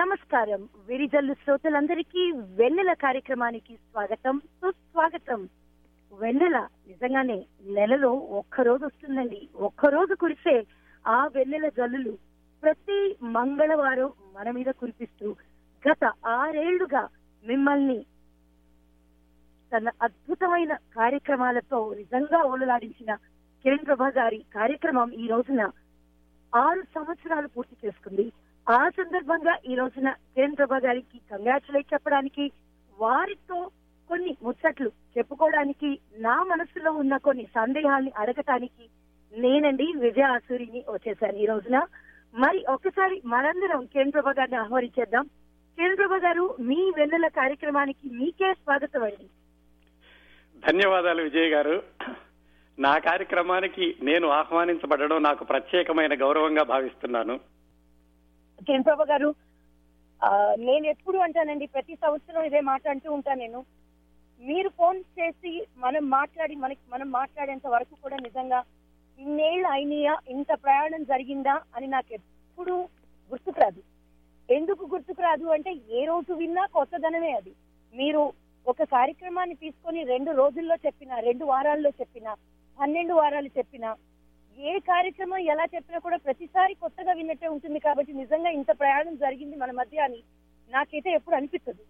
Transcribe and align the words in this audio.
నమస్కారం. 0.00 0.68
విరిజల్లు 0.86 1.34
శ్రోతలందరికీ 1.34 2.32
వెన్నెల 2.32 2.92
కార్యక్రమానికి 2.92 3.74
స్వాగతం. 3.76 4.38
సుస్వాగతం. 4.38 5.48
వెన్నెల 6.12 6.68
నిజంగానే 6.88 7.46
నెలలో 7.64 8.12
ఒక్కరోజు 8.12 8.84
వస్తుందండి. 8.84 9.48
ఒక్కరోజు 9.56 10.14
కురిసే 10.14 10.66
ఆ 11.06 11.26
వెన్నెల 11.26 11.68
జల్లులు 11.68 12.18
ప్రతి 12.62 13.16
మంగళవారం 13.22 14.12
మన 14.32 14.50
మీద 14.50 14.66
కురిపిస్తూ 14.66 15.36
గత 15.88 16.12
ఆరేళ్ళుగా 16.26 17.08
మిమ్మల్ని 17.44 18.06
తన 19.76 19.90
అద్భుతమైన 20.02 20.74
కార్యక్రమాలతో 20.74 21.94
నిజంగా 21.94 22.42
ఓలలాడించిన 22.42 23.14
కిరణ్ 23.62 23.86
ప్రభా 23.86 24.08
గారి 24.08 24.44
కార్యక్రమం 24.54 25.12
ఈ 25.12 25.26
రోజున 25.26 25.70
ఆరు 26.54 26.82
సంవత్సరాలు 26.82 27.48
పూర్తి 27.48 27.86
చేసుకుంది. 27.86 28.32
ఆ 28.70 28.88
సందర్భంగా 28.88 29.58
ఈ 29.68 29.74
రోజున 29.74 30.10
కిరణ్ 30.34 30.56
ప్రభా 30.56 30.76
గారికి 30.76 31.18
కంగ్రాచులేట్ 31.30 31.92
చెప్పడానికి 31.92 32.50
వారితో 32.98 33.70
కొన్ని 34.08 34.36
ముచ్చట్లు 34.42 34.90
చెప్పుకోవడానికి 35.18 35.98
నా 36.18 36.42
మనసులో 36.42 36.92
ఉన్న 36.92 37.16
కొన్ని 37.16 37.44
సందేహాల్ని 37.54 38.12
అడగటానికి 38.16 38.88
నేనండి 39.32 39.92
విజయ 39.98 40.22
ఆసూరిని 40.22 40.84
వచ్చేసాను 40.88 41.36
ఈ 41.36 41.46
రోజున. 41.46 41.86
మరి 42.34 42.64
ఒకసారి 42.68 43.22
మనందరం 43.24 43.84
కిరణ్ 43.84 44.12
ప్రభా 44.12 44.30
గారిని 44.30 44.56
ఆహ్వానించేద్దాం. 44.56 45.24
కిరణ్ 45.78 45.96
ప్రభా 45.96 46.16
గారు 46.16 46.56
మీ 46.60 46.92
వెన్నెల 46.96 47.28
కార్యక్రమానికి 47.28 48.08
మీకే 48.08 48.54
స్వాగతం 48.54 49.02
అండి. 49.02 49.28
ధన్యవాదాలు 50.68 51.22
విజయ్ 51.22 51.50
గారు. 51.50 51.82
నా 52.78 52.98
కార్యక్రమానికి 52.98 53.94
నేను 54.02 54.28
ఆహ్వానించబడడం 54.28 55.22
నాకు 55.22 55.44
ప్రత్యేకమైన 55.44 56.20
గౌరవంగా 56.20 56.62
భావిస్తున్నాను. 56.62 57.40
కిరణ్ 58.60 58.86
ప్రభా 58.86 59.06
గారు 59.10 59.30
నేను 60.64 60.86
ఎప్పుడు 60.86 61.18
అంటానండి 61.18 61.66
ప్రతి 61.74 61.94
సంవత్సరం 62.02 62.42
ఇదే 62.44 62.60
మాట 62.70 62.82
అంటూ 62.88 63.08
ఉంటాను 63.12 63.40
నేను. 63.40 63.60
మీరు 64.42 64.68
ఫోన్ 64.78 64.98
చేసి 65.18 65.52
మనం 65.78 66.02
మాట్లాడి 66.10 66.54
మనకి 66.56 66.82
మనం 66.92 67.08
మాట్లాడేంత 67.10 67.66
వరకు 67.68 67.94
కూడా 68.04 68.16
నిజంగా 68.26 68.60
ఇన్నేళ్ళు 69.18 69.68
అయినాయా 69.68 70.14
ఇంత 70.34 70.50
ప్రయాణం 70.64 71.02
జరిగిందా 71.04 71.56
అని 71.76 71.88
నాకు 71.94 72.10
ఎప్పుడు 72.18 72.74
గుర్తుకు 73.30 73.58
రాదు 73.60 73.82
ఎందుకు 74.48 74.84
గుర్తుకు 74.92 75.22
రాదు 75.22 75.46
అంటే 75.56 75.70
ఏ 75.90 76.02
రోజు 76.04 76.32
విన్నా 76.34 76.64
కొత్తదనమే 76.76 77.32
అది. 77.32 77.52
మీరు 77.94 78.22
ఒక 78.66 78.82
కార్యక్రమాన్ని 78.94 79.56
తీసుకొని 79.56 80.00
రెండు 80.04 80.30
రోజుల్లో 80.40 80.76
చెప్పిన 80.86 81.20
రెండు 81.28 81.44
వారాల్లో 81.44 81.90
చెప్పిన 82.00 82.26
పన్నెండు 82.78 83.14
వారాలు 83.14 83.50
చెప్పినా 83.58 83.90
ఏ 84.68 84.72
కార్యక్రమం 84.78 85.40
ఎలా 85.52 85.64
చెప్పినా 85.74 85.98
కూడా 86.04 86.16
ప్రతిసారి 86.16 86.72
కొత్తగా 86.74 87.12
విన్నట్టే 87.18 87.48
ఉంటుంది 87.54 87.78
కాబట్టి 87.86 88.12
నిజంగా 88.12 88.50
ఇంత 88.58 88.70
ప్రయాణం 88.80 89.14
జరిగింది 89.16 89.56
మన 89.56 89.70
మధ్య 89.80 89.98
అని 90.06 90.20
నాకైతే 90.70 91.10
ఎప్పుడు 91.18 91.36
అనిపిస్తుంది. 91.36 91.84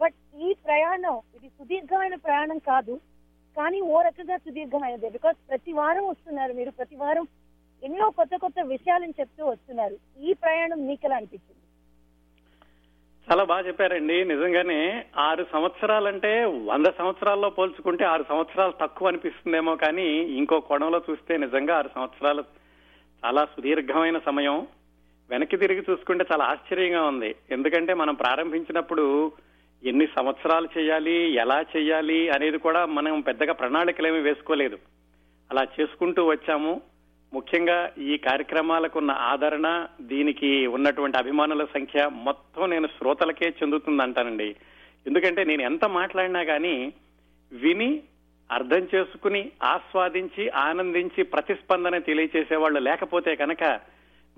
బట్ 0.00 0.16
ఈ 0.46 0.48
ప్రయాణం 0.66 1.16
ఇది 1.36 1.48
సుదీర్ఘమైన 1.48 2.16
ప్రయాణం 2.26 2.58
కాదు 2.70 2.94
కానీ 3.56 3.78
ఓ 3.80 3.96
రకంగా 4.08 4.36
సుదీర్ఘమైనదే. 4.36 5.10
బికాస్ 5.16 5.38
ప్రతి 5.50 5.72
వారం 5.72 6.06
వస్తున్నారు 6.08 6.52
మీరు 6.52 6.70
ప్రతి 6.70 6.96
వారం 6.96 7.26
ఎన్నో 7.82 8.06
కొత్త 8.18 8.34
కొత్త 8.44 8.60
విషయాలను 8.74 9.14
చెప్తూ 9.20 9.42
వస్తున్నారు. 9.46 9.96
ఈ 10.26 10.32
ప్రయాణం 10.42 10.80
మీకు 10.86 11.06
ఎలా 11.06 11.16
అనిపించింది? 11.16 11.55
చాలా 13.30 13.44
బాగా 13.44 13.66
చెప్పారండి. 13.66 14.24
నిజంగానే 14.24 15.04
ఆరు 15.18 15.46
సంవత్సరాలంటే 15.52 16.44
వంద 16.44 16.86
సంవత్సరాల్లో 16.86 17.50
పోల్చుకుంటే 17.50 18.04
ఆరు 18.04 18.24
సంవత్సరాలు 18.28 18.72
తక్కువ 18.80 19.08
అనిపిస్తుందేమో 19.08 19.76
కానీ 19.76 20.06
ఇంకో 20.12 20.60
కోణంలో 20.60 21.02
చూస్తే 21.10 21.36
నిజంగా 21.36 21.76
ఆరు 21.76 21.90
సంవత్సరాలు 21.94 22.44
చాలా 23.24 23.44
సుదీర్ఘమైన 23.44 24.18
సమయం. 24.18 24.66
వెనక్కి 25.30 25.56
తిరిగి 25.56 25.84
చూసుకుంటే 25.90 26.24
చాలా 26.32 26.44
ఆశ్చర్యంగా 26.44 27.02
ఉంది. 27.02 27.34
ఎందుకంటే 27.50 27.94
మనం 27.94 28.14
ప్రారంభించినప్పుడు 28.14 29.32
ఎన్ని 29.84 30.06
సంవత్సరాలు 30.06 30.68
చేయాలి 30.78 31.34
ఎలా 31.34 31.64
చేయాలి 31.76 32.28
అనేది 32.28 32.58
కూడా 32.58 32.86
మనం 32.86 33.20
పెద్దగా 33.20 33.52
ప్రణాళికలేమీ 33.52 34.18
వేసుకోలేదు. 34.18 34.78
అలా 35.50 35.66
చేసుకుంటూ 35.80 36.26
వచ్చాము. 36.26 36.80
ముఖ్యంగా 37.32 37.92
ఈ 37.98 38.16
కార్యక్రమాలకు 38.16 38.98
ఉన్న 38.98 39.10
ఆదరణ 39.10 39.86
దీనికి 40.00 40.66
ఉన్నటువంటి 40.66 41.18
అభిమానుల 41.18 41.64
సంఖ్య 41.64 42.10
మొత్తం 42.12 42.70
నేను 42.70 42.86
శ్రోతలకే 42.86 43.48
చెందుతుంది 43.48 44.02
అంటానండి 44.02 44.56
ఎందుకంటే 45.06 45.44
నేను 45.44 45.62
ఎంత 45.62 45.84
మాట్లాడినా 45.84 46.44
కానీ 46.44 46.92
విని 47.52 48.02
అర్థం 48.50 48.88
చేసుకుని 48.94 49.50
ఆస్వాదించి 49.62 50.48
ఆనందించి 50.48 51.22
ప్రతిస్పందన 51.22 51.98
తెలియచేసే 51.98 52.56
వాళ్ళు 52.56 52.80
లేకపోతే 52.80 53.34
కనుక 53.34 53.80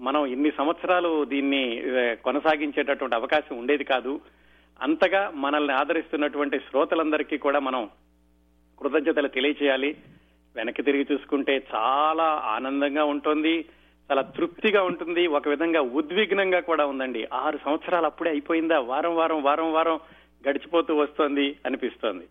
మనం 0.01 0.27
ఇన్ని 0.27 0.51
సంవత్సరాలు 0.51 1.25
దీన్ని 1.25 1.83
కొనసాగించేటటువంటి 2.25 3.15
అవకాశం 3.15 3.59
ఉండేది 3.59 3.85
కాదు. 3.85 4.21
అంతగా 4.83 5.31
మనల్ని 5.35 5.73
ఆదరిస్తున్నటువంటి 5.73 6.59
శ్రోతలందరికీ 6.59 7.39
కూడా 7.39 7.59
మనం 7.59 7.91
కృతజ్ఞతలు 8.79 9.29
తెలియచేయాలి. 9.29 9.97
వెనక్కి 10.59 10.83
తిరిగి 10.83 11.07
చూసుకుంటే 11.13 11.55
చాలా 11.75 12.29
ఆనందంగా 12.45 13.05
ఉంటుంది 13.05 13.65
చాలా 14.11 14.23
తృప్తిగా 14.23 14.83
ఉంటుంది 14.83 15.27
ఒక 15.27 15.49
విధంగా 15.49 15.81
ఉద్విగ్నంగా 15.81 16.61
కూడా 16.61 16.87
ఉందండి. 16.87 17.29
ఆరు 17.33 17.59
సంవత్సరాలు 17.65 18.07
అప్పుడే 18.07 18.31
అయిపోయిందా? 18.31 18.79
వారం 18.81 19.17
వారం 19.17 19.43
వారం 19.43 19.73
వారం 19.73 20.01
గడిచిపోతూ 20.49 20.97
వస్తోంది 20.97 21.57
అనిపిస్తోంది. 21.67 22.27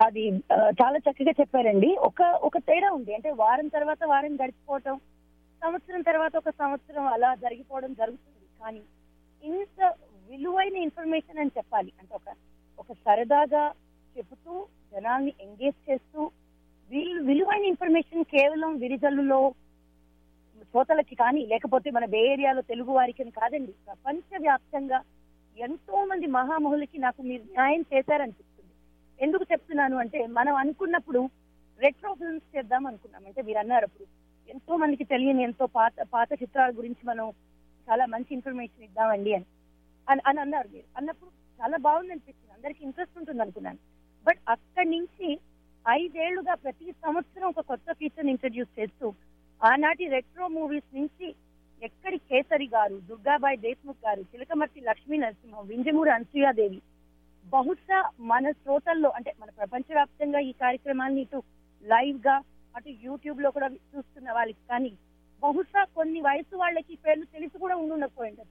అది 0.00 0.24
చాలా 0.80 0.98
చక్కగా 0.98 1.32
చెప్పారండి. 1.40 1.96
ఒక 1.98 2.22
ఒక 2.22 2.58
తేడా 2.58 2.92
ఉంది. 2.92 3.14
అంటే 3.14 3.30
వారం 3.30 3.68
తర్వాత 3.68 3.98
వారం 4.06 4.34
గడిచిపోవటం 4.34 5.00
సంవత్సరం 5.64 6.02
తర్వాత 6.02 6.36
ఒక 6.36 6.50
సంవత్సరం 6.50 7.06
అలా 7.06 7.34
జరిగిపోవడం 7.34 7.92
జరుగుతుంది. 7.92 8.46
కానీ 8.62 8.82
ఇంత 9.44 9.94
విలువైన 10.30 10.76
ఇన్ఫర్మేషన్ 10.76 11.38
అని 11.38 11.50
చెప్పాలి. 11.56 11.92
అంటే 12.00 12.14
ఒక 12.14 12.34
ఒక 12.78 12.96
సరదాగా 13.06 13.72
చెబుతూ 14.18 14.66
జనాల్ని 14.92 15.32
ఎంగేజ్ 15.40 15.90
చేస్తూ 15.90 16.30
వీళ్ళు 16.90 17.22
విలువైన 17.22 17.64
ఇన్ఫర్మేషన్ 17.64 18.24
కేవలం 18.24 18.76
విరిజల్లులో 18.76 19.52
శ్రోతలకి 20.60 21.14
కానీ 21.14 21.46
లేకపోతే 21.46 21.90
మన 21.90 22.04
బే 22.04 22.32
ఏరియాలో 22.32 22.62
తెలుగు 22.62 22.92
వారికి 22.92 23.22
అని 23.22 23.30
కాదండి. 23.30 23.72
ప్రపంచ 23.72 24.38
వ్యాప్తంగా 24.40 25.02
ఎంతో 25.58 26.04
మంది 26.04 26.26
మహామహులకి 26.26 26.98
నాకు 26.98 27.22
మీరు 27.22 27.42
న్యాయం 27.42 27.84
చేశారనిపిస్తుంది. 27.94 28.70
ఎందుకు 29.24 29.44
చెప్తున్నాను 29.52 29.96
అంటే 29.96 30.26
మనం 30.26 30.54
అనుకున్నప్పుడు 30.54 31.30
రెట్రో 31.78 32.14
ఫిల్మ్స్ 32.14 32.56
చేద్దాం 32.56 32.86
అనుకున్నాం. 32.86 33.22
అంటే 33.26 33.42
మీరు 33.42 33.58
అన్నారు 33.58 33.84
అప్పుడు 33.84 34.06
ఎంతో 34.50 34.76
మందికి 34.76 35.04
తెలియని 35.04 35.42
ఎంతో 35.42 35.66
పాత 35.66 35.92
పాత 36.12 36.28
చిత్రాల 36.32 36.70
గురించి 36.70 37.06
మనం 37.06 37.32
చాలా 37.90 38.06
మంచి 38.06 38.26
ఇన్ఫర్మేషన్ 38.30 38.84
ఇద్దామండి 38.84 39.34
అని. 39.34 39.44
అని 40.08 40.20
అని 40.26 40.40
అన్నారు 40.40 40.68
మీరు. 40.68 40.84
అన్నప్పుడు 40.96 41.30
చాలా 41.62 41.76
బాగుంది 41.76 42.12
అనిపించింది 42.12 42.52
అందరికి 42.52 42.84
ఇంట్రెస్ట్ 42.84 43.18
ఉంటుంది 43.18 43.42
అనుకున్నాను 43.42 43.78
బట్ 44.26 44.38
అక్కడి 44.48 44.90
నుంచి 44.90 45.38
ఐదేళ్ళుగా 45.86 46.54
ప్రతి 46.54 46.86
సంవత్సరం 47.04 47.46
ఒక 47.48 47.60
కొత్త 47.60 47.92
ఫీచర్ 47.92 48.30
ఇంట్రడ్యూస్ 48.30 48.78
చేస్తూ 48.78 49.06
ఆనాటి 49.60 50.04
రెట్రో 50.08 50.46
మూవీస్ 50.48 50.88
నుంచి 50.94 51.26
ఎక్కడి 51.82 52.18
కేసరి 52.30 52.66
గారు 52.66 52.96
దుర్గాబాయి 53.08 53.56
దేశ్ముఖ్ 53.56 54.04
గారు 54.04 54.22
చిలకమర్తి 54.22 54.80
లక్ష్మీ 54.80 55.16
నరసింహం 55.16 55.66
వింజమూరి 55.66 56.10
అనసూయాదేవి 56.10 56.80
బహుశా 57.44 57.98
మన 58.30 58.50
శ్రోతల్లో 58.52 59.10
అంటే 59.10 59.32
మన 59.40 59.50
ప్రపంచవ్యాప్తంగా 59.50 60.40
ఈ 60.40 60.52
కార్యక్రమాన్ని 60.52 61.20
ఇటు 61.20 61.40
లైవ్గా 61.84 62.36
అటు 62.74 62.90
యూట్యూబ్లో 63.02 63.50
కూడా 63.50 63.68
చూస్తున్న 63.92 64.28
వాళ్ళకి 64.32 64.62
కానీ 64.68 64.92
బహుశా 65.42 65.84
కొన్ని 65.94 66.20
వయసు 66.20 66.56
వాళ్ళకి 66.56 66.94
పేర్లు 66.96 67.24
తెలిసి 67.24 67.56
కూడా 67.58 67.76
ఉండుండకపోయింది. 67.76 68.44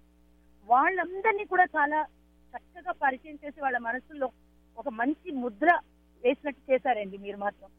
వాళ్ళందరినీ 0.68 1.45
కూడా 1.45 1.66
చాలా 1.75 2.00
చక్కగా 2.53 2.91
పరిచయం 3.03 3.38
చేసి 3.44 3.59
వాళ్ళ 3.62 3.78
మనసుల్లో 3.78 4.28
ఒక 4.78 4.90
మంచి 4.90 5.29
ముద్ర 5.44 5.69
వేసినట్టు 6.23 6.61
చేశారండి 6.71 7.17
మీరు 7.25 7.37
మాత్రం. 7.45 7.69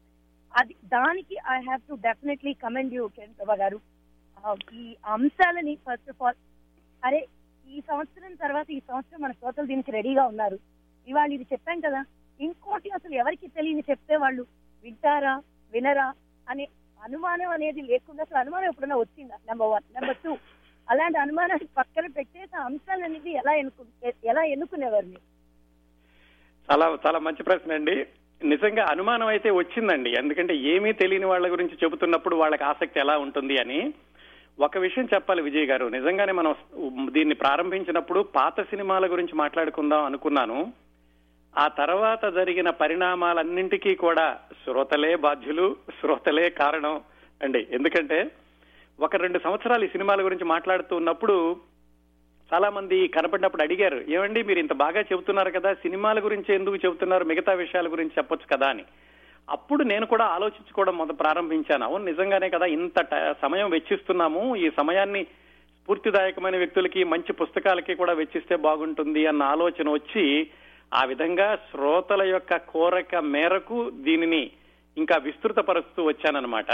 అది 0.53 0.73
దానికి 0.95 1.35
I 1.55 1.57
have 1.67 1.81
to 1.89 1.95
definitely 2.07 2.53
commend 2.65 2.93
you 2.97 3.03
Kiran 3.15 3.59
garu. 3.63 3.79
ఈ 4.81 4.83
అంశాలని 5.15 5.73
ఫస్ట్ 5.85 6.11
ఆఫ్ 6.13 6.21
ఆల్ 6.27 6.39
అరే 7.03 7.19
ఈ 7.65 7.79
సంవత్సరం 7.89 8.33
తర్వాత 8.43 8.67
ఈ 8.77 8.79
సంవత్సరం 8.89 9.21
మన 9.23 9.33
శ్రోతలు 9.39 9.69
దీనికి 9.71 9.91
రెడీగా 9.97 10.23
ఉన్నారు. 10.31 10.57
ఇవాళ 11.07 11.29
ఇది 11.37 11.45
చెప్పాం 11.53 11.79
కదా 11.87 12.01
ఇంకోటి 12.39 12.89
అసలు 12.97 13.13
ఎవరికి 13.21 13.47
తెలియని 13.57 13.83
చెప్తే 13.89 14.15
వాళ్ళు 14.23 14.43
వింటారా 14.83 15.33
వినరా 15.73 16.07
అనే 16.47 16.65
అనుమానం 17.01 17.49
అనేది 17.55 17.81
లేకుండా 17.89 18.21
అసలు 18.25 18.39
అనుమానం 18.43 18.67
ఎప్పుడైనా 18.69 18.97
వచ్చిందా? 19.01 19.35
నెంబర్ 19.49 19.71
వన్ 19.73 19.85
నెంబర్ 19.95 20.19
టూ 20.23 20.31
అలాంటి 20.87 21.17
అనుమానాన్ని 21.23 21.67
పక్కన 21.79 22.05
పెట్టేసి 22.17 22.55
అంశాలు 22.67 23.03
అనేది 23.07 23.31
ఎలా 23.41 23.53
ఎన్నుకు 23.61 23.85
ఎలా 24.31 24.43
ఎన్నుకునేవారు 24.53 25.07
మీరు? 25.13 25.25
చాలా 26.69 26.85
చాలా 27.05 27.19
మంచి 27.27 27.47
ప్రశ్న 27.49 27.77
అండి. 27.79 27.95
నిజంగా 28.43 28.87
అనుమానం 28.89 29.27
అయితే 29.27 29.49
వచ్చిందండి. 29.49 30.09
ఎందుకంటే 30.09 30.55
ఏమీ 30.55 30.91
తెలియని 30.91 31.25
వాళ్ళ 31.25 31.51
గురించి 31.51 31.77
చెబుతున్నప్పుడు 31.83 32.35
వాళ్ళకి 32.35 32.63
ఆసక్తి 32.63 32.99
ఎలా 32.99 33.17
ఉంటుంది 33.17 33.57
అని. 33.57 33.93
ఒక 34.59 34.77
విషయం 34.77 35.07
చెప్పాలి 35.13 35.41
విజయ్ 35.41 35.65
గారు. 35.65 35.85
నిజంగానే 35.85 36.31
మనం 36.31 36.55
దీన్ని 37.09 37.35
ప్రారంభించినప్పుడు 37.35 38.19
పాత 38.19 38.61
సినిమాల 38.61 39.11
గురించి 39.11 39.35
మాట్లాడుకుందాం 39.35 40.03
అనుకున్నాను. 40.03 40.73
ఆ 41.57 41.67
తర్వాత 41.67 42.25
జరిగిన 42.25 42.69
పరిణామాలన్నింటికీ 42.69 43.95
కూడా 43.95 44.37
శ్రోతలే 44.63 45.15
బాధ్యులు 45.15 45.75
శ్రోతలే 46.01 46.49
కారణం 46.49 47.01
అండి. 47.43 47.67
ఎందుకంటే 47.71 48.31
ఒక 48.99 49.15
రెండు 49.15 49.39
సంవత్సరాలు 49.39 49.85
ఈ 49.85 49.87
సినిమాల 49.87 50.25
గురించి 50.25 50.45
మాట్లాడుతూ 50.45 50.95
ఉన్నప్పుడు 50.95 51.57
చాలా 52.53 52.69
మంది 52.69 53.07
కనపడినప్పుడు 53.07 53.63
అడిగారు 53.63 54.03
ఏమండి 54.09 54.43
మీరు 54.43 54.59
ఇంత 54.59 54.73
బాగా 54.73 55.01
చెబుతున్నారు 55.01 55.51
కదా 55.51 55.73
సినిమాల 55.73 56.19
గురించి 56.19 56.55
ఎందుకు 56.55 56.75
చెబుతున్నారు 56.75 57.25
మిగతా 57.25 57.53
విషయాల 57.53 57.91
గురించి 57.91 58.11
చెప్పొచ్చు 58.17 58.57
కదా 58.57 58.67
అని. 58.69 58.83
అప్పుడు 59.49 59.83
నేను 59.83 60.05
కూడా 60.05 60.25
ఆలోచించుకోవడం 60.25 60.97
మొదట 60.97 61.19
ప్రారంభించాను. 61.19 61.85
అవును 61.85 62.05
నిజంగానే 62.05 62.49
కదా 62.49 62.65
ఇంత 62.65 63.05
సమయం 63.41 63.69
వెచ్చిస్తున్నాము. 63.69 64.55
ఈ 64.55 64.69
సమయాన్ని 64.69 65.23
స్ఫూర్తిదాయకమైన 65.23 66.57
వ్యక్తులకి 66.57 67.03
మంచి 67.03 67.33
పుస్తకాలకి 67.33 67.95
కూడా 67.95 68.13
వెచ్చిస్తే 68.13 68.55
బాగుంటుంది 68.55 69.27
అన్న 69.27 69.43
ఆలోచన 69.43 69.89
వచ్చి 69.89 70.47
ఆ 70.93 71.03
విధంగా 71.03 71.55
శ్రోతల 71.55 72.21
యొక్క 72.23 72.55
కోరిక 72.55 73.15
మేరకు 73.15 73.89
దీనిని 73.89 74.51
ఇంకా 74.97 75.17
విస్తృతపరుస్తూ 75.17 76.03
వచ్చానన్నమాట. 76.03 76.71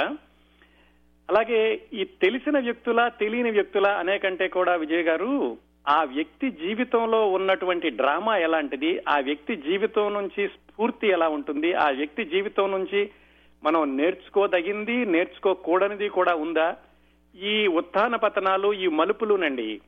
అలాగే 1.30 1.82
ఈ 1.94 2.04
తెలిసిన 2.04 2.60
వ్యక్తుల 2.60 3.08
తెలియని 3.08 3.52
వ్యక్తుల 3.52 3.86
అనేకంటే 3.86 4.48
కూడా 4.48 4.76
విజయ్ 4.76 5.04
గారు 5.04 5.58
ఆ 5.88 6.04
వ్యక్తి 6.04 6.52
జీవితంలో 6.52 7.28
ఉన్నటువంటి 7.28 7.90
డ్రామా 7.90 8.38
ఎలాంటిది 8.38 9.02
ఆ 9.08 9.20
వ్యక్తి 9.20 9.56
జీవితం 9.56 10.14
నుంచి 10.14 10.48
స్ఫూర్తి 10.48 11.08
ఎలా 11.08 11.28
ఉంటుంది 11.28 11.74
ఆ 11.74 11.90
వ్యక్తి 11.90 12.26
జీవితం 12.26 12.72
నుంచి 12.72 13.12
మనం 13.64 13.98
నేర్చుకోదగింది 13.98 15.06
నేర్చుకోకూడనిది 15.06 16.10
కూడా 16.10 16.36
ఉందా? 16.36 16.76
ఈ 17.36 17.68
ఉత్థాన 17.68 18.16
పతనాలు 18.16 18.74
ఈ 18.74 18.88
మలుపులునండి 18.88 19.82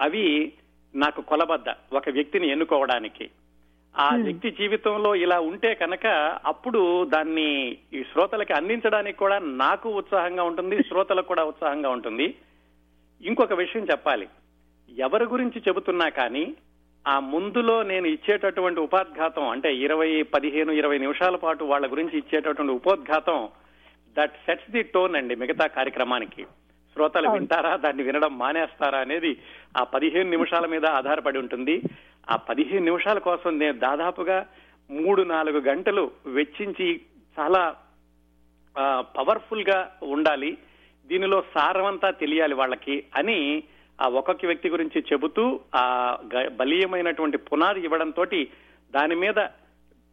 అవి 0.00 0.52
నాకు 0.94 1.20
కొలబద్ద 1.22 1.68
ఒక 1.92 2.08
వ్యక్తిని 2.08 2.48
ఎన్నుకోవడానికి. 2.48 3.30
ఆ 3.98 4.16
వ్యక్తి 4.16 4.50
జీవితంలో 4.50 5.14
ఇలా 5.14 5.40
ఉంటే 5.40 5.74
కనుక 5.74 6.06
అప్పుడు 6.44 7.04
దాన్ని 7.04 7.78
ఈ 7.92 8.02
శ్రోతలకి 8.12 8.52
అందించడానికి 8.52 9.18
కూడా 9.18 9.38
నాకు 9.38 9.90
ఉత్సాహంగా 9.90 10.42
ఉంటుంది 10.42 10.78
శ్రోతలకు 10.88 11.28
కూడా 11.28 11.44
ఉత్సాహంగా 11.44 11.90
ఉంటుంది. 11.90 12.34
ఇంకొక 13.22 13.52
విషయం 13.52 13.84
చెప్పాలి. 13.84 14.28
ఎవరి 14.98 15.24
గురించి 15.24 15.62
చెబుతున్నా 15.68 16.08
కానీ 16.08 16.54
ఆ 17.08 17.20
ముందులో 17.20 17.82
నేను 17.82 18.06
ఇచ్చేటటువంటి 18.06 18.80
ఉపోద్ఘాతం 18.80 19.48
అంటే 19.48 19.74
ఇరవై 19.74 20.22
పదిహేను 20.22 20.72
ఇరవై 20.72 20.98
నిమిషాల 20.98 21.36
పాటు 21.36 21.64
వాళ్ళ 21.64 21.92
గురించి 21.92 22.18
ఇచ్చేటటువంటి 22.18 22.72
ఉపోద్ఘాతం 22.72 23.48
దట్ 24.18 24.32
సెట్స్ 24.32 24.70
ది 24.70 24.82
టోన్ 24.82 25.16
అండి 25.16 25.36
మిగతా 25.36 25.66
కార్యక్రమానికి. 25.66 26.44
శ్రోతలు. 26.92 27.30
వింటారా? 27.30 27.76
దాన్ని 27.76 28.02
వినడం 28.02 28.38
మానేస్తారా? 28.38 28.98
అనేది 28.98 29.36
ఆ 29.78 29.84
పదిహేను 29.84 30.30
నిమిషాల 30.30 30.66
మీద 30.66 30.86
ఆధారపడి 30.86 31.38
ఉంటుంది. 31.38 31.82
ఆ 32.28 32.36
పదిహేను 32.36 32.84
నిమిషాల 32.84 33.18
కోసం 33.18 33.58
నేను 33.58 33.78
దాదాపుగా 33.78 34.46
మూడు 34.90 35.22
నాలుగు 35.22 35.60
గంటలు 35.60 36.10
వెచ్చించి 36.26 37.00
చాలా 37.38 37.76
పవర్ఫుల్గా 39.00 39.92
ఉండాలి. 40.02 40.58
దీనిలో 41.06 41.44
సారమంతా 41.54 42.10
తెలియాలి 42.10 42.54
వాళ్ళకి 42.54 43.04
అని 43.16 43.62
ఆ 44.02 44.08
ఒక్కొక్క 44.08 44.46
వ్యక్తి 44.46 44.68
గురించి 44.68 45.04
చెబుతూ 45.12 45.60
ఆ 45.74 46.16
బలీయమైనటువంటి 46.52 47.38
పునాది 47.38 47.80
ఇవ్వడంతో 47.80 48.24
దాని 48.90 49.14
మీద 49.14 49.48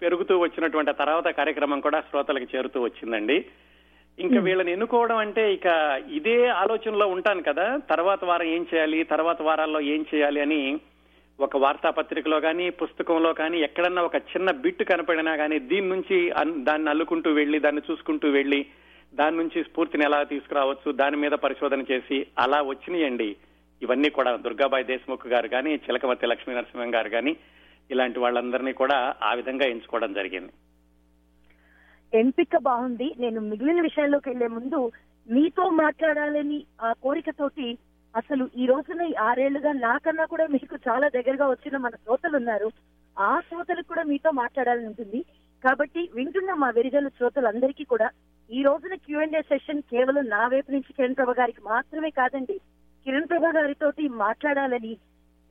పెరుగుతూ 0.02 0.40
వచ్చినటువంటి 0.40 0.90
ఆ 0.90 0.94
తర్వాత 0.94 1.28
కార్యక్రమం 1.28 1.80
కూడా 1.80 2.02
శ్రోతలకు 2.02 2.58
చేరుతూ 2.58 2.82
వచ్చిందండి. 2.82 3.46
ఇంకా 4.20 4.40
వీళ్ళని 4.40 4.72
ఎన్నుకోవడం 4.72 5.18
అంటే 5.18 5.54
ఇక 5.54 5.66
ఇదే 6.10 6.48
ఆలోచనలో 6.48 7.08
ఉంటాను 7.08 7.42
కదా. 7.42 7.78
తర్వాత 7.90 8.26
వారం 8.26 8.46
ఏం 8.46 8.68
చేయాలి? 8.74 9.04
తర్వాత 9.04 9.42
వారాల్లో 9.42 9.82
ఏం 9.82 10.06
చేయాలి 10.16 10.42
అని 10.42 10.80
ఒక 11.40 11.58
వార్తాపత్రికలో 11.58 12.40
కానీ 12.40 12.70
పుస్తకంలో 12.70 13.34
కానీ 13.34 13.60
ఎక్కడన్నా 13.60 14.02
ఒక 14.02 14.16
చిన్న 14.16 14.52
బిట్ 14.52 14.84
కనపడినా 14.84 15.36
కానీ 15.36 15.60
దీని 15.60 15.90
నుంచి 15.90 16.32
అన్- 16.32 16.64
దాన్ని 16.64 16.90
అల్లుకుంటూ 16.90 17.32
వెళ్ళి 17.32 17.60
దాన్ని 17.60 17.82
చూసుకుంటూ 17.92 18.30
వెళ్ళి 18.30 18.66
దాని 19.14 19.38
నుంచి 19.38 19.64
స్ఫూర్తిని 19.64 20.04
ఎలా 20.04 20.24
తీసుకురావచ్చు 20.24 20.92
దాని 20.92 21.18
మీద 21.18 21.32
పరిశోధన 21.32 21.84
చేసి 21.92 22.28
అలా 22.40 22.62
వచ్చినాయండి. 22.62 23.36
ఇవన్నీ 23.82 24.10
కూడా 24.10 24.36
దుర్గాబాయి 24.36 24.84
దేశ్ముఖ్ 24.84 25.28
గారు 25.28 25.48
కానీ 25.48 25.74
చిలకమతి 25.76 26.26
లక్ష్మీ 26.26 26.56
నరసింహం 26.56 26.96
గారు 26.96 27.10
కానీ 27.10 27.38
ఇలాంటి 27.92 28.20
వాళ్ళందరినీ 28.20 28.74
కూడా 28.74 29.16
ఆ 29.24 29.34
విధంగా 29.34 29.66
ఎంచుకోవడం 29.66 30.14
జరిగింది. 30.14 30.52
ఎంపిక 32.14 32.58
బాగుంది. 32.62 33.16
నేను 33.20 33.42
మిగిలిన 33.42 33.82
విషయాల్లోకి 33.82 34.30
వెళ్ళే 34.30 34.48
ముందు 34.48 34.92
మీతో 35.30 35.70
మాట్లాడాలని 35.70 36.66
ఆ 36.82 36.94
కోరికతోటి 37.04 37.78
అసలు 38.20 38.44
ఈ 38.62 38.66
రోజున 38.66 39.02
ఈ 39.12 39.16
ఆరేళ్ళుగా 39.30 39.72
నాకన్నా 39.88 40.26
కూడా 40.34 40.46
మీకు 40.54 40.76
చాలా 40.88 41.08
దగ్గరగా 41.16 41.46
వచ్చిన 41.50 41.78
మన 41.86 41.96
శ్రోతలు 42.04 42.36
ఉన్నారు. 42.40 42.70
ఆ 43.18 43.32
శ్రోతలకు 43.48 43.90
కూడా 43.92 44.04
మీతో 44.12 44.30
మాట్లాడాలని 44.42 44.88
ఉంటుంది. 44.92 45.20
కాబట్టి 45.64 46.02
వింటున్న 46.18 46.52
మా 46.64 46.70
వెరిజల 46.78 47.08
శ్రోతలందరికీ 47.18 47.84
కూడా 47.94 48.08
ఈ 48.50 48.60
రోజున 48.68 48.96
క్యూఎండే 49.06 49.40
సెషన్ 49.42 49.82
కేవలం 49.92 50.26
నా 50.36 50.44
వైపు 50.52 50.70
నుంచి 50.72 50.96
కిరణ్ 50.98 51.16
ప్రభ 51.16 51.32
గారికి 51.40 51.62
మాత్రమే 51.72 52.10
కాదండి 52.20 52.56
కిరణ్ 53.06 53.30
ప్రభ 53.32 53.46
గారితో 53.58 53.90
మాట్లాడాలని 54.26 54.94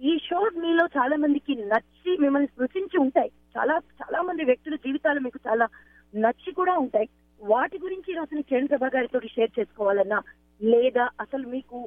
ఈ 0.01 0.13
షో 0.27 0.39
మీలో 0.63 0.85
చాలా 0.97 1.17
మందికి 1.25 1.53
నచ్చి 1.73 2.11
మిమ్మల్ని 2.23 2.49
స్పృశించి 2.53 2.97
ఉంటాయి. 3.05 3.31
చాలా 3.57 3.75
చాలా 4.01 4.19
మంది 4.29 4.43
వ్యక్తుల 4.51 4.77
జీవితాలు 4.87 5.21
మీకు 5.27 5.39
చాలా 5.49 5.67
నచ్చి 6.15 6.51
కూడా 6.59 6.75
ఉంటాయి. 6.85 7.09
వాటి 7.41 7.77
గురించి 7.85 8.09
ఈ 8.13 8.19
రోజున 8.19 8.43
కిరణ్ 8.51 8.69
ప్రభా 8.73 8.91
గారితో 8.97 9.21
షేర్ 9.35 9.53
చేసుకోవాలన్నా 9.59 10.19
లేదా 10.61 11.05
అసలు 11.25 11.47
మీకు 11.55 11.79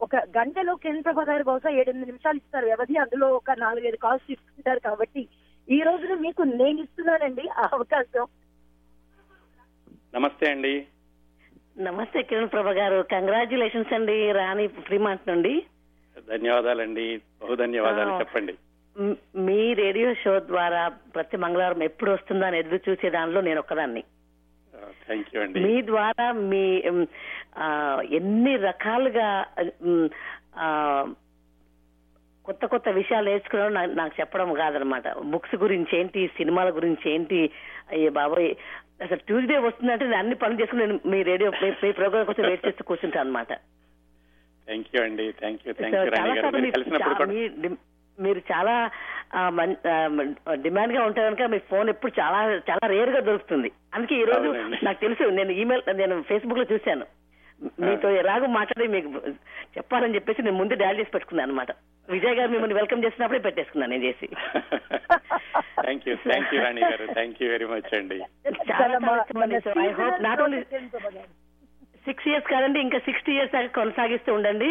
ఒక 0.00 0.16
గంటలో 0.16 0.74
కిరణ్ 0.74 1.04
ప్రభా 1.04 1.22
గారు 1.22 1.44
బహుశా 1.44 1.70
ఏడెనిమిది 1.70 2.10
నిమిషాలు 2.10 2.36
ఇస్తారు. 2.36 2.66
వ్యవధి 2.66 2.96
అందులో 2.96 3.34
ఒక 3.34 3.50
నాలుగైదు 3.58 3.96
కాల్స్ 3.96 4.28
తీసుకుంటారు 4.28 4.78
కాబట్టి 4.78 5.28
ఈ 5.70 5.80
రోజున 5.80 6.14
మీకు 6.14 6.42
నేను 6.42 6.80
ఇస్తున్నానండి 6.80 7.48
ఆ 7.48 7.68
అవకాశం. 7.72 8.26
నమస్తే 10.14 10.50
అండి. 10.50 10.86
నమస్తే 11.78 12.22
కిరణ్ 12.22 12.48
ప్రభ 12.48 12.68
గారు. 12.68 13.04
కంగ్రాచులేషన్స్ 13.12 13.92
అండి 13.92 14.32
రాణి 14.32 14.66
ఫ్రీమాంట్ 14.66 15.28
నుండి. 15.28 15.62
ధన్యవాదాలండి. 16.28 17.16
బహు 17.16 17.54
ధన్యవాదాలు. 17.54 18.18
చెప్పండి. 18.18 18.54
మ్- 18.98 19.16
రేడియో 19.74 20.14
షో 20.14 20.40
ద్వారా 20.40 20.88
ప్రతి 20.88 21.36
మంగళవారం 21.36 21.82
ఎప్పుడు 21.82 22.10
వస్తుందో 22.10 22.46
అని 22.46 22.58
ఎదురు 22.58 22.90
చూసే 22.90 23.10
దానిలో 23.10 23.40
నేను 23.40 23.60
అండి 23.80 24.04
మీ 25.60 25.82
ద్వారా 25.82 26.32
మీ 26.32 26.64
ఎన్ని 28.16 28.56
రకాలుగా 28.56 29.28
కొత్త 32.44 32.66
కొత్త 32.66 32.88
విషయాలు 32.88 33.30
నేర్చుకోవడం 33.30 33.74
నా- 33.74 33.94
నాకు 33.94 34.14
చెప్పడం 34.20 34.54
కాదనమాట. 34.54 35.18
బుక్స్ 35.24 35.54
గురించి 35.54 35.98
ఏంటి 35.98 36.30
సినిమాల 36.36 36.70
గురించి 36.70 37.10
ఏంటి 37.10 37.50
అయ్యే 37.90 38.08
బాబోయ్. 38.10 38.52
అసలు 39.02 39.18
ట్యూస్డే 39.26 39.58
వస్తుందంటే 39.58 40.04
నేను 40.04 40.16
అన్ని 40.16 40.34
పనులు 40.34 40.60
చేసుకుని 40.60 40.86
నేను 40.86 41.00
మీ 41.06 41.22
రేడియో 41.22 41.50
మీ- 41.62 41.76
మీ 41.82 41.92
ప్రోగ్రామ్ 41.92 42.26
కోసం 42.26 42.42
వెయిట్ 42.42 42.66
చేస్తూ 42.66 42.84
కూర్చుంటాను 42.84 43.20
అనమాట 43.20 43.52
థ్యాంక్ 44.68 44.88
యూ 44.94 45.02
అండి 45.02 45.32
థ్యాంక్ 45.32 45.60
యూ 45.66 45.72
థ్యాంక్ 45.72 45.96
యూ 47.66 47.95
మీరు 48.24 48.40
చాలా 48.52 48.74
డిమాండ్గా 50.64 51.00
ఉంటారు 51.08 51.26
కనుక 51.28 51.50
మీ 51.52 51.58
ఫోన్ 51.70 51.88
ఎప్పుడు 51.88 52.12
చాలా 52.20 52.40
చాలా 52.70 52.86
రేర్గా 52.94 53.20
దొరుకుతుంది. 53.28 53.70
అందుకే 53.94 54.14
ఈ 54.22 54.24
రోజు. 54.30 54.48
నాకు 54.86 55.00
తెలుసు 55.00 55.24
నేను 55.38 55.52
ఈమెయిల్ 55.62 55.84
నేను 55.98 56.16
ఫేస్బుక్లో 56.30 56.66
చూశాను. 56.72 57.06
మీతో 57.80 58.08
ఎలాగో 58.20 58.46
మాట్లాడి 58.56 58.86
మీకు 58.94 59.08
చెప్పాలని 59.76 60.14
చెప్పేసి 60.14 60.42
నేను 60.42 60.56
ముందు 60.56 60.74
డయల్ 60.80 60.98
చేసి 61.00 61.12
పెట్టుకున్నాను 61.14 61.50
అనమాట 61.50 61.70
విజయ్ 62.08 62.36
గారు 62.38 62.50
మిమ్మల్ని 62.50 62.78
వెల్కమ్ 62.78 63.04
చేసినప్పుడే 63.04 63.40
పెట్టేసుకున్నాను 63.46 63.92
నేను 63.92 64.04
చేసి. 64.04 64.26
Thank 65.84 66.04
you 66.08 66.14
thank 66.26 66.52
you 66.54 66.60
Rani 66.64 66.82
garu. 66.90 67.06
Thank 67.18 67.40
you 67.42 67.48
very 67.54 67.66
much 67.72 67.94
అండి. 67.98 68.18
చాలా 68.70 68.98
I 69.86 69.90
hope 70.00 70.22
not 70.28 70.42
only. 70.46 70.60
Six 72.06 72.28
years 72.28 72.48
కాదండి 72.50 72.78
ఇంకా 72.80 72.98
సిక్స్టీ 72.98 73.32
ఇయర్స్ 73.32 73.52
దాకా 73.52 73.70
కొనసాగిస్తూ 73.78 74.30
ఉండండి. 74.34 74.68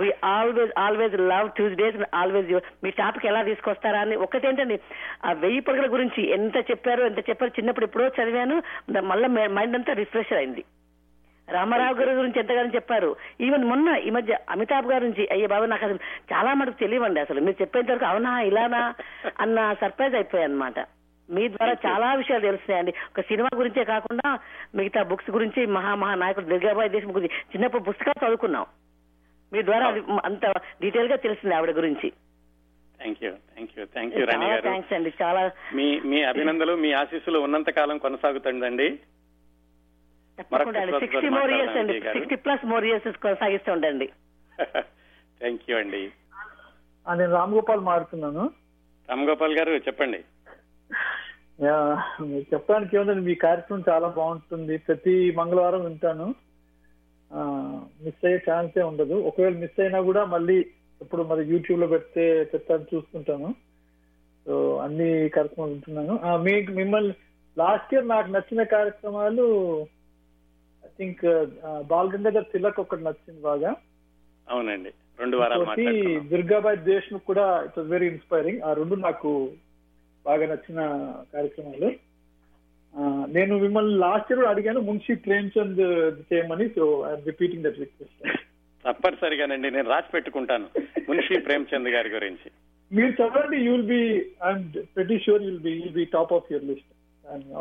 We 0.00 0.08
always 0.24 0.72
always 0.78 1.14
love 1.32 1.48
Tuesdays 1.50 1.98
always 2.14 2.50
me 2.84 2.90
topic 3.00 3.26
ఎలా 3.26 3.42
తీసుకొస్తారా 3.42 4.00
అని 4.06 4.16
ఒకటేంటండి 4.26 4.78
ఆ 5.24 5.32
వెయ్యి 5.44 5.60
పరుగుల 5.60 5.92
గురించి 5.92 6.22
ఎంత 6.38 6.56
చెప్పారో 6.70 7.04
ఎంత 7.06 7.22
చెప్పారో 7.30 7.56
చిన్నప్పుడు 7.58 7.88
ఎప్పుడో 7.90 8.10
చదివాను 8.18 8.58
మళ్ళీ 9.12 9.30
మైండ్ 9.58 9.78
అంతా 9.80 9.94
రిఫ్రెష్ 10.02 10.32
అయింది. 10.32 10.64
రామారావు 11.48 11.94
గారి 11.98 12.12
గురించి 12.16 12.38
ఎంతగానో 12.40 12.70
చెప్పారు. 12.74 13.10
ఈవెన్ 13.40 13.62
మొన్న 13.64 13.88
ఈ 14.06 14.10
మధ్య 14.16 14.32
అమితాబ్ 14.50 14.90
గారి 14.90 15.04
నుంచి 15.04 15.24
అయ్యే 15.32 15.46
బాబు 15.52 15.66
నాకు 15.72 15.84
అసలు 15.84 16.00
చాలా 16.32 16.50
మటుకు 16.54 16.78
తెలియవండి 16.82 17.20
అసలు. 17.20 17.40
మీరు 17.46 17.62
చెప్పేంత 17.62 17.90
వరకు 17.90 18.04
అవునా 18.04 18.32
ఇలానా 18.48 18.82
అన్న 19.40 19.58
సర్ప్రైజ్ 19.80 20.14
అయిపోయాయి 20.14 20.48
అనమాట 20.50 20.78
మీ 21.30 21.48
ద్వారా 21.48 21.74
చాలా 21.86 22.08
విషయాలు 22.14 22.42
తెలుస్తున్నాయండి. 22.42 22.92
ఒక 23.10 23.20
సినిమా 23.20 23.48
గురించే 23.56 23.82
కాకుండా 23.84 24.28
మిగతా 24.74 25.02
బుక్స్ 25.02 25.30
గురించి 25.30 25.66
మహా 25.76 25.94
మహా 25.94 26.14
నాయకుడు 26.14 26.50
దుర్గాబాయి 26.52 26.94
దేశం 26.94 27.10
గురించి 27.14 27.34
చిన్నప్పుడు 27.52 27.82
పుస్తకాలు 27.82 28.20
చదువుకున్నాం. 28.24 28.66
మీ 29.52 29.60
ద్వారా 29.62 29.84
అది 29.88 30.00
అంత 30.24 30.46
డీటెయిల్గా 30.82 31.16
తెలిసింది 31.16 31.54
ఆవిడ 31.54 31.72
గురించి. 31.76 32.08
Thank 33.00 33.20
you 33.24 33.30
thank 33.52 33.72
you 33.78 33.84
thank 33.94 34.14
you 34.16 34.24
Rani 34.24 34.44
చాలా 34.44 34.54
గారు. 34.54 34.62
థ్యాంక్స్ 34.62 34.92
అండి. 34.92 35.10
చాలా 35.22 35.42
మీ 35.74 35.86
మీ 36.12 36.18
అభినందనలు 36.30 36.74
మీ 36.84 36.90
ఆశీస్సులు 37.02 37.38
ఉన్నంత 37.38 37.70
కాలం 37.70 37.98
కొనసాగుతుందండి. 37.98 38.88
మరొక 40.52 40.98
సిక్స్టీ 40.98 41.28
మోర్ 41.28 41.52
ఇయర్స్ 41.58 41.76
అండి. 41.76 42.00
సిక్స్టీ 42.00 42.36
ప్లస్ 42.46 42.64
మోర్ 42.72 42.84
ఇయర్స్ 42.84 43.18
కొనసాగిస్తూ 43.26 43.70
ఉండండి. 43.72 44.08
థ్యాంక్ 45.40 45.64
యూ 45.68 45.76
అండి. 45.78 46.02
నేను 47.06 47.32
రామ్ 47.32 47.54
గోపాల్ 47.54 47.80
మాట్లాడుతున్నాను 47.80 48.44
రామ్ 49.08 49.24
గోపాల్ 49.28 49.54
గారు 49.58 49.72
చెప్పండి. 49.86 50.20
చెప్పడానికి 52.50 52.96
ఏముందండి? 52.96 53.24
మీ 53.28 53.34
కార్యక్రమం 53.46 53.82
చాలా 53.88 54.08
బాగుంటుంది. 54.18 54.74
ప్రతి 54.88 55.14
మంగళవారం 55.38 55.84
వింటాను. 55.84 56.26
మిస్ 58.04 58.24
అయ్యే 58.26 58.40
ఛాన్సే 58.48 58.82
ఉండదు. 58.90 59.16
ఒకవేళ 59.30 59.54
మిస్ 59.62 59.80
అయినా 59.80 60.00
కూడా 60.08 60.22
మళ్ళీ 60.34 60.58
ఎప్పుడు 61.02 61.22
మరి 61.30 61.42
యూట్యూబ్లో 61.52 61.86
పెడితే 61.86 62.24
చెప్తాను 62.52 62.86
చూస్తుంటాను 62.94 63.48
సో 64.46 64.54
అన్ని 64.84 65.10
కార్యక్రమాలు 65.34 65.72
వింటున్నాను. 65.72 66.14
మీకు 66.46 66.70
మిమ్మల్ని 66.80 67.14
లాస్ట్ 67.58 67.92
ఇయర్ 67.94 68.08
నాకు 68.08 68.28
నచ్చిన 68.30 68.62
కార్యక్రమాలు 68.76 69.44
ఐ 70.86 70.90
థింక్ 70.98 71.24
బాల్ 71.90 72.12
గంగాధర్ 72.12 72.50
తిలక్ 72.52 72.80
ఒకటి 72.80 73.04
నచ్చింది 73.04 73.40
బాగా. 73.50 73.70
అవునండి. 74.50 74.90
రెండు 75.20 75.36
వారాలు 75.36 75.64
దుర్గాబాయ్ 76.34 76.78
దేశ్ముఖ్ 76.90 77.28
కూడా 77.30 77.46
ఇట్ 77.66 77.78
వాస్ 77.78 77.90
వెరీ 77.94 78.06
ఇన్స్పైరింగ్. 78.14 78.60
ఆ 78.68 78.72
రెండు 78.80 78.96
నాకు 79.06 79.30
బాగా 80.28 80.46
నచ్చిన 80.52 80.80
కార్యక్రమాలు. 81.34 81.90
నేను 83.36 83.54
మిమ్మల్ని 83.64 83.96
లాస్ట్ 84.04 84.30
ఇయర్ 84.32 84.50
అడిగాను 84.50 84.80
మున్షి 84.88 85.14
ప్రేమ్చంద్ 85.24 85.80
చేయమని 86.28 86.66
so 86.76 86.84
I'm 87.08 87.26
repeating 87.30 87.64
that 87.66 87.80
request 87.82 88.22
తప్పనిసరిగానండి 88.84 89.68
నేను 89.76 89.88
రాసి 89.92 90.10
పెట్టుకుంటాను 90.14 90.66
మున్షి 91.08 91.36
ప్రేమ్చంద్ 91.46 91.90
గారి 91.94 92.10
గురించి. 92.16 92.48
మీరు 92.90 93.12
చదవండి 93.18 93.58
యూ 93.66 93.72
విల్ 93.74 93.90
బి 93.94 94.02
అండ్ 94.50 94.76
ప్రతి 94.94 95.16
sure 95.24 95.42
you'll 95.48 95.62
be 95.66 95.72
you'll 95.80 95.96
be 95.98 96.04
top 96.16 96.32
of 96.36 96.48
your 96.52 96.66
list 96.70 96.90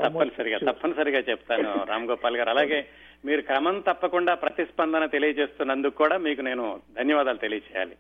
తప్పనిసరిగా 0.04 0.58
తప్పనిసరిగా 0.70 1.22
చెప్తాను 1.30 1.72
రామ్ 1.90 2.08
గోపాల్ 2.12 2.38
గారు. 2.40 2.50
అలాగే 2.56 2.80
మీరు 3.28 3.42
క్రమం 3.50 3.78
తప్పకుండా 3.90 4.34
ప్రతిస్పందన 4.44 5.06
తెలియజేస్తున్నందుకు 5.16 5.98
కూడా 6.04 6.18
మీకు 6.28 6.42
నేను 6.50 6.66
ధన్యవాదాలు 7.00 7.42
తెలియజేయాలి 7.46 7.96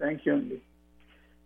థ్యాంక్ 0.00 0.24
యూ 0.26 0.32
అండి. 0.38 0.56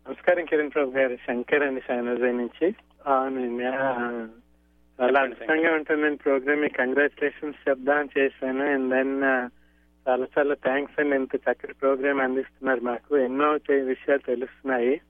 నమస్కారం 0.09 0.45
కిరణ్ 0.45 0.71
ప్రభు 0.75 0.91
గారు. 0.91 1.17
శంకర్ 1.17 1.62
అండి 1.62 1.81
సానోజై 1.88 2.33
నుంచి. 2.33 2.75
అవునండి 3.07 3.65
చాలా 3.65 5.21
అద్భుతంగా 5.21 5.75
ఉంటుందండి 5.75 6.17
ప్రోగ్రామ్ 6.17 6.61
మీకు 6.61 6.77
కంగ్రాచులేషన్స్ 6.77 7.69
చెప్దాం 7.69 8.09
చేశాను. 8.19 8.65
అండ్ 8.65 8.91
దెన్ 8.91 9.23
చాలా 10.09 10.27
చాలా 10.38 10.55
థ్యాంక్స్ 10.55 11.00
అండి. 11.00 11.17
ఇంత 11.17 11.35
చక్కటి 11.35 11.75
ప్రోగ్రామ్ 11.75 12.21
అందిస్తున్నారు 12.21 12.81
మాకు. 12.81 13.19
ఎన్నో 13.19 13.53
విషయాలు 13.73 14.19
తెలుస్తున్నాయి. 14.19 15.00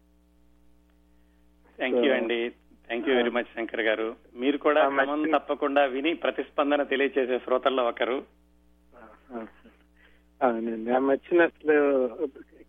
థ్యాంక్ 1.78 2.06
యూ 2.06 2.12
అండి. 2.12 2.50
Thank 2.86 3.08
you 3.08 3.16
very 3.16 3.30
much 3.30 3.54
Shankar 3.56 3.80
garu. 3.80 4.16
మీరు 4.36 4.58
కూడా 4.58 4.88
క్రమం 4.88 5.30
తప్పకుండా 5.34 5.84
విని 5.84 6.14
ప్రతిస్పందన 6.14 6.82
తెలియజేసే 6.82 7.38
శ్రోతల్లో 7.38 7.84
ఒకరు. 7.84 8.22
అవునండి. 10.42 10.90
ఆ 10.90 10.98
మధ్యన 10.98 11.42
అసలు 11.42 11.74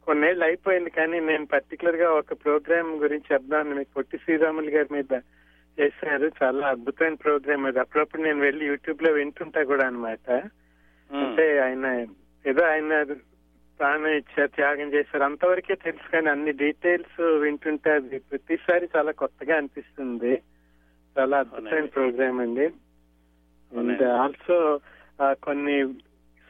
కొన్నేళ్ళు 0.09 0.43
అయిపోయింది 0.45 0.89
కానీ 0.89 1.17
నేను 1.19 1.45
పర్టికులర్గా 1.45 2.07
ఒక 2.11 2.33
ప్రోగ్రామ్ 2.43 2.91
గురించి 3.01 3.29
చెప్దాను 3.33 3.75
మీకు 3.75 3.91
పొట్టి 3.97 4.17
శ్రీరాములు 4.17 4.69
గారి 4.69 4.89
మీద 4.93 5.11
చేశారు 5.77 6.27
చాలా 6.43 6.67
అద్భుతమైన 6.67 7.17
ప్రోగ్రామ్ 7.23 7.65
అది. 7.65 7.79
అప్పుడప్పుడు 7.79 8.21
నేను 8.21 8.39
వెళ్ళి 8.39 8.63
యూట్యూబ్లో 8.65 9.11
వింటుంటా 9.11 9.63
కూడా 9.63 9.83
అన్నమాట. 9.87 10.27
ఉమ్, 11.09 11.21
అంటే 11.21 11.45
ఆయన 11.59 11.85
ఏదో 12.45 12.63
ఆయన 12.65 12.93
ప్రాణం 13.79 14.07
ఇచ్చారు 14.13 14.47
త్యాగం 14.47 14.93
చేశారు. 14.93 15.23
అంతవరకే 15.23 15.75
తెలుసు 15.75 16.07
కానీ 16.11 16.29
అన్ని 16.29 16.51
డీటెయిల్స్ 16.53 17.19
వింటుంటే 17.41 17.89
అది 17.91 18.17
ప్రతిసారి 18.19 18.87
చాలా 18.95 19.11
కొత్తగా 19.11 19.57
అనిపిస్తుంది. 19.57 20.33
చాలా 21.15 21.35
అద్భుతమైన. 21.39 21.85
ప్రోగ్రామ్ 21.95 22.39
అండి. 22.39 22.67
అండ్. 23.71 24.03
ఆల్సో 24.19 24.57
కొన్ని 25.43 25.77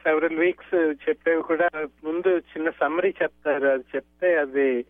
సెవెరల్ 0.02 0.38
వీక్స్ 0.38 0.74
చెప్పేవి 1.08 1.42
కూడా 1.42 1.68
ముందు 2.04 2.38
చిన్న 2.38 2.70
సమ్మరీ 2.70 3.14
చెప్తారు. 3.22 3.66
అది 3.66 3.82
చెప్తే 3.96 4.36
అది 4.36 4.84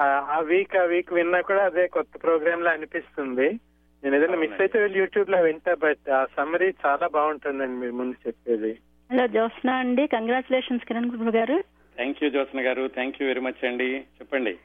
ఆ- 0.00 0.40
వీక్ 0.40 0.76
ఆ 0.76 0.82
వీక్ 0.82 1.12
విన్నా 1.12 1.40
కూడా 1.40 1.64
అదే 1.64 1.86
కొత్త 1.86 2.22
ప్రోగ్రామ్ 2.22 2.64
లా 2.64 2.70
అనిపిస్తుంది. 2.70 3.60
నేను 4.04 4.16
ఏదైనా 4.16 4.34
మిస్. 4.34 4.60
అయితే 4.60 4.78
వెళ్ళి 4.78 4.98
యూట్యూబ్లో 4.98 5.42
వింటా 5.42 5.74
బట్ 5.74 6.10
ఆ 6.10 6.26
సమ్మరీ 6.36 6.74
చాలా 6.86 7.06
బాగుంటుందండి 7.06 7.80
మీరు 7.80 7.92
ముందు 7.92 8.16
చెప్పేది. 8.26 8.78
హలో 9.12 9.26
జ్యోత్స్న 9.26 9.70
అండి. 9.70 10.06
కంగ్రాచులేషన్స్ 10.06 10.84
కిరణ్ 10.84 11.10
కుమార్ 11.10 11.36
గారు. 11.36 11.64
థ్యాంక్ 11.96 12.24
యూ 12.24 12.30
జ్యోత్స్న 12.30 12.60
గారు. 12.60 12.88
థ్యాంక్ 12.88 13.22
యూ 13.22 13.28
వెరీ 13.28 13.40
మచ్ 13.40 13.64
అండి. 13.64 13.96
చెప్పండి. 13.98 14.58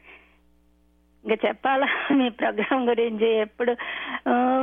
ఇంకా 1.24 1.48
చెప్పాలా? 1.48 1.88
మీ 2.14 2.28
ప్రోగ్రామ్ 2.28 2.88
గురించి 2.88 3.28
ఎప్పుడు? 3.40 3.72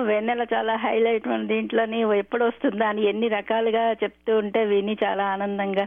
వెన్నెల 0.04 0.46
చాలా 0.54 0.75
హైలైట్ 0.75 1.28
మన 1.28 1.46
దీంట్లోని 1.48 2.00
ఎప్పుడు 2.18 2.44
వస్తుందా 2.46 2.88
అని 2.88 3.04
ఎన్ని 3.06 3.28
రకాలుగా 3.28 3.92
చెప్తూ 3.92 4.38
ఉంటే 4.38 4.66
విని 4.66 4.98
చాలా 5.04 5.25
ఆనందంగా 5.25 5.86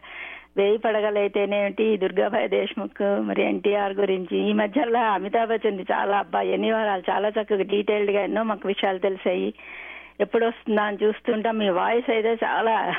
వేయి 0.57 0.79
పడగలైతేనేమిటి 0.79 1.97
దుర్గాబాయ్ 1.97 2.49
దేశ్ముఖ్ 2.49 3.03
మరి 3.03 3.43
ఎన్టీఆర్ 3.43 3.93
గురించి. 3.93 4.37
ఈ 4.51 4.53
మధ్యలో 4.53 5.01
అమితాబ్ 5.01 5.51
బచ్చన్ 5.51 5.85
చాలా 5.93 6.19
అబ్బాయి 6.19 6.53
ఎన్ని 6.53 6.71
వారాలు? 6.73 7.03
చాలా 7.11 7.29
చక్కగా 7.29 7.63
డీటెయిల్డ్గా 7.63 8.21
ఎన్నో 8.23 8.43
మాకు 8.43 8.69
విషయాలు 8.69 8.99
తెలిసాయి. 8.99 9.55
ఎప్పుడు 10.21 10.47
వస్తుందా 10.47 10.83
అని 10.83 10.99
చూస్తుంటాం. 11.03 11.59
మీ 11.59 11.69
వాయిస్ 11.69 12.11
అయితే 12.11 12.33
చాలా 12.45 12.95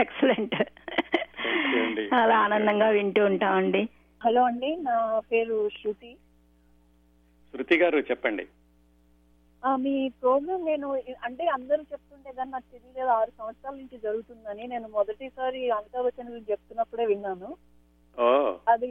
ఎక్సలెంట్. 0.00 0.56
చాలా 2.14 2.38
ఆనందంగా 2.38 2.88
వింటూ 2.88 3.24
ఉంటామండి. 3.24 3.88
హలో 4.24 4.42
అండి 4.42 4.70
నా 4.82 5.20
పేరు 5.32 5.68
శృతి. 5.68 6.12
శృతి 7.56 7.76
గారు 7.82 7.98
చెప్పండి. 8.10 8.46
మీ 9.84 9.92
ప్రోగ్రామ్ 10.22 10.64
నేను 10.64 10.88
అంటే 11.26 11.44
అందరూ 11.54 11.82
చెప్తుంటే 11.92 12.30
కానీ 12.32 12.50
నాకు 12.50 12.66
తెలియలేదు 12.72 13.10
ఆరు 13.14 13.32
సంవత్సరాల 13.38 13.74
నుంచి 13.76 13.96
జరుగుతుందని. 13.98 14.64
నేను 14.72 14.86
మొదటిసారి 14.88 15.60
అమితాబ్ 15.76 16.06
బచ్చన్ 16.06 16.30
గురించి 16.32 16.50
చెప్తున్నప్పుడే 16.50 17.04
విన్నాను. 17.12 17.50
అది 18.72 18.88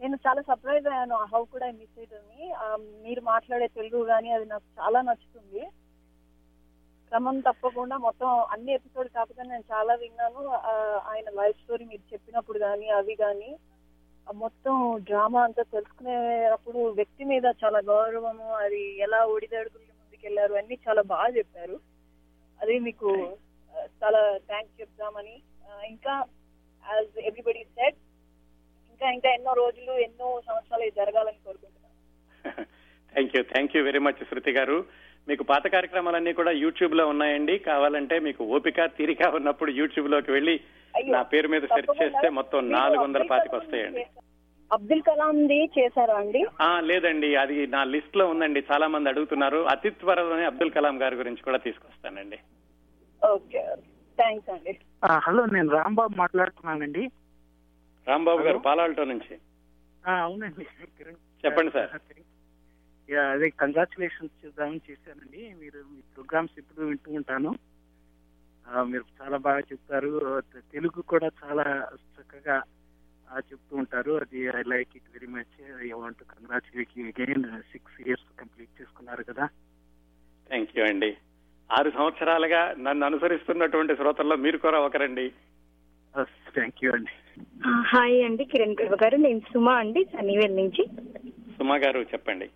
నేను 0.00 0.16
చాలా 0.26 0.40
సర్ప్రైజ్ 0.48 0.86
అయ్యాను 0.86 1.16
హౌ 1.32 1.42
కూడా 1.44 1.66
ఐ 1.68 1.72
మిస్ 1.72 1.98
ఇట్ 2.02 2.14
అని. 2.14 2.42
మీరు 3.04 3.20
మాట్లాడే 3.32 3.66
తెలుగు 3.78 4.00
కానీ 4.04 4.30
అది 4.36 4.46
నాకు 4.52 4.66
చాలా 4.80 5.00
నచ్చుతుంది. 5.08 5.62
క్రమం 7.12 7.36
తప్పకుండా 7.40 7.96
మొత్తం 8.06 8.30
అన్ని 8.54 8.72
ఎపిసోడ్ 8.72 9.08
కాకపోతే 9.08 9.42
నేను 9.42 9.64
చాలా 9.72 9.94
విన్నాను. 9.94 10.42
ఆయన 11.10 11.28
లైఫ్ 11.40 11.60
స్టోరీ 11.62 11.84
మీరు 11.84 12.04
చెప్పినప్పుడు 12.12 12.58
కానీ 12.58 12.88
అవి 12.98 13.16
కానీ 13.24 13.50
మొత్తం 14.34 14.98
డ్రామా 15.04 15.44
అంతా 15.44 15.62
తెలుసుకునేటప్పుడు 15.62 16.78
వ్యక్తి 16.78 17.24
మీద 17.24 17.42
చాలా 17.64 17.78
గౌరవము 17.78 18.54
అది 18.54 18.98
ఎలా 18.98 19.24
ఒడిదడుగులు 19.24 19.84
ముందుకెళ్ళారు 19.88 20.54
అన్ని 20.54 20.78
చాలా 20.88 21.02
బాగా 21.02 21.28
చెప్పారు. 21.36 21.80
అది 22.62 22.78
మీకు 22.78 23.36
చాలా 24.02 24.38
థ్యాంక్స్ 24.46 24.80
చెప్దామని. 24.80 25.42
ఇంకా 25.88 26.24
యాజ్ 26.84 27.18
ఎవ్రీబడి 27.18 27.64
సెట్ 27.64 27.96
ఇంకా 28.90 29.10
ఇంకా 29.10 29.30
ఎన్నో 29.30 29.52
రోజులు 29.52 29.92
ఎన్నో 29.92 30.40
సంవత్సరాలు 30.48 30.90
జరగాలని 30.90 31.40
కోరుకుంటున్నాను. 31.44 32.64
Thank 33.12 33.36
you 33.36 33.42
thank 33.42 33.76
you 33.76 33.82
very 33.84 33.98
much 33.98 34.24
Shruti 34.30 34.50
garu. 34.50 34.84
మీకు 35.28 35.42
పాత 35.42 35.66
కార్యక్రమాలన్నీ 35.66 36.32
కూడా 36.32 36.50
యూట్యూబ్లో 36.50 37.06
ఉన్నాయండి. 37.06 37.58
కావాలంటే 37.58 38.18
మీకు 38.18 38.44
ఓపిక 38.44 38.84
తీరిక 38.84 39.22
ఉన్నప్పుడు 39.26 39.70
యూట్యూబ్లోకి 39.70 40.32
వెళ్ళి 40.32 40.60
నా 41.04 41.22
పేరు 41.22 41.48
మీద 41.48 41.62
సెర్చ్. 41.62 42.02
చేస్తే 42.02 42.28
మొత్తం 42.28 42.70
నాలుగు 42.72 42.98
వందల 42.98 43.20
అబ్దుల్ 43.20 43.30
పాతికి 43.30 43.48
కలాం 43.48 43.64
వస్తాయండి. 43.64 43.98
చేశారా? 43.98 44.22
అబ్దుల్ 44.72 45.02
కలాంది 45.02 45.70
చేశారా 45.78 46.14
అండి? 46.14 46.46
లేదండి. 46.80 47.36
అది 47.36 47.66
నా 47.66 47.84
లిస్ట్లో 47.84 48.26
ఉందండి. 48.26 48.64
చాలా 48.72 48.86
మంది 48.86 49.08
అడుగుతున్నారు. 49.08 49.68
అతి 49.68 49.90
త్వరలోనే 49.90 50.44
అబ్దుల్ 50.44 50.70
కలాం 50.70 51.02
గారి 51.02 51.16
గురించి 51.16 51.42
కూడా 51.42 51.58
తీసుకొస్తానండి. 51.58 52.38
ఓకే 53.30 53.66
థ్యాంక్స్ 54.16 54.50
అండి. 54.50 54.78
హలో 55.12 55.46
నేను 55.46 55.70
రాంబాబు 55.70 56.16
మాట్లాడుతున్నానండి. 56.16 57.10
రాంబాబు 58.08 58.42
గారు. 58.42 58.58
పాలాల్టో 58.58 59.04
నుంచి. 59.04 59.38
ఆ, 60.06 60.12
అవునండి. 60.12 60.66
చెప్పండి 61.46 61.70
సార్. 61.72 61.88
యా, 63.10 63.22
అదే 63.34 63.48
కంగ్రాచులేషన్స్ 63.60 64.34
చేద్దామని 64.44 64.80
చేశానండి. 64.90 65.42
మీరు 65.60 65.78
మీ 65.92 66.00
ప్రోగ్రామ్స్ 66.14 66.58
ఎప్పుడు 66.58 66.86
వింటూ 66.86 67.12
ఉంటాను. 67.12 67.52
మీరు 68.90 69.04
చాలా 69.22 69.36
బాగా 69.46 69.60
చెప్తారు 69.60 70.10
తెలుగు 70.72 71.00
కూడా 71.12 71.28
చాలా 71.44 71.66
చక్కగా 72.16 72.56
చెప్తూ 73.38 73.76
ఉంటారు. 73.76 74.12
అది 74.22 74.40
I 74.58 74.62
like 74.72 74.92
it 74.96 75.08
very 75.14 75.26
much 75.36 75.54
I 75.86 75.90
want 76.00 76.22
congratulate 76.32 76.92
you 76.98 77.06
again 77.06 77.44
six 77.72 77.96
years 78.08 78.28
complete 78.40 78.70
చేసుకున్నారు 78.80 79.22
కదా. 79.30 79.46
థ్యాంక్ 80.48 80.78
యూ 80.78 80.84
అండి. 80.84 81.10
ఆరు 81.70 81.90
సంవత్సరాలుగా 81.90 82.62
నన్ను 82.78 83.06
అనుసరిస్తున్నటువంటి 83.06 83.96
శ్రోతల్లో 83.96 84.36
మీరు 84.36 84.58
కూడా 84.58 84.78
ఒకరండి. 84.80 85.26
థ్యాంక్ 86.54 86.84
యూ 86.84 86.92
అండి. 86.92 87.12
హాయ్ 87.92 88.24
అండి 88.24 88.44
కిరణ్ 88.44 88.76
ప్రభు 88.76 88.96
గారు. 89.02 89.16
నేను 89.16 89.40
సుమా 89.52 89.74
అండి 89.82 90.04
సనీవేల్ 90.04 90.56
నుంచి. 90.56 90.84
సుమా 91.58 91.76
గారు 91.76 92.00
చెప్పండి. 92.14 92.48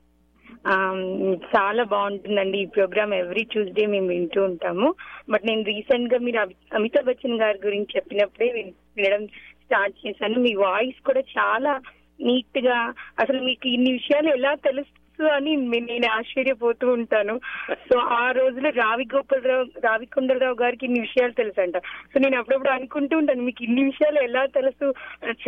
చాలా 1.57 1.83
బాగుంటుందండి 1.83 2.59
ఈ 2.59 2.67
ప్రోగ్రామ్. 2.67 3.15
ఎవ్రీ 3.15 3.45
ట్యూస్డే 3.45 3.87
మేము 3.87 4.07
వింటూ 4.07 4.45
ఉంటాము. 4.45 4.95
బట్ 5.31 5.47
నేను 5.47 5.63
రీసెంట్గా 5.63 6.19
మీరు 6.19 6.39
అమితాబ్ 6.75 7.07
బచ్చన్ 7.07 7.41
గారి 7.41 7.59
గురించి 7.65 7.93
చెప్పినప్పుడే 7.97 8.73
వినడం 8.97 9.27
స్టార్ట్ 9.27 10.07
చేశాను. 10.07 10.41
మీ 10.41 10.55
వాయిస్ 10.55 11.01
కూడా 11.01 11.21
చాలా 11.21 11.81
నీట్గా 12.21 12.93
అసలు 13.19 13.43
మీకు 13.43 13.69
ఇన్ని 13.69 13.93
విషయాలు 13.93 14.29
ఎలా 14.29 14.55
తెలుసు 14.55 15.02
అని 15.29 15.57
నేను 15.57 16.09
ఆశ్చర్యపోతూ 16.13 16.87
ఉంటాను. 16.93 17.41
సో 17.71 17.99
ఆ 17.99 18.31
రోజులో 18.31 18.71
రావి 18.71 19.07
గోపాలరావు 19.15 19.67
రావి 19.85 20.07
కొండలరావు 20.07 20.57
గారికి 20.63 20.87
ఇన్ని 20.87 21.01
విషయాలు 21.01 21.33
తెలుసు 21.33 21.61
అంట 21.61 21.79
సో 22.13 22.19
నేను 22.19 22.39
అప్పుడప్పుడు 22.39 22.71
అనుకుంటూ 22.71 23.19
ఉంటాను 23.19 23.43
మీకు 23.43 23.65
ఇన్ని 23.65 23.85
విషయాలు 23.85 24.21
ఎలా 24.21 24.47
తెలుసు? 24.47 24.95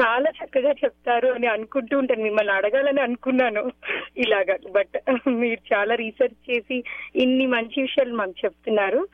చాలా 0.01 0.31
చక్కగా 0.31 0.73
చెప్తారు 0.85 1.29
అని 1.29 1.47
అనుకుంటూ 1.47 1.99
ఉంటాను. 1.99 2.23
మిమ్మల్ని 2.23 2.53
అడగాలని 2.53 3.01
అనుకున్నాను 3.01 3.65
ఇలాగా. 4.17 4.57
బట్ 4.71 4.97
మీరు 5.29 5.75
చాలా 5.75 5.95
రీసెర్చ్ 5.95 6.51
చేసి 6.51 6.85
ఇన్ని 7.17 7.47
మంచి 7.47 7.83
విషయాలు 7.83 8.15
మాకు 8.15 8.35
చెప్తున్నారు. 8.45 9.09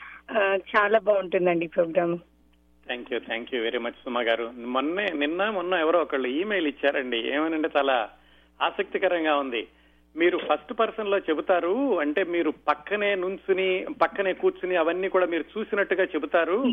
చాలా 0.73 0.99
బాగుంటుందండి 0.99 1.65
ఈ 1.65 1.69
program. 1.69 2.19
Thank 2.87 3.13
you 3.13 3.19
thank 3.19 3.55
you 3.55 3.63
very 3.63 3.79
much 3.79 3.99
Suma 4.05 4.21
garu. 4.21 4.47
మొన్నే 4.57 5.07
నిన్న 5.15 5.51
మొన్న 5.51 5.75
ఎవరో 5.75 5.99
ఒకళ్ళు 6.01 6.29
ఈమెయిల్ 6.29 6.67
ఇచ్చారండి. 6.67 7.21
ఏమనంటే 7.35 7.69
చాలా 7.77 8.09
ఆసక్తికరంగా 8.63 9.37
ఉంది. 9.37 9.63
మీరు 10.17 10.39
ఫస్ట్ 10.39 10.81
పర్సన్లో 10.81 11.19
చెబుతారు 11.19 12.01
అంటే 12.01 12.25
మీరు 12.25 12.53
పక్కనే 12.69 13.15
నుంచుని 13.15 13.87
పక్కనే 14.03 14.33
కూర్చుని 14.33 14.77
అవన్నీ 14.77 15.09
కూడా 15.09 15.27
మీరు 15.27 15.45
చూసినట్టుగా 15.59 16.05
చెబుతారు. 16.05 16.65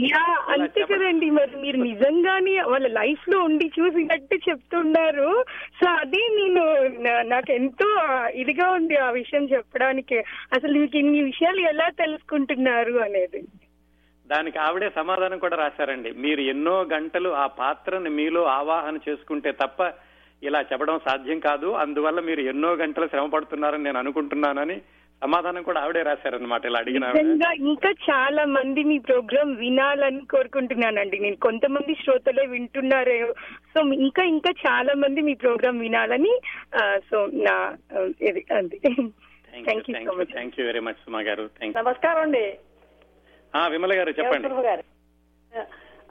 అంతే 0.50 0.82
కదండి. 0.82 1.30
మరి 1.30 1.56
మీరు 1.56 1.78
నిజంగానే 1.78 2.62
వాళ్ళ 2.62 2.88
లైఫ్లో 2.88 3.40
ఉండి 3.44 3.72
చూసినట్టు 3.80 4.36
చెప్తున్నారు. 4.50 5.44
సో 5.82 5.90
అది 5.90 6.22
నేను 6.36 6.64
నాకు 7.22 7.52
ఎంతో 7.52 8.02
ఇదిగా 8.30 8.72
ఉంది 8.72 8.96
ఆ 8.96 9.10
విషయం 9.10 9.44
చెప్పడానికి. 9.46 10.18
అసలు 10.54 10.80
మీకు 10.80 10.98
ఇన్ని 10.98 11.24
విషయాలు 11.24 11.60
ఎలా 11.60 11.90
తెలుసుకుంటున్నారు 11.90 12.94
అనేది. 12.94 13.44
దానికి 14.28 14.60
ఆవిడే 14.60 14.90
సమాధానం 14.96 15.38
కూడా 15.38 15.58
రాశారండి. 15.58 16.12
మీరు 16.12 16.42
ఎన్నో 16.42 16.82
గంటలు 16.94 17.30
ఆ 17.30 17.48
పాత్రని 17.48 18.10
మీలో 18.10 18.44
ఆవాహన 18.44 19.00
చేసుకుంటే 19.10 19.52
తప్ప 19.52 19.84
ఇలా 20.44 20.60
చెప్పడం 20.70 20.98
సాధ్యం 21.08 21.40
కాదు. 21.48 21.68
అందువల్ల 21.84 22.20
మీరు 22.30 22.42
ఎన్నో 22.52 22.70
గంటలు 22.84 23.08
శ్రమ 23.12 23.28
పడుతున్నారని 23.34 23.86
నేను 23.88 24.00
అనుకుంటున్నానని 24.04 24.78
సమాధానం 25.22 25.64
కూడా 25.68 25.80
ఆవిడే 25.84 26.02
రాశారనమాట 26.08 26.66
ఇలా 26.70 26.80
అడిగిన 26.84 27.06
ఇంకా 27.70 27.92
చాలా 28.10 28.44
మంది 28.56 28.82
మీ 28.90 28.98
ప్రోగ్రామ్ 29.08 29.54
వినాలని 29.62 30.22
కోరుకుంటున్నానండి. 30.34 31.18
నేను 31.24 31.38
కొంతమంది 31.46 31.94
శ్రోతలే 32.02 32.46
వింటున్నారు. 32.52 33.16
సో 33.74 33.82
ఇంకా 34.08 34.24
ఇంకా 34.34 34.52
చాలా 34.66 34.96
మంది 35.04 35.22
మీ 35.30 35.34
ప్రోగ్రామ్ 35.44 35.80
వినాలని 35.86 36.34
సో 37.10 37.20
నా 37.48 37.56
ఇది 38.30 38.44
అది 38.60 38.80
thank 39.66 39.90
you 39.90 39.96
so 40.10 40.16
much 40.20 40.32
thank 40.36 40.60
you 40.60 40.66
very 40.70 40.84
much 40.90 41.02
Suma 41.06 41.22
garu. 41.30 41.46
Thank 41.58 41.78
నమస్కారం 41.82 42.22
అండి. 42.28 42.46
ఆ 43.54 43.64
విమల 43.76 43.94
గారు 44.00 44.14
చెప్పండి. 44.20 44.48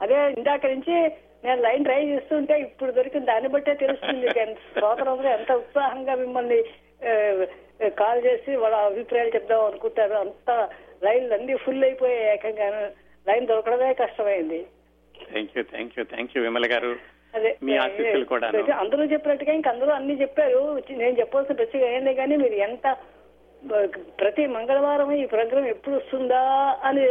అదే 0.03 0.19
ఇందాక 0.37 0.65
నుంచి 0.73 0.95
నేను 1.43 1.61
లైన్ 1.61 1.83
ట్రై 1.83 2.01
చేస్తుంటే 2.05 2.59
ఇప్పుడు 2.59 2.91
దొరికిన 2.91 3.25
దాన్ని 3.25 3.49
బట్టే 3.49 3.73
తెలుస్తుంది 3.73 4.27
శ్రోతలందరూ 4.73 5.29
ఎంత 5.29 5.51
ఉత్సాహంగా 5.51 6.15
మిమ్మల్ని 6.15 6.59
కాల్ 8.01 8.21
చేసి 8.25 8.51
వాళ్ళ 8.55 8.75
అభిప్రాయాలు 8.75 9.35
చెప్దాం 9.35 9.65
అనుకుంటారు. 9.65 10.13
అంత 10.13 10.51
లైన్లు 11.05 11.33
అన్ని 11.33 11.55
ఫుల్ 11.55 11.83
అయిపోయాయి 11.83 12.29
ఏకంగా 12.33 12.67
లైన్ 13.27 13.47
దొరకడమే 13.47 13.93
కష్టమైంది. 13.93 14.59
Thank 15.15 15.53
you 15.57 15.63
thank 15.73 15.93
you 15.97 16.03
thank 16.13 16.33
you 16.37 16.43
Vimala 16.43 16.67
garu. 16.73 16.91
అదే 17.35 17.51
మీ 17.63 17.73
ఆశీస్సులు 17.77 18.25
అందరూ 18.83 19.03
చెప్పినట్టుగా 19.03 19.53
ఇంక 19.53 19.67
అందరూ 19.67 19.91
అన్ని 19.91 20.15
చెప్పారు. 20.21 20.61
నేను 21.01 21.15
చెప్పాల్సిన 21.19 21.55
ప్రత్యేక 21.55 21.83
ఏంది 21.83 22.13
కానీ 22.13 22.35
మీరు 22.35 22.57
ఎంత 22.67 22.87
ప్రతి 24.21 24.43
మంగళవారం 24.47 25.11
ఈ 25.11 25.23
ప్రోగ్రామ్ 25.25 25.67
ఎప్పుడు 25.67 25.95
వస్తుందా 25.95 26.41
అని 26.87 27.03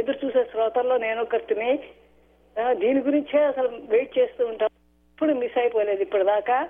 ఎదురు 0.00 0.18
చూసే 0.24 0.42
శ్రోతల్లో 0.52 0.96
నేను 0.96 1.22
ఒకరిని 1.22 1.70
దీని 2.72 3.00
గురించే 3.00 3.44
అసలు 3.44 3.68
వెయిట్ 3.88 4.18
చేస్తూ 4.18 4.46
ఉంటాం. 4.46 4.68
ఇప్పుడు 5.14 5.32
మిస్ 5.32 5.58
అయిపోలేదు 5.58 6.02
ఇప్పటిదాకా. 6.02 6.68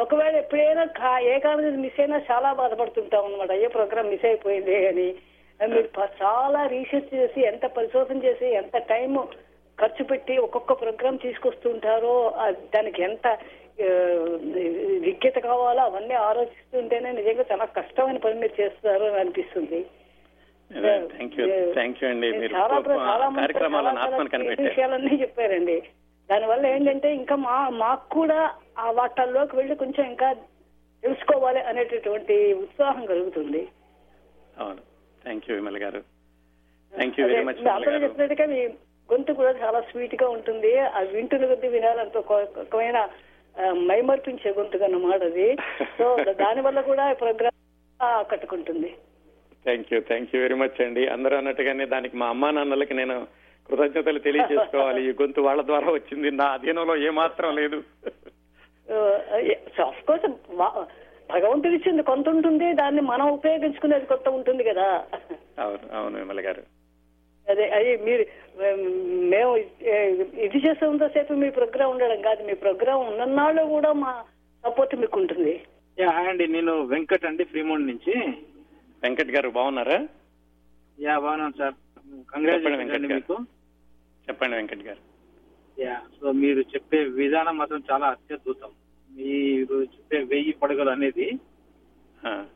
ఒకవేళ 0.00 0.36
ఎప్పుడైనా 0.36 0.84
కా- 0.84 1.22
ఏ 1.22 1.38
కారణం 1.38 1.80
మిస్ 1.80 2.00
అయినా 2.00 2.22
చాలా 2.30 2.52
బాధపడుతుంటాం 2.52 3.24
అనమాట 3.24 3.52
ఏ 3.52 3.66
ప్రోగ్రామ్ 3.66 4.08
మిస్ 4.08 4.24
అయిపోయింది 4.24 4.86
అని. 4.86 5.14
మీరు 5.66 5.88
చాలా 6.22 6.66
రీసెర్చ్ 6.66 7.14
చేసి 7.14 7.40
ఎంత 7.40 7.66
పరిశోధన 7.66 8.24
చేసి 8.24 8.46
ఎంత 8.46 8.76
టైం 8.76 9.28
ఖర్చు 9.80 10.04
పెట్టి 10.04 10.38
ఒక్కొక్క 10.38 10.72
ప్రోగ్రామ్ 10.72 11.18
తీసుకొస్తుంటారో 11.18 12.34
దానికి 12.74 13.02
ఎంత 13.02 13.38
ఆ, 13.82 13.92
విజ్ఞత 15.00 15.38
కావాలో 15.38 15.80
అవన్నీ 15.80 16.14
ఆలోచిస్తుంటేనే 16.14 17.12
నిజంగా 17.12 17.44
చాలా 17.52 17.64
కష్టమైన 17.64 18.16
పని 18.16 18.34
మీరు 18.34 18.62
చేస్తున్నారు 18.62 19.04
అని 19.04 19.20
అనిపిస్తుంది. 19.20 19.86
థ్యాంక్ 20.70 21.34
యూ 21.38 21.44
థ్యాంక్ 21.74 21.98
యూ 22.02 22.08
అండి. 22.08 22.28
మీరు 22.38 22.54
కార్యక్రమాలను 23.36 24.00
ఆత్మను 24.00 24.30
కనిపెట్టారు. 24.30 24.68
విషయాలన్నీ 24.68 25.16
చెప్పారండి. 25.16 25.76
దానివల్ల 26.28 26.66
ఏంటంటే 26.66 27.14
ఇంకా 27.14 27.36
మా 27.36 27.70
మాకు 27.78 28.08
కూడా 28.10 28.38
ఆ 28.78 28.90
వాటల్లోకి 28.90 29.56
వెళ్ళి 29.56 29.74
కొంచెం 29.74 30.04
ఇంకా 30.04 30.28
తెలుసుకోవాలి 31.02 31.60
అనేటటువంటి 31.62 32.54
ఉత్సాహం 32.54 33.06
కలుగుతుంది. 33.06 33.62
అవును. 34.56 34.82
Thank 35.22 35.50
you 35.50 35.54
Vimal 35.54 35.78
garu. 35.78 36.00
Thank 36.92 37.18
you 37.20 37.24
very 37.26 37.36
అదే, 37.36 37.44
మచ్ 37.44 37.60
మీ 37.60 37.70
అందరూ 37.70 37.98
చెప్పినట్టుగా 37.98 38.46
మీ 38.46 38.60
గొంతు 39.08 39.32
కూడా 39.32 39.52
చాలా 39.58 39.80
స్వీట్గా 39.80 40.28
ఉంటుంది. 40.28 40.78
ఆ 40.88 41.00
వింటున్న 41.12 41.46
కొద్ది 41.46 41.68
వినాలంత 41.68 42.16
ఒక 42.16 42.32
రకమైన 42.58 42.98
ఆ, 43.56 43.62
మైమర్పించే 43.86 44.50
గొంతుగా 44.52 44.84
అన్నమాట 44.84 45.22
అది. 45.22 45.46
సో 45.98 46.04
దాని 46.40 46.60
వల్ల 46.60 46.80
కూడా 46.80 47.12
ప్రోగ్రామ్ 47.14 47.56
ఆకట్టుకుంటుంది. 48.00 48.90
Thank 49.64 49.90
you 49.92 49.98
thank 50.10 50.32
you 50.34 50.38
very 50.44 50.56
much 50.62 50.80
అండి. 50.86 51.02
అందరూ 51.14 51.34
అన్నట్టుగానే 51.36 51.86
దానికి 51.94 52.16
మా 52.22 52.28
అమ్మా 52.34 52.50
నాన్నలకి 52.56 52.94
నేను 53.00 53.16
కృతజ్ఞతలు 53.68 54.20
తెలియజేసుకోవాలి. 54.26 55.00
ఈ 55.08 55.12
గొంతు 55.20 55.40
వాళ్ళ 55.48 55.60
ద్వారా 55.70 55.88
వచ్చింది. 55.96 56.28
నా 56.40 56.46
అధీనంలో 56.56 56.96
ఏమాత్రం 57.08 57.50
లేదు. 57.60 57.78
ఆఫ్ 59.88 60.02
కోర్స్ 60.08 60.26
భగవంతుడు 61.32 61.74
ఇచ్చింది 61.78 62.02
కొంత 62.02 62.28
ఉంటుంది. 62.28 62.68
దాన్ని 62.80 63.02
మనం 63.10 63.26
ఉపయోగించుకునేది 63.30 64.06
కొత్త 64.12 64.28
ఉంటుంది 64.28 64.62
కదా. 64.70 64.86
అవును 65.64 65.86
అవును 65.98 66.16
విమల 66.20 66.40
గారు. 66.46 66.62
అదే 67.50 67.64
అది 67.76 67.90
మీరు 68.06 68.24
మేము 69.34 69.52
ఇది 70.46 70.58
చేసేంతసేపు 70.64 71.32
మీ 71.42 71.48
ప్రోగ్రామ్ 71.50 71.92
ఉండడం 71.92 72.20
కాదు. 72.28 72.42
మీ 72.48 72.54
ప్రోగ్రామ్ 72.64 73.02
ఉన్ననాళ్ళు 73.10 73.62
కూడా 73.74 73.92
మా 74.04 74.12
సపోర్ట్ 74.64 74.94
మీకు 75.02 75.18
ఉంటుంది. 75.20 75.54
అండి. 76.28 76.46
నేను 76.56 76.72
వెంకట్ 76.92 77.28
అండి 77.30 77.44
ఫ్రీమౌంట్ 77.44 77.90
నుంచి. 77.92 78.14
వెంకట్ 79.02 79.32
గారు 79.34 79.48
బాగున్నారా? 79.50 79.98
యా 80.98 81.14
బాగున్నాను 81.20 81.56
సార్. 81.60 81.76
కంగ్రాచులేషన్. 82.28 83.06
మీకు. 83.12 83.36
చెప్పండి 84.28 84.56
వెంకట్ 84.56 84.84
గారు. 84.88 85.02
యా 85.78 85.96
సో 86.16 86.32
మీరు 86.42 86.60
చెప్పే 86.72 86.98
విధానం 87.20 87.54
మాత్రం 87.60 87.80
చాలా 87.90 88.06
అత్యద్భుతం. 88.14 88.72
మీరు 89.08 89.76
చెప్పే 89.94 90.18
వెయ్యి 90.32 90.52
పడగలు 90.60 90.90
అనేది 90.90 91.28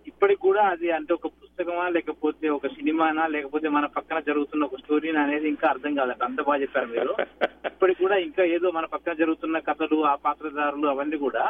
ఇప్పటికి 0.07 0.40
కూడా 0.40 0.62
అది 0.72 0.88
అంటే 0.96 1.12
ఒక 1.14 1.28
పుస్తకమా 1.37 1.85
లేకపోతే 1.94 2.46
ఒక 2.48 2.66
సినిమానా 2.74 3.24
లేకపోతే 3.26 3.68
మన 3.68 3.87
పక్కన 3.94 4.18
జరుగుతున్న 4.26 4.66
ఒక 4.66 4.78
స్టోరీనా 4.83 5.20
అనేది 5.22 5.46
ఇంకా 5.48 5.66
అర్థం 5.68 5.92
కాదండి 5.98 6.24
అంత 6.26 6.40
బాగా 6.48 6.61
చెప్పారు 6.64 6.88
మీరు. 6.90 7.12
ఇప్పటికి 7.70 7.98
కూడా 8.02 8.16
ఇంకా 8.26 8.42
ఏదో 8.57 8.68
మన 8.70 8.87
పక్కన 8.87 9.14
జరుగుతున్న 9.22 9.59
కథలు 9.68 9.98
ఆ 10.04 10.14
పాత్రధారులు 10.26 10.87
అవన్నీ 10.88 11.18
కూడా 11.24 11.44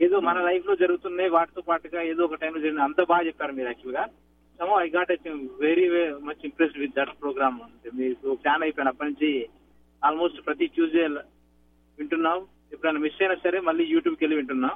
ఏదో 0.00 0.16
మన 0.20 0.38
లైఫ్లో 0.48 0.74
జరుగుతున్నాయి 0.76 1.30
వాటితో 1.30 1.62
పాటుగా 1.68 2.00
ఏదో 2.12 2.22
ఒక 2.24 2.38
టైంలో 2.42 2.60
జరిగిన 2.60 2.82
అంత 2.82 3.00
బాగా 3.10 3.26
చెప్పారు 3.28 3.52
మీరు 3.52 3.68
యాక్చువల్గా. 3.68 4.04
Some 4.62 4.72
I 4.80 4.88
got 4.88 5.10
very 5.60 5.84
much 6.26 6.42
impressed 6.44 6.78
with 6.78 6.92
that 6.96 7.20
program 7.20 7.56
మీకు 7.94 8.34
ఫ్యాన్ 8.34 8.62
అయిపోయాను 8.62 8.90
అప్పటి 8.90 9.08
నుంచి 9.10 9.30
ఆల్మోస్ట్ 10.04 10.46
ప్రతి 10.46 10.66
ట్యూస్డే 10.66 11.06
వింటున్నాం. 11.98 12.38
ఎప్పుడైనా 12.72 13.00
మిస్ 13.00 13.22
అయినా 13.22 13.34
సరే 13.34 13.60
మళ్ళీ 13.60 13.84
యూట్యూబ్కి 13.84 14.24
వెళ్ళి 14.24 14.36
వింటున్నాం. 14.36 14.74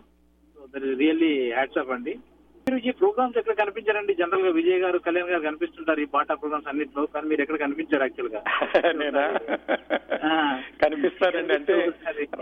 So 0.54 0.66
that 0.66 0.84
is 0.84 0.98
really 0.98 1.52
hats 1.52 1.78
off 1.78 1.88
అండి. 1.88 2.14
మీరు 2.66 2.78
ఈ 2.80 2.90
ప్రోగ్రామ్స్ 2.90 3.36
ఎక్కడ 3.38 3.54
కనిపించారండి? 3.54 4.14
జనరల్గా 4.14 4.50
విజయ్ 4.50 4.80
గారు 4.80 4.98
కళ్యాణ్ 4.98 5.30
గారు 5.30 5.42
కనిపిస్తుంటారు 5.42 6.00
ఈ 6.00 6.04
బాటా 6.04 6.34
ప్రోగ్రామ్స్ 6.34 6.68
అన్నింటిలో. 6.68 7.06
కానీ 7.06 7.28
మీరు 7.28 7.42
ఎక్కడ 7.42 7.56
కనిపించారు 7.56 8.02
యాక్చువల్గా. 8.02 8.40
నేనా. 8.92 9.24
కనిపిస్తారండి 10.82 11.54
అంటే. 11.54 11.74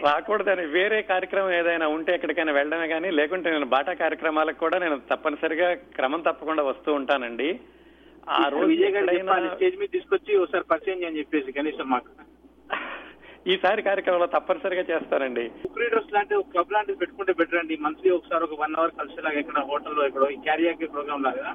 రాకూడదని 0.06 0.66
వేరే 0.66 1.02
కార్యక్రమం 1.02 1.52
ఏదైనా 1.52 1.88
ఉంటే 1.88 2.14
ఎక్కడికైనా 2.14 2.52
వెళ్ళడమే 2.52 2.88
కానీ 2.88 3.10
లేకుంటే 3.10 3.50
నేను 3.50 3.66
బాటా 3.66 3.92
కార్యక్రమాలకు 3.94 4.58
కూడా 4.58 4.78
నేను 4.78 5.00
తప్పనిసరిగా 5.10 5.74
క్రమం 5.74 6.20
తప్పకుండా 6.20 6.62
వస్తూ 6.62 6.92
ఉంటానండి. 6.92 7.50
ఆ 8.30 8.48
రోజు 8.48 8.66
విజయ్ 8.66 8.92
గారు 8.92 9.06
స్టేజ్ 9.54 9.76
మీద 9.76 9.88
తీసుకొచ్చి 9.88 10.36
ఒకసారి 10.36 10.64
పరిచయం 10.70 11.02
చేయని 11.02 11.18
చెప్పేసి 11.18 11.52
కనీసం 11.52 11.90
మాకు. 11.90 12.10
ఈసారి 13.52 13.80
కార్యక్రమంలో 13.86 14.26
తప్పనిసరిగా 14.34 14.84
చేస్తానండి 14.90 15.42
బుక్ 15.64 15.80
రీడర్స్ 15.82 16.12
లాంటి 16.14 16.34
ఒక 16.40 16.48
క్లబ్ 16.52 16.72
లాంటిది 16.72 16.98
పెట్టుకుంటే 16.98 17.32
బెటర్ 17.40 17.58
అండి. 17.60 17.74
మంత్లీ 17.86 18.10
ఒకసారి 18.10 18.44
ఒక 18.44 18.56
వన్ 18.60 18.76
అవర్ 18.78 18.98
కలిసేలాగా 19.00 19.38
ఇక్కడ 19.40 19.60
హోటల్లో 19.70 20.02
ఇక్కడ 20.10 20.26
ఈ 20.34 20.38
క్యారియాకి 20.46 20.86
ప్రోగ్రామ్ 20.94 21.24
లాగా 21.26 21.48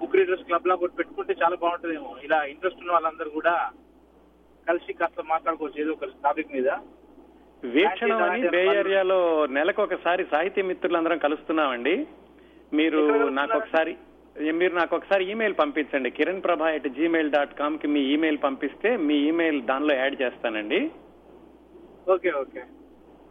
బుక్ 0.00 0.16
రీడర్స్ 0.18 0.46
క్లబ్ 0.48 0.66
లాగా 0.68 0.80
ఒకటి 0.84 0.98
పెట్టుకుంటే 1.00 1.34
చాలా 1.42 1.56
బాగుంటుందేమో. 1.62 2.12
ఇలా 2.26 2.38
ఇంట్రెస్ట్ 2.52 2.80
ఉన్న 2.82 2.92
వాళ్ళందరూ 2.92 3.30
కూడా 3.30 3.54
కలిసి 4.68 4.92
కాస్త 4.92 5.24
మాట్లాడుకోవచ్చు. 5.32 5.80
ఏదో 5.82 5.92
ఒక 5.92 6.08
టాపిక్ 6.26 6.54
మీద. 6.56 6.68
వీక్షణం 7.74 8.22
అని 8.22 8.48
బే 8.54 8.62
ఏరియాలో 8.78 9.18
నెలకు 9.56 9.80
ఒకసారి 9.82 10.22
సాహితీ 10.32 10.62
మిత్రులందరం 10.70 11.18
కలుస్తున్నామండి. 11.18 11.94
మీరు? 12.78 13.02
నాకు 13.38 13.54
ఒకసారి 13.58 13.94
మీరు 14.58 14.74
నాకు 14.74 14.92
ఒకసారి 14.96 15.22
ఈమెయిల్ 15.30 15.54
పంపించండి. 15.60 16.10
Kiran 16.18 16.42
Prabha 16.44 16.68
at 16.76 16.88
Gmail 16.98 17.30
dot 17.36 17.54
కామ్కి 17.58 17.86
మీ 17.94 18.00
ఈమెయిల్ 18.12 18.38
పంపిస్తే 18.44 18.90
మీ 19.08 19.16
ఈమెయిల్ 19.28 19.60
దానిలో 19.70 19.94
యాడ్ 19.94 20.16
చేస్తానండి. 20.22 20.80
Okay 22.08 22.30
okay. 22.30 22.62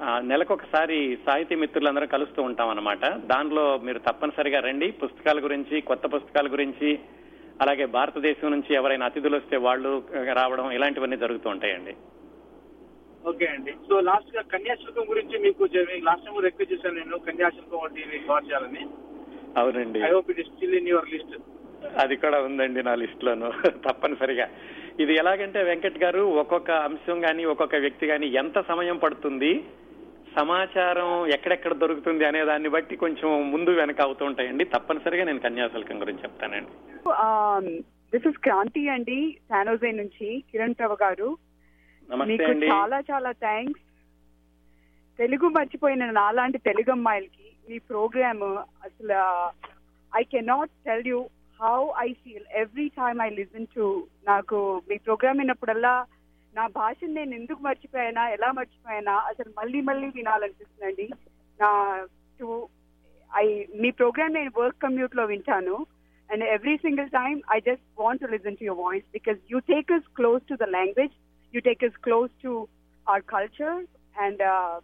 ఆ, 0.03 0.19
నెలకు 0.19 0.53
ఒకసారి 0.53 1.17
సాహితీ 1.25 1.55
మిత్రులందరం 1.55 2.07
కలుస్తూ 2.07 2.43
ఉంటాం 2.43 2.69
అనమాట 2.69 3.05
దానిలో 3.05 3.77
మీరు 3.77 3.99
తప్పనిసరిగా 3.99 4.60
రండి. 4.60 4.91
పుస్తకాల 4.91 5.43
గురించి 5.43 5.81
కొత్త 5.81 6.05
పుస్తకాల 6.05 6.47
గురించి 6.51 6.99
అలాగే 7.62 7.86
భారతదేశం 7.86 8.51
నుంచి 8.51 8.73
ఎవరైనా 8.73 9.05
అతిథులు 9.05 9.38
వస్తే 9.38 9.57
వాళ్ళు 9.57 10.03
రావడం 10.34 10.71
ఇలాంటివన్నీ 10.71 11.17
జరుగుతూ 11.17 11.49
ఉంటాయండి. 11.49 11.95
ఓకే 13.25 13.45
అండి. 13.45 13.71
సో 13.71 13.99
లాస్ట్గా 13.99 14.41
కన్యాశుల్కం 14.41 15.03
గురించి 15.10 15.39
మీకు 15.39 15.63
లాస్ట్ 16.03 16.25
టైం 16.25 16.39
రిక్వెస్ట్ 16.39 16.73
చేశాను 16.73 16.95
నేను 16.95 17.17
కన్యాశుల్కం 17.17 17.77
ఒకటి 17.77 18.05
మీకు 18.12 18.47
చేయాలని. 18.47 18.88
అవునండి. 19.57 19.99
I 20.01 20.12
hope 20.12 20.31
it 20.31 20.39
is 20.39 20.47
still 20.47 20.75
in 20.75 20.88
your 20.88 21.10
list 21.10 21.36
అది 22.01 22.15
కూడా 22.15 22.37
ఉందండి 22.41 22.81
నా 22.83 22.93
లిస్ట్ 22.95 23.23
లోను 23.23 23.47
తప్పనిసరిగా. 23.85 24.45
ఇది 24.99 25.13
ఎలాగంటే 25.15 25.59
వెంకట్ 25.63 26.03
గారు 26.03 26.23
ఒక్కొక్క 26.41 26.71
అంశం 26.87 27.23
గాని 27.25 27.45
ఒక్కొక్క 27.45 27.75
వ్యక్తి 27.75 28.05
గాని 28.07 28.27
ఎంత 28.41 28.59
సమయం 28.61 28.97
పడుతుంది 28.97 29.51
సమాచారం 30.37 31.09
ఎక్కడెక్కడ 31.35 31.73
దొరుకుతుంది 31.73 32.23
అనే 32.25 32.41
దాన్ని 32.45 32.69
బట్టి 32.69 32.95
కొంచెం 32.95 33.29
ముందు 33.51 33.71
వెనక 33.71 34.01
అవుతూ 34.01 34.25
ఉంటాయండి. 34.25 34.63
తప్పనిసరిగా 34.65 35.23
నేను 35.23 35.39
కన్యాశుల్కం 35.39 36.01
గురించి 36.01 36.23
చెప్తానండి. 36.23 36.71
దిస్ 38.13 38.27
ఇస్ 38.27 38.37
క్రాంతి 38.37 38.89
అండి 38.89 39.17
శానోజే 39.49 39.91
నుంచి 39.91 40.27
కిరణ్ 40.51 40.77
ప్రభ 40.79 40.93
గారు. 41.03 41.29
నమస్తే 42.09 42.31
మీకు 42.31 42.49
అండి. 42.51 42.67
చాలా 42.67 42.99
చాలా 43.11 43.31
థ్యాంక్స్. 43.31 43.83
తెలుగు 45.19 45.47
మర్చిపోయిన 45.49 46.11
నాలాంటి 46.11 46.57
తెలుగు 46.57 46.91
అమ్మాయిలకి 46.91 47.47
మీ 47.67 47.77
ప్రోగ్రామ్ 47.89 48.43
అసలు 48.87 49.17
I 50.11 50.23
cannot 50.23 50.73
tell 50.85 51.07
you 51.07 51.19
how 51.62 51.78
I 52.06 52.08
feel 52.21 52.47
every 52.62 52.88
time 53.00 53.19
I 53.28 53.30
listen 53.39 53.67
to 53.76 53.86
నాకు 54.30 54.58
మీ 54.89 54.95
ప్రోగ్రామ్ 55.08 55.39
విన్నప్పుడల్లా 55.41 55.93
నా 56.54 56.63
భాషను 56.80 57.13
నేను 57.19 57.34
ఎందుకు 57.39 57.62
మర్చిపోయానా 57.67 58.24
ఎలా 58.36 58.50
మర్చిపోయానా 58.60 59.15
అసలు 59.32 59.50
మళ్ళీ 59.60 59.82
మళ్ళీ 59.89 60.08
వినాలనిపిస్తుందండి 60.19 61.08
నా 61.60 61.71
టు 62.39 62.47
ఐ 63.32 63.47
మీ 63.84 63.91
ప్రోగ్రామ్ 64.02 64.38
నేను 64.39 64.52
వర్క్ 64.62 64.80
కమ్యూట్లో 64.86 65.26
వింటాను 65.26 65.76
and 66.30 66.45
every 66.56 66.76
single 66.86 67.10
time 67.19 67.39
I 67.56 67.60
just 67.69 67.88
want 68.04 68.24
to 68.26 68.30
listen 68.36 68.58
to 68.62 68.65
your 68.69 68.84
voice 68.88 69.08
because 69.17 69.39
you 69.54 69.60
take 69.74 69.91
is 69.97 70.08
close 70.21 70.43
to 70.52 70.58
the 70.63 70.67
language 70.78 71.15
you 71.54 71.62
take 71.62 71.84
us 71.84 71.91
close 72.02 72.30
to 72.41 72.52
our 73.08 73.21
culture 73.21 73.84
and 74.15 74.41
uh, 74.41 74.80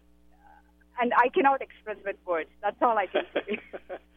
and 0.97 1.13
I 1.15 1.29
cannot 1.29 1.61
express 1.61 1.97
with 2.05 2.17
words. 2.25 2.49
That's 2.61 2.81
all 2.81 2.97
I 2.97 3.07
can 3.07 3.25
say. 3.33 3.59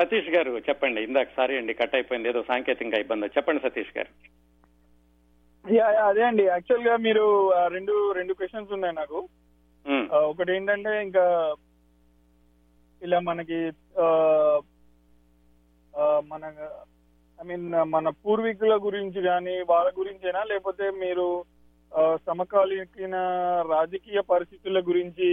Satish 0.00 0.28
garu 0.28 0.50
చెప్పండి. 0.68 1.00
ఇందాక 1.02 1.28
sorry 1.36 1.56
అండి 1.56 1.74
cut 1.74 1.94
అయిపోయింది. 1.94 2.28
ఏదో 2.28 2.42
సాంకేతిక 2.42 2.94
ఇబ్బంది. 2.94 3.26
చెప్పండి 3.26 3.70
సతీష్ 3.70 3.98
గారు. 3.98 4.10
అదే 6.06 6.22
అండి. 6.22 6.44
యాక్చువల్గా 6.44 6.96
మీరు 6.96 7.24
రెండు 7.68 8.12
రెండు 8.12 8.34
క్వశ్చన్స్ 8.34 8.72
ఉన్నాయి 8.72 8.94
నాకు. 8.94 9.28
ఒకటి 10.14 10.56
ఏంటంటే 10.56 11.02
ఇంకా 11.02 11.54
ఇలా 13.02 13.18
మనకి 13.20 13.70
మన 16.28 16.44
ఐ 17.42 17.44
మీన్ 17.46 17.72
మన 17.72 18.08
పూర్వీకుల 18.08 18.74
గురించి 18.82 19.22
కానీ 19.22 19.54
వాళ్ళ 19.70 19.92
గురించేనా? 19.98 20.42
లేకపోతే 20.44 20.90
మీరు 20.90 21.44
సమకాలీన 22.26 23.16
రాజకీయ 23.72 24.20
పరిస్థితుల 24.20 24.80
గురించి 24.80 25.28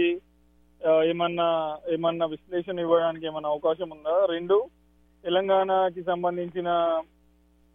ఏమన్నా 0.84 1.46
ఏమన్నా 1.92 2.26
విశ్లేషణ 2.26 2.78
ఇవ్వడానికి 2.78 3.26
ఏమైనా 3.26 3.48
అవకాశం 3.48 3.90
ఉందా? 3.90 4.26
రెండు 4.26 4.56
తెలంగాణకి 5.24 6.02
సంబంధించిన 6.02 6.68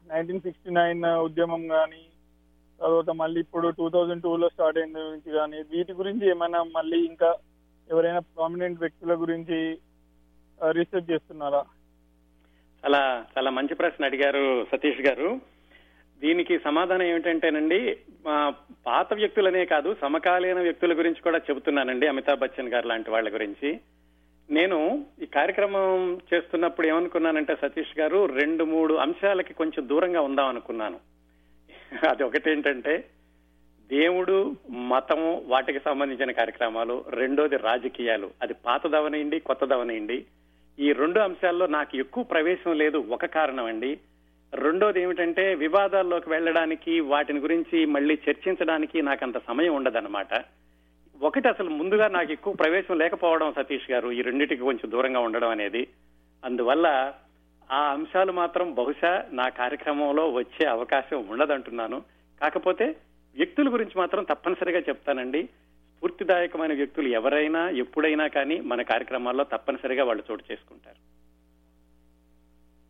నైన్టీన్ 0.08 0.42
సిక్స్టీ 0.42 0.70
నైన్ 0.70 1.06
ఉద్యమం 1.06 1.68
కానీ 1.68 2.04
తర్వాత 2.80 3.10
మళ్ళీ 3.10 3.40
ఇప్పుడు 3.40 3.70
టూ 3.70 3.90
థౌజండ్ 3.90 4.24
టూ 4.24 4.38
లో 4.38 4.50
స్టార్ట్ 4.50 4.78
అయిన 4.78 4.98
గురించి 4.98 5.32
కానీ 5.32 5.58
వీటి 5.72 5.94
గురించి 5.94 6.30
ఏమైనా 6.30 6.64
మళ్ళీ 6.64 7.06
ఇంకా 7.06 7.36
ఎవరైనా 7.90 8.20
ప్రామినెంట్ 8.20 8.80
వ్యక్తుల 8.80 9.14
గురించి 9.14 9.60
రీసెర్చ్ 10.72 11.12
చేస్తున్నారా? 11.12 11.62
చాలా 12.84 13.26
చాలా 13.38 13.50
మంచి 13.50 13.74
ప్రశ్న 13.76 14.06
అడిగారు 14.06 14.66
సతీష్ 14.72 15.02
గారు. 15.02 15.42
దీనికి 16.22 16.60
సమాధానం 16.60 17.04
ఏమిటంటేనండి 17.04 17.98
పాత 18.88 19.14
వ్యక్తులనే 19.14 19.66
కాదు 19.66 19.96
సమకాలీన 20.02 20.60
వ్యక్తుల 20.60 20.98
గురించి 20.98 21.22
కూడా 21.22 21.38
చెబుతున్నానండి 21.38 22.08
అమితాబ్ 22.08 22.40
బచ్చన్ 22.40 22.70
గారు 22.70 22.88
లాంటి 22.88 23.12
వాళ్ళ 23.12 23.34
గురించి. 23.34 23.80
నేను 24.50 25.06
ఈ 25.24 25.26
కార్యక్రమం 25.26 26.18
చేస్తున్నప్పుడు 26.34 26.88
ఏమనుకున్నానంటే 26.88 27.56
సతీష్ 27.62 28.00
గారు 28.00 28.26
రెండు 28.26 28.64
మూడు 28.64 28.94
అంశాలకి 28.94 29.54
కొంచెం 29.54 29.90
దూరంగా 29.90 30.22
ఉందాం 30.22 30.48
అనుకున్నాను. 30.48 31.00
అది 32.10 32.24
ఒకటేంటంటే 32.24 33.06
దేవుడు 33.90 34.56
మతము 34.70 35.44
వాటికి 35.48 35.80
సంబంధించిన 35.80 36.32
కార్యక్రమాలు 36.32 37.06
రెండోది 37.10 37.58
రాజకీయాలు. 37.58 38.32
అది 38.42 38.54
పాతదవనండి 38.54 39.40
కొత్తదవనండి 39.40 40.26
ఈ 40.80 40.92
రెండు 40.92 41.20
అంశాల్లో 41.20 41.68
నాకు 41.68 41.98
ఎక్కువ 41.98 42.24
ప్రవేశం 42.24 42.74
లేదు 42.74 42.98
ఒక 42.98 43.26
కారణం 43.26 43.66
అండి. 43.66 44.00
రెండోది 44.54 45.02
ఏమిటంటే 45.02 45.56
వివాదాల్లోకి 45.56 46.30
వెళ్ళడానికి 46.30 47.00
వాటిని 47.00 47.40
గురించి 47.40 47.86
మళ్ళీ 47.86 48.20
చర్చించడానికి 48.30 49.02
నాకు 49.02 49.26
అంత 49.26 49.38
సమయం 49.38 49.76
ఉండదన్నమాట. 49.76 50.28
ఒకటి 51.22 51.48
అసలు 51.48 51.70
ముందుగా 51.70 52.08
నాకు 52.08 52.32
ఎక్కువ 52.32 52.54
ప్రవేశం 52.54 52.98
లేకపోవడం 52.98 53.54
సతీష్ 53.54 53.92
గారు 53.92 54.12
ఈ 54.12 54.22
రెండింటికి 54.22 54.62
కొంచెం 54.62 54.92
దూరంగా 54.92 55.20
ఉండడం 55.20 55.50
అనేది. 55.50 55.88
అందువల్ల 56.46 57.14
ఆ 57.72 57.92
అంశాలు 57.92 58.32
మాత్రం 58.32 58.74
బహుశా 58.74 59.26
నా 59.32 59.50
కార్యక్రమంలో 59.50 60.32
వచ్చే 60.32 60.68
అవకాశం 60.68 61.28
ఉండదంటున్నాను. 61.28 62.04
కాకపోతే 62.42 62.96
వ్యక్తుల 63.36 63.74
గురించి 63.74 63.92
మాత్రం 63.98 64.24
తప్పనిసరిగా 64.24 64.80
చెప్తానండి. 64.80 65.44
స్ఫూర్తిదాయకమైన 65.44 66.74
వ్యక్తులు 66.74 67.08
ఎవరైనా 67.08 67.70
ఎప్పుడైనా 67.70 68.28
కానీ 68.28 68.60
మన 68.60 68.82
కార్యక్రమాల్లో 68.82 69.44
తప్పనిసరిగా 69.44 70.04
వాళ్ళు 70.04 70.24
చోటు 70.32 70.44
చేసుకుంటారు. 70.52 71.19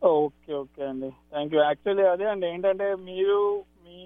ఓకే 0.02 0.52
ఓకే 0.54 0.82
అండి. 0.84 1.08
థ్యాంక్ 1.30 1.54
యూ 1.54 1.60
యాక్చువల్లీ 1.60 2.04
అదే 2.12 2.24
అండి 2.24 2.46
ఏంటంటే 2.46 2.94
మీరు 3.08 3.38
మీ 3.84 3.98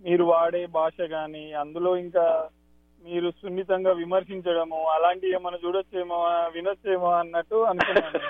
మీరు 0.00 0.24
వాడే 0.24 0.66
భాష 0.76 0.96
కానీ 1.10 1.52
అందులో 1.52 1.96
ఇంకా 1.96 2.24
మీరు 3.04 3.28
సున్నితంగా 3.30 3.92
విమర్శించడము 3.92 4.78
అలాంటివి 4.94 5.34
ఏమైనా 5.34 5.58
చూడొచ్చేమో 5.64 6.18
వినొచ్చేమో 6.54 7.10
అన్నట్టు 7.20 7.58
అనుకున్నాను. 7.70 8.20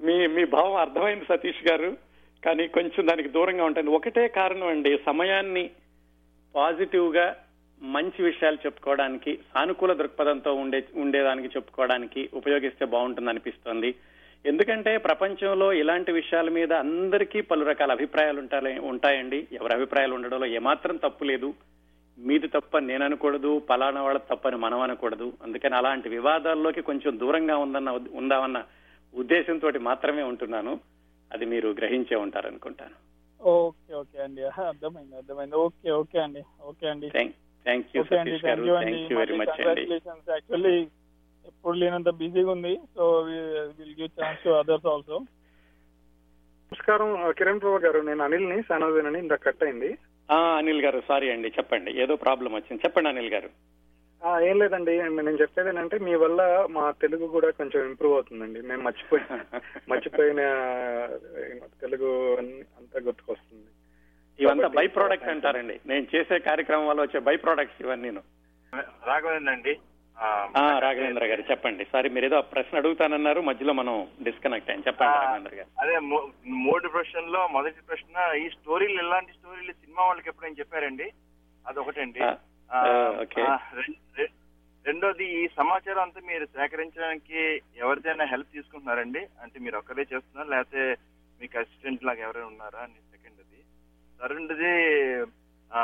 మీ 0.00 0.26
మీ 0.26 0.44
భావం 0.44 0.76
అర్థమైంది 0.76 1.24
సతీష్ 1.24 1.62
గారు 1.68 1.90
కానీ 2.42 2.64
కొంచెం 2.68 3.02
దానికి 3.06 3.28
దూరంగా 3.28 3.64
ఉంటాను. 3.64 3.94
ఒకటే 3.98 4.28
కారణం 4.38 4.68
అండి 4.68 4.92
సమయాన్ని 5.06 5.64
పాజిటివ్గా 6.54 7.26
మంచి 7.82 8.22
విషయాలు 8.22 8.56
చెప్పుకోవడానికి 8.66 9.38
సానుకూల 9.54 9.92
దృక్పథంతో 9.92 10.54
ఉండే 10.54 10.84
ఉండేదానికి 10.96 11.48
చెప్పుకోవడానికి 11.48 12.30
ఉపయోగిస్తే 12.34 12.84
బాగుంటుంది 12.84 13.30
అనిపిస్తోంది. 13.30 13.94
ఎందుకంటే 14.46 14.98
ప్రపంచంలో 14.98 15.72
ఇలాంటి 15.72 16.12
విషయాల 16.12 16.48
మీద 16.48 16.72
అందరికీ 16.72 17.40
పలు 17.40 17.64
రకాల 17.64 17.92
అభిప్రాయాలు 17.92 18.40
ఉంటాయి 18.40 18.78
ఉంటాయండి. 18.78 19.46
ఎవరి 19.52 19.74
అభిప్రాయాలు 19.74 20.14
ఉండడంలో 20.14 20.46
ఏమాత్రం 20.46 20.96
తప్పు 20.96 21.24
లేదు. 21.24 21.54
మీది 22.18 22.48
తప్పని 22.48 22.86
నేను 22.86 23.04
అనకూడదు 23.04 23.58
పలానా 23.70 24.02
వాళ్ళ 24.02 24.18
తప్పని 24.18 24.56
మనం 24.56 24.80
అనకూడదు. 24.80 25.32
అందుకని 25.42 25.74
అలాంటి 25.74 26.08
వివాదాల్లోకి 26.08 26.82
కొంచెం 26.82 27.18
దూరంగా 27.18 27.56
ఉందన్న 27.56 27.90
ఉందామన్న 27.90 28.64
ఉద్దేశంతో 29.14 29.70
మాత్రమే 29.80 30.22
ఉంటున్నాను. 30.22 30.80
అది 31.32 31.46
మీరు 31.46 31.68
గ్రహించే 31.68 32.16
ఉంటారు 32.16 32.46
అనుకుంటాను 32.46 32.96
ఓకే 33.40 33.94
ఓకే 33.94 34.22
అండి. 34.22 34.42
అర్థమైంది 34.42 35.16
అర్థమైంది. 35.16 35.56
ఓకే 35.56 35.90
ఓకే 35.90 36.18
అండి 36.18 36.42
ఓకే 36.62 36.88
అండి. 36.88 37.08
థ్యాంక్ 37.08 37.34
యూ 37.66 38.00
ఓకే 38.00 38.18
అండి 38.18 38.30
Satish 38.30 38.44
garu 38.44 38.62
thank 38.64 38.68
you 38.68 38.74
thank 38.80 39.12
you 39.12 39.18
very 39.18 39.36
much 39.36 39.48
అండి. 39.48 40.30
యాక్చువల్లీ 40.30 40.74
ఎప్పుడు 41.44 41.76
లేనంత 41.76 42.08
బిజీగా 42.10 42.50
ఉంది 42.50 42.80
so 42.94 43.20
will 43.78 43.94
give 44.00 44.22
chance 44.22 44.42
to 44.42 44.48
others 44.48 44.86
also 44.86 45.18
నమస్కారం 46.72 47.32
కిరణ్ 47.32 47.60
ప్రభా 47.60 47.78
గారు 47.78 48.00
నేను 48.00 48.24
అనిల్ని 48.24 48.62
సానోజన్ 48.62 49.16
ఇందాక 49.16 49.42
కట్ 49.42 49.64
అయింది. 49.64 49.98
ఆ, 50.30 50.56
అనిల్ 50.56 50.84
గారు 50.84 51.02
సారీ 51.08 51.30
అండి 51.30 51.48
చెప్పండి. 51.48 52.02
ఏదో 52.02 52.16
ప్రాబ్లం 52.16 52.54
వచ్చింది. 52.54 52.82
చెప్పండి 52.84 53.08
అనిల్ 53.08 53.34
గారు. 53.34 53.50
ఆ, 54.22 54.40
ఏం 54.40 54.58
లేదండి 54.58 54.98
నేను 54.98 55.30
చెప్పేది 55.30 55.68
ఏంటంటే 55.68 55.98
మీ 55.98 56.14
వల్ల 56.14 56.66
మా 56.70 56.90
తెలుగు 56.90 57.26
కూడా 57.26 57.50
కొంచెం 57.50 57.84
ఇంప్రూవ్ 57.84 58.14
అవుతుందండి. 58.14 58.60
మేము 58.60 58.82
మర్చిపోయి 58.82 59.22
మర్చిపోయిన 59.88 60.40
ఆ, 60.40 61.06
తెలుగు 61.80 62.36
అన్ని- 62.36 62.66
అంతా 62.78 63.00
గుర్తుకొస్తుంది. 63.00 63.68
ఇవంతా 64.40 64.68
బై 64.78 64.86
ప్రోడక్ట్స్ 64.96 65.30
అంటారండి. 65.34 65.76
నేను 65.86 66.06
చేసే 66.14 66.38
కార్యక్రమం 66.48 66.86
వల్ల 66.88 67.00
వచ్చే 67.02 67.20
బై 67.28 67.36
ప్రోడక్ట్స్ 67.44 67.82
ఇవన్నీ 67.84 68.10
రాఘవేంద్ర 69.10 69.52
అండి. 69.52 69.72
రాఘవేంద్ర 70.84 71.26
గారు 71.30 71.42
చెప్పండి. 71.50 71.82
సారీ 71.92 72.08
మీరు 72.14 72.26
ఏదో 72.28 72.38
ప్రశ్న 72.52 72.80
అడుగుతానన్నారు 72.80 73.40
మధ్యలో 73.48 73.72
మనం 73.80 73.94
డిస్కనెక్ట్ 74.22 74.70
అయ్యాం. 74.70 74.84
చెప్పండి 74.86 75.16
రాఘవేంద్ర 75.18 75.54
గారు. 75.58 75.70
అదే 75.82 75.98
మూడు 76.66 76.88
ప్రశ్నల్లో 76.88 77.42
మొదటి 77.56 77.80
ప్రశ్న 77.90 78.16
ఈ 78.44 78.48
స్టోరీలు 78.56 78.98
ఎలాంటి 79.04 79.32
స్టోరీలు 79.32 79.72
సినిమా 79.82 80.02
వాళ్ళకి 80.06 80.28
ఎప్పుడైనా 80.28 80.58
చెప్పారండి? 80.58 81.08
అదొకటండి. 81.66 82.20
రెండోది 84.86 85.24
ఈ 85.38 85.48
సమాచారం 85.56 86.02
అంతా 86.02 86.20
మీరు 86.26 86.44
సేకరించడానికి 86.46 87.40
ఎవరిదైనా 87.84 88.24
హెల్ప్ 88.24 88.50
తీసుకుంటున్నారండి? 88.52 89.22
అంటే 89.42 89.56
మీరు 89.64 89.76
ఒక్కరే 89.78 90.04
చేస్తున్నారా 90.12 90.50
లేకపోతే 90.50 90.82
మీకు 91.40 91.56
అసిస్టెంట్ 91.58 92.04
లాగా 92.04 92.22
ఎవరైనా 92.26 92.46
ఉన్నారా 92.46 92.80
అని 92.86 92.96
తరుణ్ది 94.20 94.72
ఆ, 95.70 95.80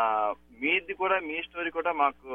మీది 0.61 0.95
కూడా 0.95 1.21
మీ 1.21 1.43
స్టోరీ 1.43 1.71
కూడా 1.71 1.93
మాకు 1.93 2.29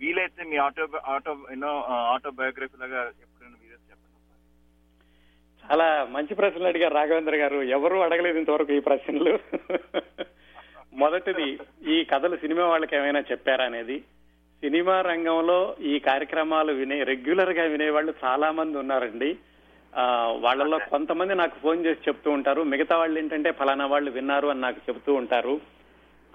వీలైతే 0.00 0.44
మీ 0.44 0.56
auto 0.56 0.84
auto 1.06 1.32
you know 1.50 1.72
autobiography 2.12 2.76
లాగా 2.80 3.00
ఎప్పుడైనా 3.24 3.56
వీడియోస్ 3.60 3.90
చెప్పండి. 3.90 4.18
చాలా 5.64 6.04
మంచి 6.10 6.34
ప్రశ్నలు 6.34 6.66
అడిగారు 6.66 6.94
రాఘవేంద్ర 6.94 7.36
గారు. 7.36 7.62
ఎవరు 7.70 7.96
అడగలేదు 8.00 8.38
ఇంతవరకు 8.38 8.72
ఈ 8.72 8.80
ప్రశ్నలు. 8.80 9.32
మొదటిది 10.94 11.48
ఈ 11.88 12.04
కథలు 12.04 12.36
సినిమా 12.36 12.66
వాళ్ళకి 12.66 12.96
ఏమైనా 12.96 13.20
చెప్పారా 13.32 13.64
అనేది. 13.64 13.96
సినిమా 14.62 15.00
రంగంలో 15.00 15.58
ఈ 15.82 15.98
కార్యక్రమాలు 15.98 16.72
వినే 16.72 17.02
రెగ్యులర్గా 17.04 17.62
వినేవాళ్ళు 17.64 18.14
చాలా 18.24 18.52
మంది 18.52 18.78
ఉన్నారండి. 18.78 19.30
వాళ్ళలో 20.40 20.78
కొంతమంది 20.78 21.34
నాకు 21.34 21.58
ఫోన్ 21.58 21.86
చేసి 21.86 22.00
చెప్తూ 22.08 22.30
ఉంటారు. 22.30 22.62
మిగతా 22.62 22.98
వాళ్ళు 22.98 23.18
ఏంటంటే 23.18 23.50
ఫలానా 23.50 23.86
వాళ్ళు 23.86 24.10
విన్నారు 24.10 24.48
అని 24.48 24.60
నాకు 24.60 24.76
చెప్తూ 24.88 25.14
ఉంటారు. 25.14 25.60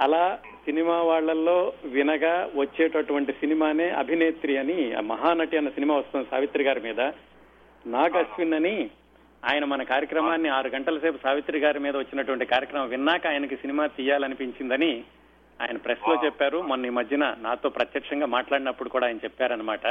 అలా 0.01 0.39
సినిమా 0.65 1.01
వాళ్ళల్లో 1.01 1.73
వినగా 1.85 2.49
వచ్చేటటువంటి 2.55 3.31
సినిమానే 3.31 3.89
అభినేత్రి 3.89 4.57
అని 4.57 4.93
ఆ 4.93 4.99
మహానటి 4.99 5.57
అన్న 5.57 5.69
సినిమా 5.69 5.95
వస్తుంది 5.95 6.27
సావిత్రి 6.31 6.63
గారి 6.63 6.79
మీద. 6.79 7.01
నాగ్ 7.85 8.17
అశ్విన్ 8.17 8.53
అని 8.53 8.89
ఆయన 9.45 9.65
మన 9.65 9.83
కార్యక్రమాన్ని 9.83 10.49
ఆరు 10.49 10.67
గంటల 10.67 10.99
సేపు 10.99 11.19
సావిత్రి 11.23 11.59
గారి 11.59 11.79
మీద 11.79 11.97
వచ్చినటువంటి 11.97 12.45
కార్యక్రమం 12.45 12.89
విన్నాక 12.89 13.27
ఆయనకి 13.27 13.55
సినిమా 13.55 13.87
తీయాలనిపించిందని 13.87 15.03
ఆయన 15.61 15.77
ప్రెస్లో 15.77 16.25
చెప్పారు. 16.25 16.61
మొన్న 16.61 16.85
ఈ 16.85 16.89
మధ్యన 16.89 17.35
నాతో 17.39 17.69
ప్రత్యక్షంగా 17.69 18.25
మాట్లాడినప్పుడు 18.25 18.89
కూడా 18.89 19.07
ఆయన 19.07 19.17
చెప్పారనమాట 19.17 19.87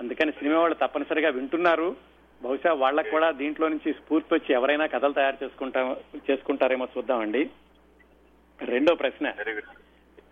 అందుకని 0.00 0.32
సినిమా 0.32 0.60
వాళ్ళు 0.60 0.76
తప్పనిసరిగా 0.86 1.30
వింటున్నారు. 1.30 2.13
బహుశా 2.44 2.72
వాళ్ళకు 2.72 3.10
కూడా 3.10 3.28
దీంట్లో 3.30 3.68
నుంచి 3.68 3.92
స్ఫూర్తి 3.92 4.34
వచ్చి 4.34 4.50
ఎవరైనా 4.54 4.86
కథలు 4.86 5.12
తయారు 5.12 5.38
చేసుకుంటా 5.44 5.96
చేసుకుంటారేమో 6.30 6.86
చూద్దామండి. 6.96 7.42
రెండో 8.62 8.94
ప్రశ్న. 8.94 9.32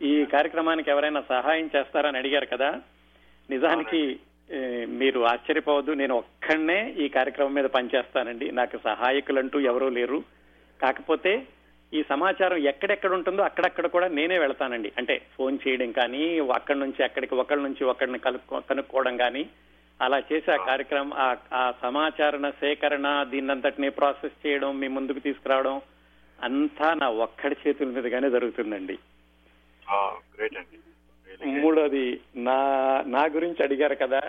ఈ 0.03 0.25
కార్యక్రమానికి 0.25 0.90
ఎవరైనా 0.90 1.20
సహాయం 1.29 1.70
చేస్తారని 1.77 2.18
అడిగారు 2.18 2.46
కదా. 2.46 2.70
నిజానికి 3.51 4.18
మీరు 5.01 5.20
ఆశ్చర్యపోవద్దు 5.25 5.92
నేను 6.01 6.14
ఒక్కడనే 6.16 6.79
ఈ 7.05 7.09
కార్యక్రమం 7.09 7.55
మీద 7.55 7.64
పనిచేస్తానండి. 7.64 8.51
నాకు 8.53 8.79
సహాయకులంటూ 8.85 9.61
ఎవరూ 9.70 9.88
లేరు. 9.88 10.22
కాకపోతే 10.83 11.46
ఈ 11.94 12.03
సమాచారం 12.09 12.57
ఎక్కడెక్కడ 12.57 13.12
ఉంటుందో 13.12 13.42
అక్కడక్కడ 13.42 13.87
కూడా 13.87 14.09
నేనే 14.09 14.38
వెళ్తానండి. 14.38 14.92
అంటే 14.98 15.14
ఫోన్ 15.37 15.59
చేయడం 15.68 15.92
కానీ 15.92 16.38
అక్కడి 16.38 16.79
నుంచి 16.79 17.05
అక్కడికి 17.05 17.35
ఒకళ్ళ 17.35 17.62
నుంచి 17.62 17.85
ఒకరిని 17.85 18.18
కనుక్కోవడం 18.70 19.16
కానీ 19.16 19.44
అలా 20.02 20.18
చేసి 20.18 20.50
ఆ 20.50 20.56
కార్యక్రమం 20.66 21.12
ఆ- 21.52 21.72
సమాచారణ 21.82 22.50
సేకరణ 22.50 23.24
దీన్నంతటిని 23.24 23.90
ప్రాసెస్ 23.90 24.46
చేయడం 24.46 24.80
మీ 24.80 24.88
ముందుకు 24.88 25.18
తీసుకురావడం 25.18 25.80
అంతా 26.38 26.94
నా 26.94 27.08
ఒక్కడి 27.08 27.56
చేతుల 27.58 27.88
మీదుగానే 27.88 28.30
జరుగుతుందండి. 28.30 28.96
మూడోది 31.60 32.20
నా 32.36 32.56
నా 33.06 33.24
గురించి 33.26 33.62
అడిగారు 33.62 33.94
కదా 33.94 34.20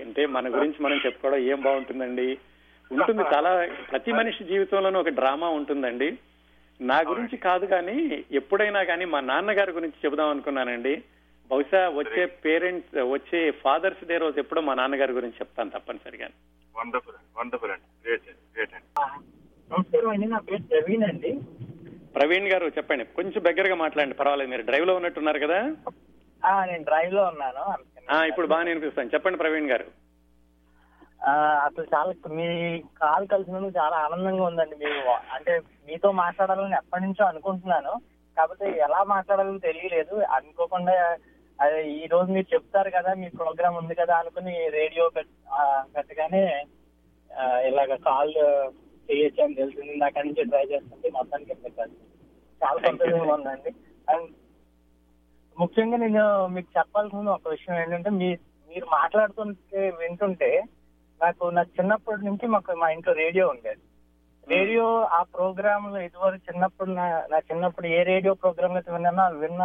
అంటే 0.00 0.26
మన 0.26 0.56
గురించి 0.56 0.82
మనం 0.82 1.00
చెప్పుకోవడం 1.06 1.38
ఏం 1.38 1.60
బాగుంటుందండి? 1.60 2.38
ఉంటుంది 2.90 3.22
చాలా 3.34 3.50
ప్రతి 3.90 4.12
మనిషి 4.12 4.44
జీవితంలోనూ 4.44 5.00
ఒక 5.00 5.08
డ్రామా 5.08 5.48
ఉంటుందండి. 5.48 6.08
నా 6.80 7.00
గురించి 7.00 7.36
కాదు 7.36 7.66
కానీ 7.66 7.96
ఎప్పుడైనా 8.32 8.84
కానీ 8.84 9.04
మా 9.04 9.20
నాన్నగారి 9.20 9.72
గురించి 9.72 9.98
చెబుదాం 10.04 10.28
అనుకున్నానండి. 10.28 10.94
బహుశా 11.50 11.88
వచ్చే 11.88 12.26
పేరెంట్స్ 12.26 12.98
వచ్చే 12.98 13.50
ఫాదర్స్ 13.50 14.04
డే 14.04 14.16
రోజు 14.18 14.38
ఎప్పుడో 14.38 14.60
మా 14.60 14.74
నాన్నగారి 14.74 15.12
గురించి 15.12 15.34
చెప్తాను 15.34 15.70
తప్పనిసరిగా. 15.70 16.28
వండర్ఫుల్ 16.76 17.14
అండి 17.14 17.38
వండర్ఫుల్ 17.38 17.70
అండి. 17.70 18.06
గ్రేట్ 18.06 18.28
అండి 18.28 18.40
గ్రేట్ 18.54 18.74
అండి. 18.74 18.86
నమస్కారం 19.72 20.08
అండి 20.08 20.26
నా 20.26 20.38
పేరు 20.38 20.62
ప్రవీణ్ 20.62 21.02
అండి. 21.02 21.40
ప్రవీణ్ 22.14 22.48
గారు 22.48 22.66
చెప్పండి. 22.66 23.04
కొంచెం 23.04 23.44
దగ్గరగా 23.44 23.74
మాట్లాడండి 23.74 24.14
పర్వాలేదు 24.14 24.50
మీరు 24.50 24.62
డ్రైవ్లో 24.62 24.94
ఉన్నట్టున్నారు 24.94 25.38
కదా? 25.38 25.76
ఆ, 26.44 26.64
నేను 26.64 26.84
డ్రైవ్లో 26.84 27.24
ఉన్నాను 27.24 27.74
ఆ 28.10 28.24
ఇప్పుడు 28.24 28.46
బాగానే 28.46 28.70
అనిపిస్తాను 28.70 29.10
చెప్పండి 29.14 29.38
ప్రవీణ్ 29.38 29.70
గారు. 29.70 29.84
ఆ, 31.26 31.32
అసలు 31.64 31.86
చాలా 31.94 32.12
మీ 32.28 32.78
కాల్ 32.80 33.28
కలిసినందుకు 33.28 33.78
చాలా 33.78 33.96
ఆనందంగా 33.96 34.44
ఉందండి. 34.44 34.76
మీరు 34.76 34.98
అంటే 35.34 35.60
మీతో 35.88 36.12
మాట్లాడాలని 36.12 36.74
ఎప్పటి 36.74 37.02
నుంచో 37.02 37.24
అనుకుంటున్నాను. 37.24 38.00
కాకపోతే 38.38 38.70
ఎలా 38.70 39.02
మాట్లాడాలో 39.02 39.58
తెలియలేదు. 39.58 40.14
అనుకోకుండా 40.14 41.16
అదే 41.58 41.78
ఈ 41.92 42.06
రోజు 42.06 42.28
మీరు 42.32 42.48
చెప్తారు 42.54 42.90
కదా 42.96 43.10
మీ 43.20 43.28
ప్రోగ్రామ్ 43.38 43.76
ఉంది 43.80 43.94
కదా 44.00 44.14
అనుకుని 44.16 44.54
రేడియో 44.78 45.04
పెట్టగానే 45.94 46.42
ఇలాగ 47.68 47.94
కాల్ 48.06 48.34
చేయొచ్చు 49.08 49.40
అని 49.44 49.58
తెలిసింది 49.60 49.92
ఇందాక 49.92 50.24
నుంచి 50.26 50.44
ట్రై 50.50 50.64
చేస్తుంటే 50.72 51.08
మొత్తానికి 51.10 51.52
ఎక్కదు 51.56 51.94
చాలా 52.60 52.78
సంతోషంగా 52.86 53.34
ఉందండి. 53.34 53.70
అండ్ 54.08 54.28
ముఖ్యంగా 55.56 55.96
నేను 55.96 56.22
మీకు 56.54 56.70
చెప్పాల్సిన 56.78 57.30
ఒక 57.30 57.48
విషయం 57.48 57.76
ఏంటంటే 57.82 58.10
మీ 58.20 58.28
మీరు 58.70 58.86
మాట్లాడుతుంటే 58.92 59.82
వింటుంటే 60.00 60.50
నాకు 61.20 61.44
నా 61.50 61.62
చిన్నప్పటి 61.76 62.22
నుంచి 62.24 62.46
మాకు 62.54 62.72
మా 62.82 62.88
ఇంట్లో 62.90 63.12
రేడియో 63.22 63.44
ఉండేది. 63.48 63.82
రేడియో 64.46 64.86
ఆ 65.16 65.20
ప్రోగ్రామ్లో 65.34 66.00
ఇదివరకు 66.00 66.42
చిన్నప్పుడు 66.48 66.90
నా 67.32 67.38
చిన్నప్పుడు 67.48 67.86
ఏ 67.96 68.00
రేడియో 68.10 68.32
ప్రోగ్రామ్ 68.42 68.76
అయితే 68.78 68.90
విన్నానో 68.96 69.24
విన్న 69.42 69.62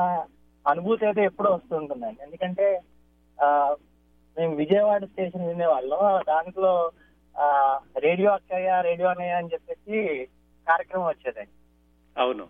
అనుభూతి 0.66 1.06
అయితే 1.06 1.22
ఎప్పుడూ 1.24 1.50
వస్తుంటుందండి 1.52 2.24
ఎందుకంటే 2.24 2.68
ఆ 3.38 3.48
మేము 4.38 4.54
విజయవాడ 4.56 5.04
స్టేషన్ 5.06 5.48
వినేవాళ్ళం. 5.48 6.02
దాంట్లో 6.28 6.72
ఆ 7.36 7.48
రేడియో 7.98 8.30
అక్కయ్య 8.32 8.82
రేడియో 8.82 9.08
అన్నయ్య 9.10 9.40
అని 9.40 9.52
చెప్పేసి 9.54 9.98
కార్యక్రమం 10.68 11.08
వచ్చేదండి. 11.08 11.54
అవును. 12.16 12.46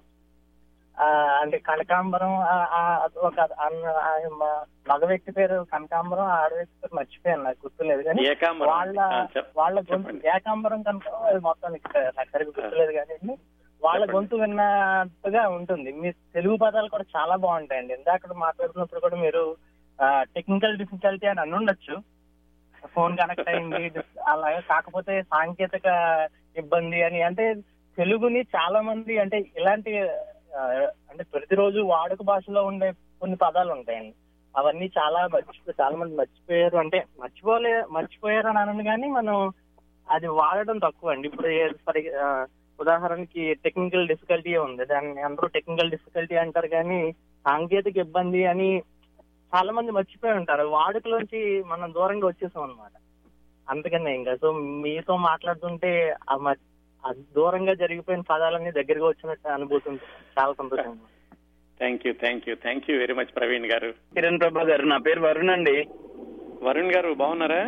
ఆ, 0.97 1.05
అంటే 1.41 1.57
కనకాంబరం 1.67 2.31
ఒక 3.21 3.37
మగ 4.89 5.01
వ్యక్తి 5.03 5.31
పేరు 5.31 5.57
కనకాంబరం 5.71 6.27
ఆడ 6.35 6.51
వ్యక్తి 6.53 6.75
పేరు 6.81 6.95
మర్చిపోయాను 6.95 7.43
నాకు 7.43 7.59
గుర్తులేదు 7.63 8.01
కానీ 8.07 8.23
వాళ్ళ 8.71 8.97
వాళ్ళ 9.55 9.75
గొంతు 9.89 10.13
ఏకాంబరం 10.35 10.81
కనుక 10.81 11.07
అది 11.29 11.39
మొత్తం 11.47 11.71
నాకు 11.71 12.31
సరిగ్గా 12.33 12.53
గుర్తులేదు 12.59 12.93
కానీ 12.99 13.15
వాళ్ళ 13.83 14.03
గొంతు 14.13 14.35
విన్నట్టుగా 14.35 15.43
ఉంటుంది. 15.57 15.91
మీ 15.91 16.09
తెలుగు 16.35 16.55
పదాలు 16.63 16.89
కూడా 16.93 17.05
చాలా 17.15 17.35
బాగుంటాయండి. 17.35 17.93
ఇందాక 17.93 18.33
మాట్లాడుతున్నప్పుడు 18.45 19.03
కూడా 19.05 19.17
మీరు 19.25 19.43
టెక్నికల్ 20.35 20.77
డిఫికల్టీ 20.77 21.25
అని 21.27 21.41
అని 21.41 21.55
ఉండొచ్చు 21.55 21.95
ఫోన్ 22.93 23.17
కనెక్ట్ 23.17 23.49
అయింది 23.49 23.83
అలాగే 24.27 24.61
కాకపోతే 24.69 25.13
సాంకేతిక 25.33 25.87
ఇబ్బంది 26.57 26.99
అని. 27.03 27.19
అంటే 27.21 27.45
తెలుగుని 27.97 28.41
చాలా 28.55 28.79
మంది 28.81 29.13
అంటే 29.23 29.37
ఇలాంటి 29.57 29.91
అంటే 31.09 31.23
ప్రతిరోజు 31.33 31.79
వాడుక 31.91 32.21
భాషలో 32.23 32.61
ఉండే 32.65 32.87
కొన్ని 33.21 33.37
పదాలు 33.43 33.71
ఉంటాయండి. 33.73 34.13
అవన్నీ 34.55 34.87
చాలా 34.97 35.19
మర్చిపో 35.33 35.73
చాలా 35.81 35.95
మంది 35.97 36.13
మర్చిపోయారు. 36.15 36.77
అంటే 36.77 36.99
మర్చిపోలే 37.21 37.75
మర్చిపోయారు 37.97 38.47
అని 38.47 38.59
అనను 38.59 38.83
కానీ 38.83 39.07
మనం 39.07 39.35
అది 40.07 40.27
వాడడం 40.39 40.77
తక్కువ 40.77 41.13
అండి 41.13 41.27
ఇప్పుడు 41.27 41.49
ఫర్ 41.85 41.99
ఉదాహరణకి 42.81 43.43
టెక్నికల్ 43.65 44.07
డిఫికల్టీ 44.07 44.55
ఉంది. 44.57 44.85
దాన్ని 44.85 45.21
అందరూ 45.21 45.47
టెక్నికల్ 45.55 45.89
డిఫికల్టీ 45.89 46.35
అంటారు 46.35 46.67
కానీ 46.67 46.99
సాంకేతిక 47.47 47.97
ఇబ్బంది 47.97 48.41
అని 48.45 48.69
చాలా 49.55 49.71
మంది 49.77 49.91
మర్చిపోయి 49.91 50.33
ఉంటారు. 50.33 50.65
వాడుకలోంచి 50.75 51.39
మనం 51.67 51.93
దూరంగా 51.93 52.27
వచ్చేసాం 52.27 52.63
అనమాట 52.63 52.95
అందుకనే 53.69 54.15
ఇంకా. 54.15 54.35
సో 54.35 54.51
మీతో 54.83 55.17
మాట్లాడుతుంటే 55.29 55.91
దూరంగా 57.35 57.73
జరిగిపోయిన 57.73 58.21
పదాలన్నీ 58.29 58.71
దగ్గరగా 58.71 59.07
వచ్చినట్టు 59.07 59.47
అనుభూతి 59.49 59.89
చాలా 60.39 60.53
సంతోషంగా 60.59 60.89
ఉంది. 60.89 61.09
Thank 61.79 62.07
you 62.07 62.13
thank 62.13 62.49
you 62.49 62.55
thank 62.63 62.89
you 62.89 62.97
very 62.97 63.13
much 63.13 63.31
Praveen 63.35 63.65
garu. 63.71 63.89
Kiran 63.91 64.39
Prabha 64.39 64.63
గారు 64.63 64.85
నా 64.85 64.97
పేరు 64.97 65.21
వరుణ్ 65.21 65.49
అండి. 65.49 65.77
వరుణ్ 66.63 66.91
గారు 66.95 67.13
బాగున్నారా? 67.21 67.63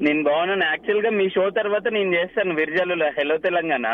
నేను 0.00 0.22
బాగున్నాను. 0.22 0.64
యాక్చువల్గా 0.64 1.10
మీ 1.10 1.24
షో 1.30 1.50
తర్వాత 1.50 1.88
నేను 1.88 2.10
చేస్తాను. 2.14 2.54
విర్జాలులో 2.54 3.08
hello 3.18 3.36
Telangana. 3.46 3.88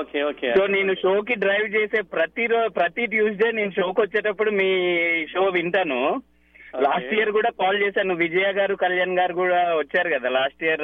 Okay 0.00 0.22
okay 0.22 0.54
so 0.54 0.66
నేను 0.66 0.94
షోకి 0.94 1.34
డ్రైవ్ 1.34 1.76
చేసే 1.76 2.00
ప్రతి 2.00 2.46
రో- 2.46 2.68
ప్రతి 2.68 3.06
ట్యూస్డే 3.06 3.50
నేను 3.50 3.70
షోకి 3.70 4.00
వచ్చేటప్పుడు 4.00 4.50
మీ 4.50 4.86
షో 5.26 5.44
వింటాను. 5.44 6.22
లాస్ట్ 6.80 7.14
ఇయర్ 7.14 7.30
కూడా 7.30 7.50
కాల్ 7.50 7.82
చేశాను. 7.82 8.14
విజయ 8.14 8.52
గారు 8.52 8.74
కళ్యాణ్ 8.74 9.18
గారు 9.18 9.34
కూడా 9.34 9.76
వచ్చారు 9.76 10.08
కదా. 10.08 10.28
లాస్ట్ 10.28 10.64
ఇయర్ 10.64 10.82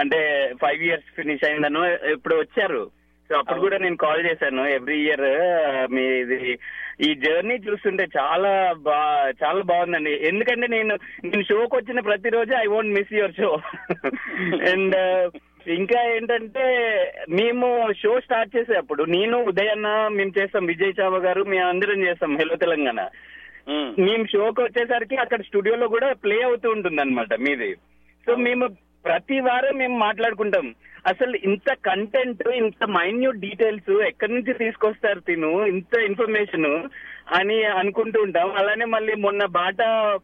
అంటే 0.00 0.52
ఫైవ్ 0.62 0.82
ఇయర్స్ 0.82 1.04
ఫినిష్ 1.16 1.44
అయిందను 1.44 1.84
ఇప్పుడు 2.10 2.34
వచ్చారు. 2.34 2.90
సో 3.28 3.38
అప్పుడు 3.38 3.60
కూడా 3.60 3.78
నేను 3.78 3.96
కాల్ 3.96 4.26
చేశాను. 4.26 4.62
ఎవ్రీ 4.62 4.98
ఇయర్ 5.00 5.20
మీది 5.92 6.58
ఈ 7.00 7.14
జర్నీ 7.14 7.54
చూస్తుంటే 7.54 8.06
చాలా 8.18 8.74
బా 8.78 9.32
చాలా 9.44 9.62
బాగుందండి. 9.62 10.10
ఎందుకంటే 10.10 10.66
నేను 10.66 10.98
నేను 11.24 11.42
షోకి 11.42 11.76
వచ్చిన 11.76 12.00
ప్రతిరోజు 12.00 12.52
I 12.52 12.66
won't 12.66 12.94
miss 12.94 13.14
your 13.14 13.32
show 13.32 13.60
and 14.70 14.94
ఇంకా 15.66 16.00
ఏంటంటే 16.14 16.64
మేము 17.30 17.92
షో 17.92 18.20
స్టార్ట్ 18.20 18.56
చేసేటప్పుడు 18.56 19.02
నేను 19.04 19.36
ఉదయన్న 19.42 20.08
మేము 20.08 20.32
చేస్తాం 20.38 20.66
విజయ్ 20.66 20.92
చావ 21.00 21.16
గారు 21.16 21.44
మేము 21.44 21.68
అందరం 21.68 22.00
చేస్తాం 22.02 22.36
హెలో 22.36 22.56
తెలంగాణ 22.56 23.00
మేము. 23.98 24.24
షోకి 24.26 24.60
వచ్చేసరికి 24.62 25.16
అక్కడ 25.16 25.42
స్టూడియోలో 25.42 25.88
కూడా 25.88 26.12
ప్లే 26.12 26.42
అవుతూ 26.42 26.70
ఉంటుంది 26.70 27.00
అనమాట 27.00 27.34
మీది. 27.34 27.74
సో 28.26 28.36
మేము 28.36 28.68
ప్రతి 29.04 29.40
వారం 29.40 29.78
మేము 29.78 29.98
మాట్లాడుకుంటాం. 29.98 30.74
అసలు 31.06 31.36
ఇంత 31.36 31.72
కంటెంట్ 31.72 32.48
ఇంత 32.48 32.84
మైన్యూట్ 32.90 33.36
డీటెయిల్స్ 33.36 34.06
ఎక్కడి 34.06 34.34
నుంచి 34.34 34.52
తీసుకొస్తారు 34.52 35.20
తిను 35.20 35.66
ఇంత 35.66 35.94
ఇన్ఫర్మేషన్ 35.98 36.88
అని 37.32 37.64
అనుకుంటూ 37.64 38.22
ఉంటాం. 38.22 38.52
అలానే 38.52 38.84
మళ్ళీ 38.84 39.14
మొన్న 39.14 39.44
బాటా 39.44 40.18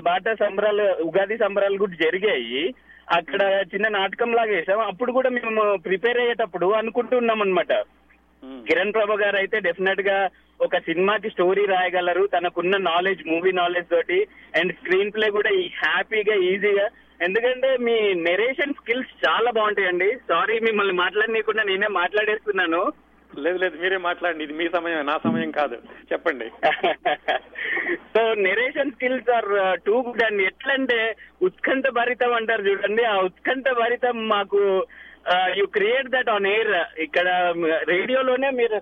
బాటా 0.00 0.34
సంబరాలు 0.34 1.02
ఉగాది 1.02 1.38
సంబరాలు 1.38 1.78
కూడా 1.78 1.92
జరిగాయి. 1.92 2.74
అక్కడ 3.16 3.42
చిన్న 3.72 3.88
నాటకం 3.88 4.30
లాగా 4.32 4.52
వేసాం 4.52 4.80
అప్పుడు 4.80 5.12
కూడా 5.12 5.30
మేము 5.30 5.62
ప్రిపేర్ 5.76 6.18
అయ్యేటప్పుడు 6.18 6.66
అనుకుంటూ 6.80 7.16
ఉన్నాం 7.16 7.40
అనమాట 7.42 7.72
కిరణ్ 8.66 8.92
ప్రభా 8.92 9.14
గారు 9.14 9.36
అయితే 9.36 9.60
డెఫినెట్గా 9.60 10.18
ఒక 10.60 10.78
సినిమాకి 10.78 11.28
స్టోరీ 11.30 11.64
రాయగలరు. 11.66 12.26
తనకున్న 12.26 12.76
నాలెడ్జ్ 12.76 13.22
మూవీ 13.28 13.52
నాలెడ్జ్ 13.52 13.90
తోటి 13.90 14.18
అండ్ 14.60 14.72
స్క్రీన్ 14.72 15.12
ప్లే 15.12 15.26
కూడా 15.30 15.50
హ్యాపీగా 15.82 16.34
ఈజీగా 16.50 16.86
ఎందుకంటే 17.26 17.76
మీ 17.76 18.14
నెరేషన్ 18.14 18.74
స్కిల్స్ 18.74 19.12
చాలా 19.26 19.50
బాగుంటాయండి. 19.50 20.08
సారీ 20.28 20.60
మిమ్మల్ని 20.60 20.92
మాట్లాడనీయకుండా 20.92 21.62
నేనే 21.62 21.86
మాట్లాడేస్తున్నాను. 21.86 22.82
లేదు 23.38 23.58
లేదు 23.58 23.76
మీరే 23.82 23.96
మాట్లాడండి. 23.96 24.44
ఇది 24.44 24.52
మీ 24.52 24.68
సమయం 24.68 25.06
నా 25.06 25.18
సమయం 25.24 25.50
కాదు. 25.50 25.76
చెప్పండి. 26.12 26.48
So 28.14 28.34
narration 28.34 28.90
skills 28.90 29.30
are 29.30 29.80
too 29.86 30.02
good 30.02 30.22
అండి 30.22 30.44
ఎట్లంటే 30.44 31.16
ఉత్కంఠ 31.42 31.88
భరితం 31.88 32.32
అంటారు 32.34 32.62
చూడండి. 32.62 33.04
ఆ 33.04 33.16
ఉత్కంఠ 33.16 33.64
భరితం 33.70 34.28
మాకు 34.28 34.86
you 35.56 35.66
create 35.66 36.08
that 36.08 36.30
on 36.30 36.46
air 36.46 37.00
ఇక్కడ 37.00 37.54
రేడియోలోనే 37.88 38.50
మీరు 38.50 38.80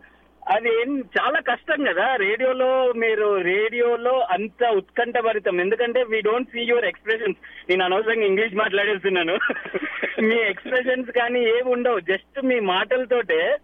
అది 0.54 0.68
ఏం 0.68 1.04
చాలా 1.20 1.40
కష్టం 1.40 1.84
కదా. 1.84 2.16
రేడియోలో 2.16 2.92
మీరు 2.92 3.40
రేడియోలో 3.40 4.18
అంత 4.30 4.64
ఉత్కంఠ 4.64 5.18
భరితం. 5.18 5.60
ఎందుకంటే 5.60 6.02
we 6.02 6.20
don't 6.20 6.48
see 6.48 6.60
your 6.62 6.84
expressions 6.84 7.38
నేను 7.68 7.84
అనవసరంగా 7.84 8.24
ఇంగ్లీష్ 8.24 8.54
మాట్లాడేస్తున్నాను. 8.54 9.38
మీ 10.22 10.36
ఎక్స్ప్రెషన్స్ 10.36 11.10
కానీ 11.10 11.40
ఏమి 11.40 11.70
ఉండవు 11.70 12.00
జస్ట్ 12.00 12.44
మీ 12.44 12.60
మాటలతోటే 12.60 13.56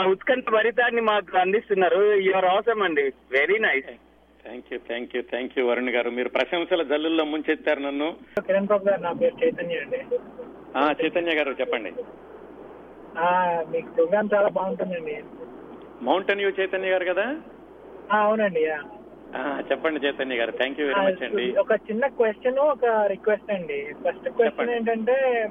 ఉత్కంఠ 0.00 0.50
భరితాన్ని 0.50 1.00
మాకు 1.00 1.38
అందిస్తున్నారు. 1.38 2.02
యువర్ 2.12 2.44
అవసరం 2.44 2.82
అండి. 2.82 3.02
Very 3.32 3.58
nice 3.58 3.86
thank 4.44 4.72
you 4.72 4.78
thank 4.78 5.16
you 5.16 5.22
thank 5.22 5.58
you 5.58 5.66
Varun 5.66 5.88
గారు. 5.88 6.10
మీరు 6.10 6.28
ప్రశంసల 6.28 6.82
జల్లుల్లో 6.82 7.24
ముంచెత్తారు 7.24 7.80
నన్ను. 7.80 8.16
కిరణ్ 8.40 8.66
బాబు 8.66 8.84
గారు 8.84 9.00
నా 9.00 9.12
పేరు 9.12 9.44
చైతన్య 9.44 9.74
అండి. 9.74 10.18
ఆ 10.76 10.94
చైతన్య 11.04 11.36
గారు 11.36 11.50
చెప్పండి. 11.60 11.92
ఆ, 13.18 13.62
మీకు 13.70 13.90
ప్రోగ్రామ్ 13.90 14.28
చాలా 14.34 14.48
బాగుంటుందండి. 14.48 15.22
మౌంటైన్ 16.02 16.40
వ్యూ 16.40 16.50
చైతన్య 16.60 16.88
గారు 16.88 17.04
కదా? 17.04 17.36
ఆ, 18.12 18.16
అవునండి 18.16 18.60
యా. 18.60 18.82
ఆ, 19.36 19.62
చెప్పండి 19.70 20.06
చైతన్య 20.06 20.36
గారు. 20.36 20.50
థ్యాంక్ 20.50 20.80
యూ 20.80 20.86
వెరీ 20.86 21.00
మచ్ 21.00 21.22
అండి. 21.22 21.56
ఒక 21.56 21.72
చిన్న 21.72 22.06
క్వశ్చన్ 22.06 22.58
ఒక 22.58 22.84
రిక్వెస్ట్ 22.84 23.52
అండి. 23.52 23.92
ఫస్ట్ 23.92 24.28
క్వశ్చన్ 24.28 24.70
ఏంటంటే 24.70 25.48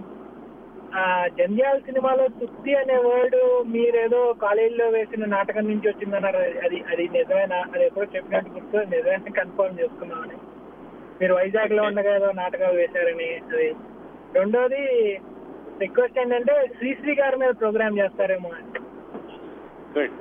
జంధ్యాల 1.40 1.78
సినిమాలో 1.78 2.28
సుత్తి 2.28 2.76
అనే 2.76 2.98
వర్డ్ 2.98 3.64
మీరేదో 3.68 4.34
కాలేజీలో 4.34 4.90
వేసిన 4.90 5.26
నాటకం 5.26 5.64
నుంచి 5.64 5.90
వచ్చిందన్నారు. 5.90 6.38
అది 6.38 6.84
అది 6.92 7.08
నిజమేనా? 7.08 7.56
అది 7.56 7.86
ఎప్పుడో 7.86 8.08
చెప్పినట్టు 8.16 8.50
గుర్తు 8.52 8.96
నిజమేనా? 8.96 9.44
కన్ఫర్మ్ 9.44 9.80
చేసుకున్నామని 9.80 10.38
మీరు 11.22 11.34
వైజాగ్లో 11.34 11.84
ఉండగా 11.84 12.16
ఏదో 12.16 12.32
నాటకాలు 12.32 12.78
వేశారని 12.78 13.42
అది. 13.54 13.76
రెండోది 14.34 15.20
రిక్వెస్ట్ 15.80 16.20
ఏంటంటే 16.20 16.68
శ్రీశ్రీ 16.78 17.16
గారి 17.16 17.38
మీద 17.38 17.54
ప్రోగ్రామ్ 17.60 18.00
చేస్తారేమో 18.00 18.50
అని. 18.50 18.80
గుడ్ 20.00 20.12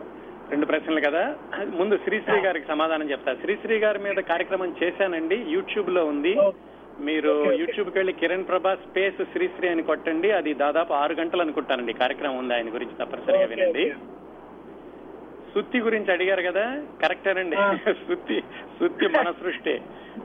రెండు 0.51 0.67
ప్రశ్నలు 0.67 1.01
కదా. 1.01 1.35
ముందు 1.65 1.97
శ్రీశ్రీ 1.97 2.41
గారికి 2.41 2.67
సమాధానం 2.67 3.11
చెప్తా. 3.11 3.35
శ్రీశ్రీ 3.35 3.79
గారి 3.79 3.99
మీద 3.99 4.17
కార్యక్రమం 4.17 4.77
చేశానండి. 4.83 5.45
యూట్యూబ్లో 5.49 6.05
ఉంది 6.05 6.35
మీరు 7.01 7.33
యూట్యూబ్కి 7.53 7.99
వెళ్ళి 7.99 8.13
కిరణ్ 8.13 8.49
ప్రభా 8.49 8.75
స్పేస్ 8.75 9.21
శ్రీశ్రీ 9.33 9.69
అని 9.69 9.83
కొట్టండి. 9.83 10.31
అది 10.31 10.55
దాదాపు 10.55 10.93
ఆరు 10.93 11.15
గంటలు 11.15 11.43
అనుకుంటానండి. 11.43 11.93
కార్యక్రమం 11.93 12.39
ఉంది 12.39 12.55
ఆయన 12.55 12.75
గురించి 12.75 12.95
తప్పనిసరిగా 12.95 13.45
వినండి. 13.45 13.85
సుత్తి 15.55 15.79
గురించి 15.81 16.13
అడిగారు 16.13 16.43
కదా? 16.43 16.65
కరెక్టేనండి 17.03 17.57
సుత్తి 18.09 18.37
సుత్తి 18.79 19.07
మన 19.09 19.31
సృష్టి 19.41 19.75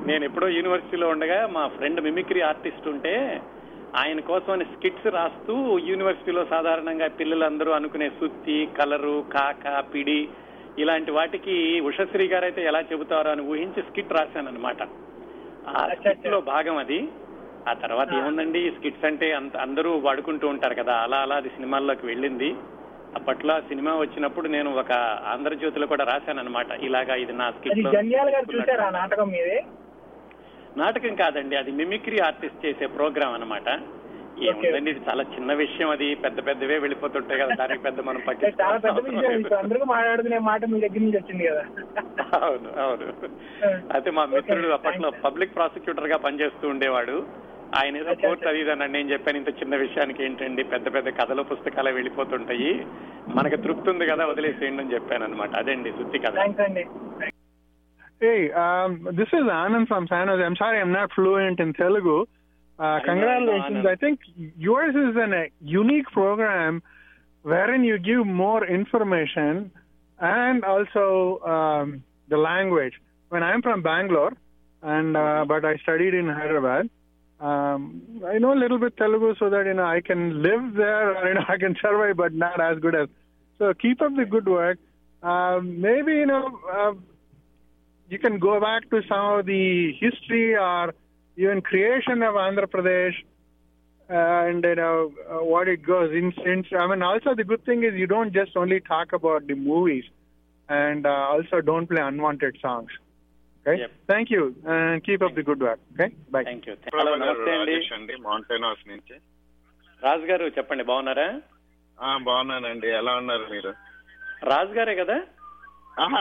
నేను 0.07 0.23
ఎప్పుడో 0.25 0.47
యూనివర్సిటీలో 0.47 1.09
ఉండగా 1.09 1.47
మా 1.47 1.67
ఫ్రెండ్ 1.67 2.01
మిమిక్రీ 2.01 2.41
ఆర్టిస్ట్ 2.41 2.87
ఉంటే 2.87 3.13
ఆయన 3.95 4.19
కోసం 4.19 4.63
స్కిట్స్ 4.65 5.07
రాస్తూ 5.07 5.53
యూనివర్సిటీలో 5.87 6.45
సాధారణంగా 6.45 7.07
పిల్లలందరూ 7.19 7.71
అనుకునే 7.71 8.09
సుత్తి 8.09 8.67
కలరు 8.77 9.25
కాక 9.33 9.83
పిడి 9.93 10.19
ఇలాంటి 10.77 11.11
వాటికి 11.11 11.55
ఉషశ్రీ 11.81 12.27
గారు 12.27 12.45
అయితే 12.45 12.63
ఎలా 12.63 12.81
చెబుతారో 12.91 13.31
అని 13.31 13.41
ఊహించి 13.41 13.81
స్కిట్ 13.81 14.13
రాశాను 14.13 14.47
అనమాట 14.47 14.81
ఆ 15.67 15.87
స్కిట్లో 15.93 16.41
భాగం 16.41 16.77
అది. 16.77 17.07
ఆ 17.69 17.73
తర్వాత 17.73 18.13
ఏముందండి? 18.13 18.71
స్కిట్స్ 18.71 19.05
అంటే 19.05 19.31
అందరూ 19.61 19.97
వాడుకుంటూ 19.97 20.47
ఉంటారు 20.47 20.75
కదా. 20.75 20.93
అలా 20.93 21.17
అలా 21.17 21.35
అది 21.35 21.49
సినిమాల్లోకి 21.49 22.05
వెళ్ళింది. 22.05 22.55
అప్పట్లో 23.15 23.61
సినిమా 23.61 23.95
వచ్చినప్పుడు 23.95 24.47
నేను 24.47 24.75
ఒక 24.75 24.91
ఆంధ్రజ్యోతిలో 25.27 25.87
కూడా 25.87 26.03
రాశాను 26.03 26.39
అనమాట 26.39 26.71
ఇలాగా 26.71 27.15
ఇది 27.15 27.33
నా 27.33 27.51
స్కిట్ 27.51 27.77
నాటకం 30.77 31.15
కాదండి. 31.15 31.55
అది 31.55 31.71
మిమిక్రీ 31.71 32.19
ఆర్టిస్ట్ 32.19 32.65
చేసే 32.65 32.85
ప్రోగ్రామ్ 32.85 33.33
అన్నమాట. 33.33 33.69
ఏముందండి? 34.43 34.91
ఇది 34.91 34.99
చాలా 35.09 35.23
చిన్న 35.23 35.53
విషయం 35.53 35.89
అది. 35.89 36.15
పెద్ద 36.15 36.47
పెద్దవే 36.47 36.77
వెళ్ళిపోతుంటాయి 36.77 37.41
కదా. 37.41 37.55
దానికి 37.55 37.81
పెద్ద 37.81 38.01
మనం 38.01 38.21
చాలా 38.61 38.77
పెద్ద 38.77 38.99
విషయం. 38.99 39.31
ఇప్పుడు 39.31 39.55
పట్టించుకోవాలి 39.55 40.09
అందరూ 40.09 40.39
మాట 40.39 40.65
మీ 40.65 40.79
దగ్గర 40.79 40.99
నుంచి 40.99 41.17
వచ్చింది 41.17 41.47
కదా. 41.47 41.63
అవును 42.33 42.81
అవును. 42.81 43.29
అయితే 43.93 44.11
మా 44.11 44.25
మిత్రుడు 44.25 44.67
అప్పట్లో 44.67 45.09
పబ్లిక్ 45.09 45.55
ప్రాసిక్యూటర్గా 45.55 46.17
పనిచేస్తూ 46.17 46.69
ఉండేవాడు. 46.69 47.45
ఆయన 47.75 47.97
ఏదో 47.97 48.13
కోర్టు 48.13 48.47
అది 48.47 48.75
నేను 48.87 49.11
చెప్పాను 49.11 49.37
ఇంత 49.37 49.49
చిన్న 49.49 49.75
విషయానికి 49.75 50.23
ఏంటండి? 50.23 50.63
పెద్ద 50.63 50.93
పెద్ద 50.93 51.09
కథలు 51.09 51.43
పుస్తకాలు 51.43 51.89
వెళ్ళిపోతుంటాయి. 51.89 52.85
మనకి 53.27 53.55
తృప్తి 53.55 53.89
ఉంది 53.89 54.05
కదా 54.05 54.25
వదిలేసేయండి 54.25 54.83
అని 54.83 54.93
చెప్పాను 54.93 55.25
అనమాట 55.25 55.55
అదండి 55.55 55.91
శుద్ధి 55.91 56.19
కథ. 56.19 56.37
Hey, 58.21 58.49
um, 58.53 59.03
this 59.17 59.27
is 59.33 59.43
Anand 59.43 59.87
from 59.87 60.07
San 60.07 60.27
Jose. 60.27 60.45
I'm 60.45 60.55
sorry 60.55 60.79
I'm 60.79 60.91
not 60.91 61.11
fluent 61.11 61.59
in 61.59 61.73
Telugu. 61.73 62.25
Uh, 62.77 62.99
congratulations. 63.05 63.85
I 63.89 63.95
think 63.95 64.19
yours 64.57 64.95
is 64.95 65.15
an, 65.15 65.33
a 65.33 65.45
unique 65.61 66.07
program 66.07 66.83
wherein 67.41 67.83
you 67.83 67.97
give 67.97 68.25
more 68.25 68.65
information 68.65 69.71
and 70.19 70.63
also 70.63 71.39
um, 71.45 72.03
the 72.27 72.37
language. 72.37 72.93
When 73.29 73.43
I'm 73.43 73.61
from 73.61 73.81
Bangalore, 73.81 74.33
and 74.81 75.17
uh, 75.17 75.45
but 75.47 75.65
I 75.65 75.77
studied 75.77 76.13
in 76.13 76.27
Hyderabad. 76.27 76.89
Um, 77.39 78.01
I 78.25 78.37
know 78.37 78.53
a 78.53 78.59
little 78.59 78.79
bit 78.79 78.95
Telugu 78.97 79.35
so 79.37 79.49
that 79.49 79.65
you 79.65 79.73
know 79.73 79.83
I 79.83 79.99
can 79.99 80.41
live 80.41 80.75
there, 80.75 81.17
or, 81.17 81.27
you 81.27 81.33
know 81.33 81.45
I 81.49 81.57
can 81.57 81.75
survive, 81.81 82.17
but 82.17 82.33
not 82.33 82.59
as 82.61 82.79
good 82.79 82.95
as. 82.95 83.09
So 83.57 83.73
keep 83.73 84.01
up 84.01 84.15
the 84.15 84.25
good 84.25 84.47
work. 84.47 84.77
Um, 85.23 85.81
maybe 85.81 86.13
you 86.13 86.25
know 86.25 86.59
uh, 86.71 86.93
you 88.09 88.19
can 88.19 88.37
go 88.37 88.59
back 88.59 88.89
to 88.91 89.01
some 89.09 89.39
of 89.39 89.45
the 89.45 89.93
history 89.99 90.55
or 90.55 90.93
even 91.37 91.61
creation 91.63 92.21
of 92.23 92.35
Andhra 92.37 92.67
Pradesh 92.67 93.17
uh, 94.09 94.15
and 94.47 94.63
you 94.63 94.75
know 94.75 94.97
uh, 95.25 95.43
what 95.45 95.67
it 95.67 95.81
goes 95.85 96.11
in. 96.13 96.27
in 96.45 96.59
I 96.75 96.87
mean, 96.87 97.01
also 97.03 97.33
the 97.33 97.43
good 97.45 97.63
thing 97.63 97.83
is 97.83 97.93
you 97.95 98.07
don't 98.07 98.33
just 98.33 98.55
only 98.55 98.79
talk 98.83 99.13
about 99.13 99.47
the 99.47 99.55
movies, 99.63 100.05
and 100.69 101.05
uh, 101.05 101.33
also 101.33 101.61
don't 101.61 101.87
play 101.87 102.01
unwanted 102.03 102.57
songs. 102.61 102.91
Okay. 103.65 103.87
Thank 104.07 104.29
you, 104.29 104.43
and 104.67 105.03
keep 105.03 105.21
up 105.21 105.33
the 105.33 105.43
good 105.43 105.61
work. 105.61 105.79
Okay. 105.93 106.09
Bye. 106.29 106.43
Thank 106.43 106.67
you 106.69 106.75
hello 106.95 107.13
నమస్తే 107.21 107.53
అండి 107.95 108.15
mountain 108.27 108.65
house 108.67 108.83
నుంచి 108.91 109.15
రాజు 110.01 110.25
గారు 110.25 110.45
చెప్పండి 110.57 110.83
బాగున్నారా 110.89 111.27
ఆ, 111.97 112.09
బాగున్నానండి 112.27 112.87
ఎలా 112.99 113.13
ఉన్నారు 113.21 113.45
మీరు 113.53 113.71
రాజు 114.51 114.73
గారే 114.77 114.95
కదా 115.01 115.17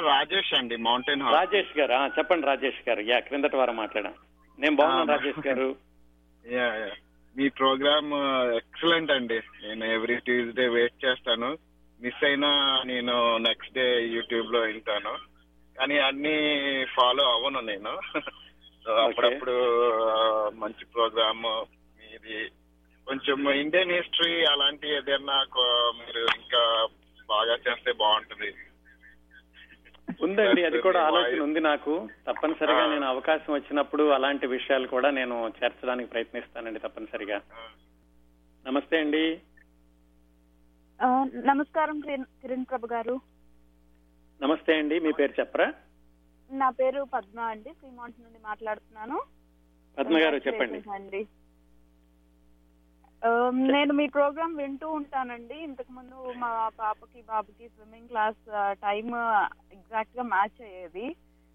రాజేష్ 0.09 0.53
అండి 0.59 0.77
మౌంటైన్ 0.87 1.23
హౌస్ 1.25 1.37
రాజేష్ 1.39 1.73
గారు 1.81 1.99
చెప్పండి 2.19 2.47
రాజేష్ 2.51 2.81
గారు 2.89 3.03
యా 3.11 3.19
క్రిందటి 3.29 3.57
వారం 3.61 3.77
మాట్లాడా 3.83 4.13
నేను 4.59 4.77
బాగున్నాను 4.77 5.13
రాజేష్ 5.13 5.47
గారు. 5.47 5.77
Yeah 6.51 6.75
yeah. 6.75 6.91
మీ 7.37 7.49
ప్రోగ్రామ్ 7.49 8.15
ఎక్సలెంట్ 8.55 9.11
అండి. 9.11 9.39
నేను 9.39 9.85
ఎవ్రీ 9.85 10.17
ట్యూస్డే 10.17 10.69
వెయిట్ 10.69 11.05
చేస్తాను. 11.05 11.59
మిస్ 12.01 12.25
అయినా 12.25 12.83
నేను 12.87 13.37
నెక్స్ట్ 13.37 13.75
డే 13.75 14.07
యూట్యూబ్లో 14.07 14.61
వింటాను. 14.61 15.19
కానీ 15.79 15.99
అన్ని 15.99 16.37
ఫాలో 16.85 17.25
అవ్వను 17.25 17.61
నేను. 17.61 18.01
సో 18.85 18.93
అప్పుడప్పుడు 18.93 19.53
మంచి 20.51 20.85
ప్రోగ్రామ్ 20.85 21.43
మీది. 21.43 22.49
కొంచెం 23.07 23.51
ఇండియన్ 23.51 23.93
హిస్టరీ 23.93 24.45
అలాంటి 24.45 24.89
ఏదైనా 24.89 25.47
మీరు 25.99 26.19
ఇంకా 26.19 26.89
బాగా 27.29 27.55
చేస్తే 27.55 27.93
బాగుంటుంది. 27.93 28.55
ఉందండి 30.23 30.65
అది 30.65 30.81
కూడా 30.81 31.03
ఆలోచన 31.05 31.43
ఉంది 31.43 31.61
నాకు. 31.61 32.09
తప్పనిసరిగా. 32.29 32.87
నేను 32.87 33.07
అవకాశం 33.07 33.53
వచ్చినప్పుడు 33.53 34.09
అలాంటి 34.09 34.47
విషయాలు 34.47 34.87
కూడా 34.87 35.11
నేను 35.11 35.53
చేర్చడానికి 35.63 36.11
ప్రయత్నిస్తానండి 36.11 36.79
తప్పనిసరిగా. 36.79 37.41
నమస్తే 38.67 39.01
అండి. 39.01 39.41
నమస్కారం 41.47 42.01
కిరణ్ 42.01 42.65
ప్రభు 42.71 42.87
గారు. 42.87 43.21
నమస్తే 44.43 44.79
అండి 44.79 45.01
మీ 45.01 45.13
పేరు 45.13 45.33
చెప్పరా? 45.41 45.73
నా 46.51 46.71
పేరు 46.71 47.07
పద్మ 47.15 47.41
అండి 47.41 47.71
శ్రీమాంట్ 47.73 48.21
నుండి 48.21 48.39
మాట్లాడుతున్నాను. 48.45 49.23
పద్మ 49.99 50.19
గారు 50.19 50.37
చెప్పండి. 50.37 51.27
నేను 53.51 53.93
మీ 53.95 54.07
ప్రోగ్రామ్ 54.07 54.57
వింటూ 54.57 54.89
ఉంటానండి. 54.93 55.55
ఇంతకు 55.55 55.93
ముందు 55.93 56.33
మా 56.39 56.69
పాపకి 56.69 57.23
బాబుకి 57.23 57.69
స్విమ్మింగ్ 57.69 58.09
క్లాస్ 58.09 58.43
టైం 58.73 59.07
ఎగ్జాక్ట్గా 59.73 60.23
మ్యాచ్ 60.23 60.63
అయ్యేది. 60.63 61.07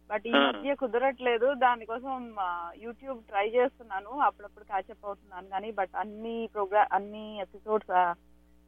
బట్ 0.10 0.28
ఈ. 0.28 0.32
మధ్య 0.32 0.76
కుదరట్లేదు. 0.76 1.54
దానికోసం 1.54 2.36
యూట్యూబ్ 2.78 3.24
ట్రై 3.24 3.48
చేస్తున్నాను. 3.50 4.10
అప్పుడప్పుడు 4.10 4.64
క్యాచప్ 4.64 5.06
అవుతున్నాను 5.06 5.48
కానీ 5.48 5.72
బట్ 5.72 5.96
అన్ని 5.96 6.50
ప్రోగ్రామ్ 6.54 6.94
అన్ని 6.94 7.42
episodes 7.42 8.16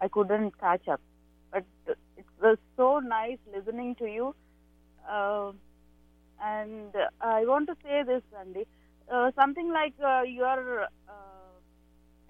I 0.03 0.07
couldn't 0.07 0.55
catch 0.55 0.89
up 0.89 1.01
but 1.53 1.91
it's 2.19 2.55
so 2.77 2.99
nice 2.99 3.49
listening 3.55 3.95
to 3.95 4.05
you. 4.05 4.33
And 6.39 6.97
I 7.33 7.45
want 7.45 7.67
to 7.67 7.73
say 7.73 8.03
this 8.03 8.35
అండి. 8.35 8.63
Something 9.29 9.73
like 9.73 10.01
your 10.27 10.65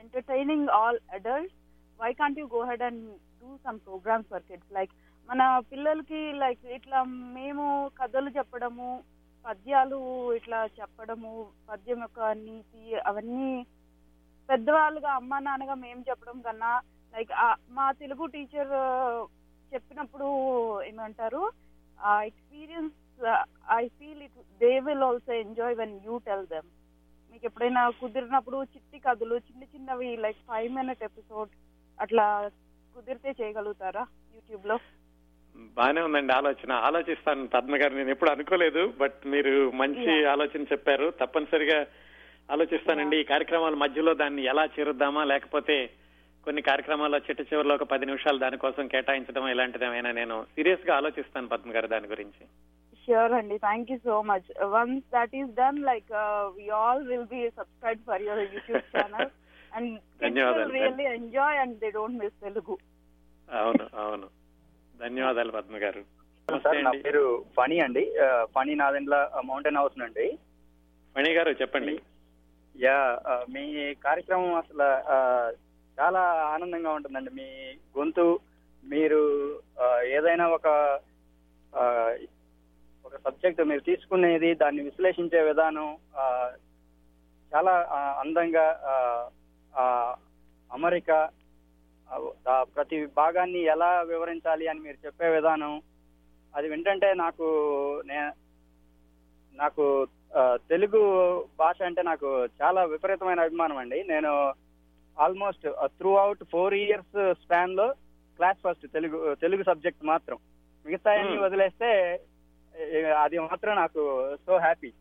entertaining 0.01 0.63
all 0.71 0.97
adults, 1.11 1.53
why 1.99 2.13
can't 2.13 2.37
you 2.37 2.47
go 2.47 2.61
ahead 2.63 2.81
and 2.81 2.99
do 3.41 3.59
some 3.65 3.79
programs 3.81 4.27
for 4.29 4.41
kids? 4.41 4.67
Like 4.71 4.91
మన 5.29 5.41
పిల్లలకి 5.71 6.21
like 6.41 6.63
ఇట్లా 6.77 6.99
మేము 7.35 7.65
కథలు 7.99 8.29
చెప్పడము 8.37 8.87
పద్యాలు 9.45 9.99
ఇట్లా 10.37 10.59
చెప్పడము 10.79 11.31
పద్యం 11.69 11.99
యొక్క 12.05 12.19
నీతి 12.41 12.83
అవన్నీ 13.09 13.51
పెద్దవాళ్ళుగా 14.49 15.11
అమ్మా 15.19 15.37
నాన్నగా 15.45 15.75
మేము 15.85 16.01
చెప్పడం 16.09 16.37
కన్నా 16.47 16.71
లైక్ 17.13 17.31
మా 17.77 17.85
తెలుగు 18.01 18.25
టీచర్ 18.35 18.73
చెప్పినప్పుడు 19.71 20.27
ఏమంటారు 20.89 21.43
experience 22.29 22.97
I 23.79 23.83
feel 23.97 24.21
it 24.27 24.39
they 24.61 24.73
will 24.87 25.05
also 25.09 25.33
enjoy 25.45 25.77
when 25.81 25.95
you 26.07 26.17
tell 26.27 26.45
them 26.53 26.69
మీకు 27.31 27.45
ఎప్పుడైనా 27.45 27.89
కుదిరినప్పుడు 27.89 28.63
చిట్టి 28.63 28.99
కథలు 28.99 29.35
చిన్న 29.35 29.63
చిన్నవి 29.63 30.17
లైక్ 30.17 30.37
ఫైవ్ 30.37 30.73
మినిట్ 30.73 31.03
ఎపిసోడ్ 31.03 31.49
అట్లా 32.01 32.51
కుదిరితే 32.95 33.33
చేయగలుగుతారా 33.41 34.07
యూట్యూబ్లో 34.35 34.79
బానే 35.55 36.01
ఉందండి 36.01 36.33
ఆలోచన. 36.33 36.71
ఆలోచిస్తాను 36.71 37.47
పద్మ 37.47 37.75
గారు 37.75 37.95
నేను 37.95 38.09
ఎప్పుడు 38.09 38.29
అనుకోలేదు 38.29 38.93
బట్ 38.97 39.19
మీరు 39.25 39.71
మంచి 39.71 40.25
ఆలోచన 40.25 40.63
చెప్పారు. 40.63 41.13
తప్పనిసరిగా 41.19 41.85
ఆలోచిస్తానండి. 42.51 43.17
ఈ 43.17 43.23
కార్యక్రమాల 43.23 43.73
మధ్యలో 43.73 44.13
దాన్ని 44.13 44.43
ఎలా 44.43 44.65
చేరుద్దామా 44.65 45.23
లేకపోతే 45.23 45.89
కొన్ని 46.43 46.61
కార్యక్రమాల్లో 46.61 47.17
చిట్ట 47.17 47.53
చివరిలో 47.53 47.75
ఒక 47.75 47.83
పది 47.83 48.05
నిమిషాలు 48.05 48.37
దానికోసం 48.37 48.87
కేటాయించడం 48.87 49.47
ఇలాంటిది 49.47 49.85
ఏమైనా 49.85 50.11
నేను 50.11 50.45
సీరియస్గా 50.55 50.95
ఆలోచిస్తాను 50.95 51.47
పద్మ 51.47 51.75
గారు 51.75 51.87
దాని 51.87 52.07
గురించి. 52.07 52.47
ష్యూర్ 53.05 53.33
అండి 53.39 53.55
thank 53.67 53.91
you 53.93 53.97
so 54.09 54.15
much 54.31 54.49
once 54.75 55.05
that 55.15 55.35
is 55.41 55.51
done 55.61 55.79
like 55.89 56.11
we 56.57 56.65
all 56.81 57.03
will 57.09 57.29
be 57.35 57.41
subscribe 57.59 58.01
for 58.09 58.23
your 58.27 58.41
YouTube 58.55 58.85
channel 58.95 59.31
and 59.77 59.91
really 60.77 61.07
enjoy 61.17 61.59
and 61.63 61.75
they 61.83 61.91
don't 61.99 62.19
miss 62.23 62.37
Telugu 62.47 62.77
అవును 63.49 63.85
అవును. 64.03 64.27
ధన్యవాదాలు 64.95 65.51
పద్మ 65.55 65.75
గారు. 65.83 66.01
సార్ 66.47 66.77
నా 66.87 66.91
పేరు 67.05 67.23
ఫణి 67.57 67.77
అండి. 67.85 68.03
ఫణి 68.55 68.73
నాదెండ్ల 68.81 69.15
మౌంటైన్ 69.47 69.79
హౌస్ 69.79 69.95
నుండి. 70.01 70.25
ఫణి 71.15 71.31
గారు 71.37 71.51
చెప్పండి. 71.61 71.95
యా 72.75 72.97
మీ 73.53 73.63
కార్యక్రమం 74.05 74.53
అసలు 74.61 74.87
చాలా 75.97 76.21
ఆనందంగా 76.53 76.91
ఉంటుందండి. 76.97 77.31
మీ 77.39 77.47
గొంతు 77.97 78.25
మీరు 78.83 79.21
ఏదైనా 80.17 80.45
ఒక 80.57 80.67
ఒక 83.11 83.19
సబ్జెక్ట్ 83.25 83.61
మీరు 83.63 83.81
తీసుకునేది 83.81 84.53
దాన్ని 84.53 84.81
విశ్లేషించే 84.83 85.41
విధానం 85.41 85.87
చాలా 87.51 87.73
అందంగా 88.19 88.65
అమరిక 90.71 91.11
ప్రతి 92.75 93.05
భాగాన్ని 93.15 93.61
ఎలా 93.65 94.01
వివరించాలి 94.03 94.65
అని 94.67 94.79
మీరు 94.79 94.97
చెప్పే 95.05 95.29
విధానం 95.29 95.73
అది 96.53 96.67
వింటంటే 96.69 97.13
నాకు 97.15 97.45
నే 98.05 98.17
నాకు 99.55 99.83
తెలుగు 100.69 101.01
భాష 101.57 101.81
అంటే 101.81 102.01
నాకు 102.01 102.29
చాలా 102.61 102.81
విపరీతమైన 102.85 103.39
అభిమానం 103.41 103.77
అండి 103.77 104.03
నేను 104.03 104.31
almost 105.17 105.65
through 105.97 106.11
out 106.17 106.43
four 106.51 106.73
years 106.75 107.17
స్పాన్లో 107.41 107.87
class 108.39 108.61
first 108.63 108.85
Telugu 108.93 109.35
Telugu 109.35 109.63
subject 109.63 110.03
మాత్రం 110.03 110.37
మిగతా 110.85 111.11
అన్ని. 111.13 111.37
వదిలేస్తే 111.37 111.89
అది 113.21 113.37
మాత్రం 113.43 113.73
నాకు 113.75 114.01
సో 114.45 114.53
హ్యాపీ. 114.59 114.91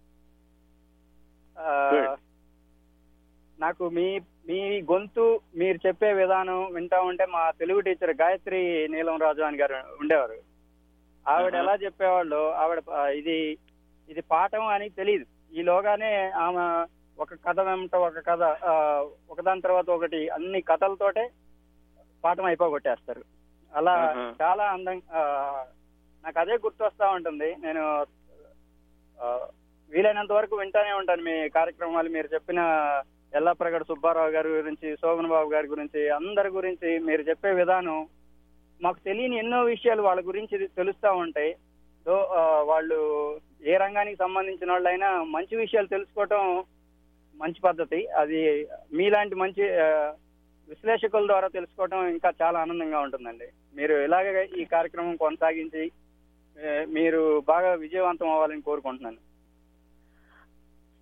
నాకు 3.58 3.84
మీ 3.90 4.06
మీ 4.46 4.58
గొంతు 4.88 5.24
మీరు 5.54 5.78
చెప్పే 5.84 6.10
విధానం 6.12 6.60
వింటా 6.74 6.98
ఉంటే 7.02 7.24
మా 7.32 7.42
తెలుగు 7.58 7.80
టీచర్ 7.80 8.12
గాయత్రి 8.20 8.60
నీలం 8.88 9.18
రాజు 9.20 9.42
అని 9.42 9.58
గారు 9.58 9.74
ఉండేవారు 10.00 10.38
ఆవిడ. 11.26 11.52
ఎలా 11.62 11.74
చెప్పేవాళ్ళు 11.82 12.40
ఆవిడ 12.56 12.80
ఇది 13.14 13.36
ఇది 14.08 14.22
పాఠం 14.30 14.64
అని 14.68 14.88
తెలియదు 14.90 15.26
ఈలోగానే 15.52 16.12
ఆమె 16.42 16.64
ఒక 17.18 17.34
కథ 17.44 17.58
వెంట 17.60 17.94
ఒక 18.04 18.20
కథ 18.26 18.42
ఆ, 18.64 18.72
ఒకదాని 19.30 19.62
తర్వాత 19.62 19.88
ఒకటి 19.90 20.20
అన్ని 20.30 20.60
కథలతోటే 20.62 21.24
పాఠం 22.24 22.44
అయిపోగొట్టేస్తారు 22.44 23.22
అలా. 23.72 23.94
చాలా 24.40 24.64
అందం 24.72 24.96
ఆ, 25.12 25.20
నాకు 26.24 26.38
అదే 26.42 26.54
గుర్తొస్తా 26.64 27.06
ఉంటుంది. 27.16 27.48
నేను 27.64 27.82
వీలైనంత 29.90 30.32
వరకు 30.32 30.54
వింటానే 30.60 30.92
ఉంటాను 30.98 31.22
మీ 31.28 31.34
కార్యక్రమాలు. 31.56 32.08
మీరు 32.16 32.28
చెప్పిన 32.34 32.60
ఎల్లప్రగడ 33.38 33.82
సుబ్బారావు 33.88 34.30
గారి 34.34 34.48
గురించి 34.56 34.88
శోభన్ 35.00 35.32
బాబు 35.32 35.48
గారి 35.54 35.66
గురించి 35.72 36.00
అందరి 36.18 36.50
గురించి 36.58 36.90
మీరు 37.08 37.22
చెప్పే 37.28 37.50
విధానం 37.60 37.98
మాకు 38.80 38.98
తెలియని 39.08 39.36
ఎన్నో 39.42 39.58
విషయాలు 39.72 40.02
వాళ్ళ 40.08 40.20
గురించి 40.28 40.54
తెలుస్తూ 40.78 41.08
ఉంటాయి. 41.24 41.52
సో 42.06 42.14
వాళ్ళు 42.70 42.98
ఏ 43.70 43.74
రంగానికి 43.82 44.18
సంబంధించిన 44.22 44.70
వాళ్ళైనా 44.72 45.08
మంచి 45.36 45.54
విషయాలు 45.62 45.88
తెలుసుకోవటం 45.94 46.42
మంచి 47.34 47.60
పద్ధతి. 47.66 48.00
అది 48.22 48.40
మీలాంటి 48.98 49.34
మంచి 49.42 49.64
విశ్లేషకుల 50.68 51.26
ద్వారా 51.30 51.48
తెలుసుకోవటం 51.56 52.00
ఇంకా 52.14 52.30
చాలా 52.42 52.56
ఆనందంగా 52.64 52.98
ఉంటుందండి. 53.06 53.48
మీరు 53.78 53.94
ఇలాగే 54.06 54.42
ఈ 54.60 54.64
కార్యక్రమం 54.74 55.14
కొనసాగించి 55.24 55.84
మీరు 56.88 57.42
బాగా 57.48 57.74
విజయవంతం 57.74 58.30
అవ్వాలని 58.30 58.60
కోరుకుంటున్నాను. 58.60 59.16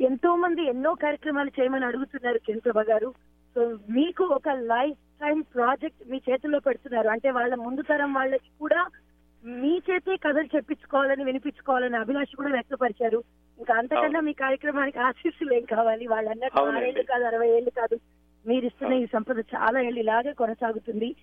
ఎంతో 0.03 0.37
మంది 0.37 0.63
ఎన్నో 0.65 0.95
కార్యక్రమాలు 0.95 1.51
చేయమని 1.61 1.85
అడుగుతున్నారు 1.85 2.39
కింసభ 2.39 2.79
గారు. 2.79 3.15
సో 3.55 3.79
మీకు 3.91 4.25
ఒక 4.25 4.49
లైఫ్ 4.49 4.99
టైం 5.21 5.41
ప్రాజెక్ట్ 5.41 6.11
మీ 6.11 6.21
చేతుల్లో 6.31 6.59
పెడుతున్నారు. 6.59 7.09
అంటే 7.09 7.31
వాళ్ళ 7.31 7.55
ముందు 7.55 7.83
తరం 7.83 8.15
వాళ్ళకి 8.15 8.51
కూడా 8.61 8.87
మీ 9.45 9.83
చేతే 9.91 10.17
కథలు 10.17 10.57
చెప్పించుకోవాలని 10.57 11.25
వినిపించుకోవాలని 11.25 11.97
అభిలాష 11.97 12.27
కూడా 12.37 12.51
వ్యక్తపరిచారు. 12.51 13.23
ఇంకా 13.59 13.75
అంతకన్నా 13.75 14.21
మీ 14.21 14.33
కార్యక్రమానికి 14.33 14.99
ఆశీస్సులు 14.99 15.53
ఏం 15.53 15.65
కావాలి? 15.65 16.07
వాళ్ళు 16.07 16.31
అన్నట్టు 16.31 16.59
అవునండి. 16.59 16.81
ఆరేళ్ళు 16.81 17.03
కాదు 17.03 17.25
అరవై 17.25 17.49
ఏళ్ళు 17.49 17.71
కాదు. 17.71 17.99
మీరు 18.47 18.67
ఇస్తున్న 18.67 18.93
ఈ 18.93 19.07
సంపద 19.07 19.39
చాలా 19.39 19.81
ఏళ్ళు 19.81 20.01
ఇలాగే 20.01 20.33
కొనసాగుతుంది. 20.33 21.17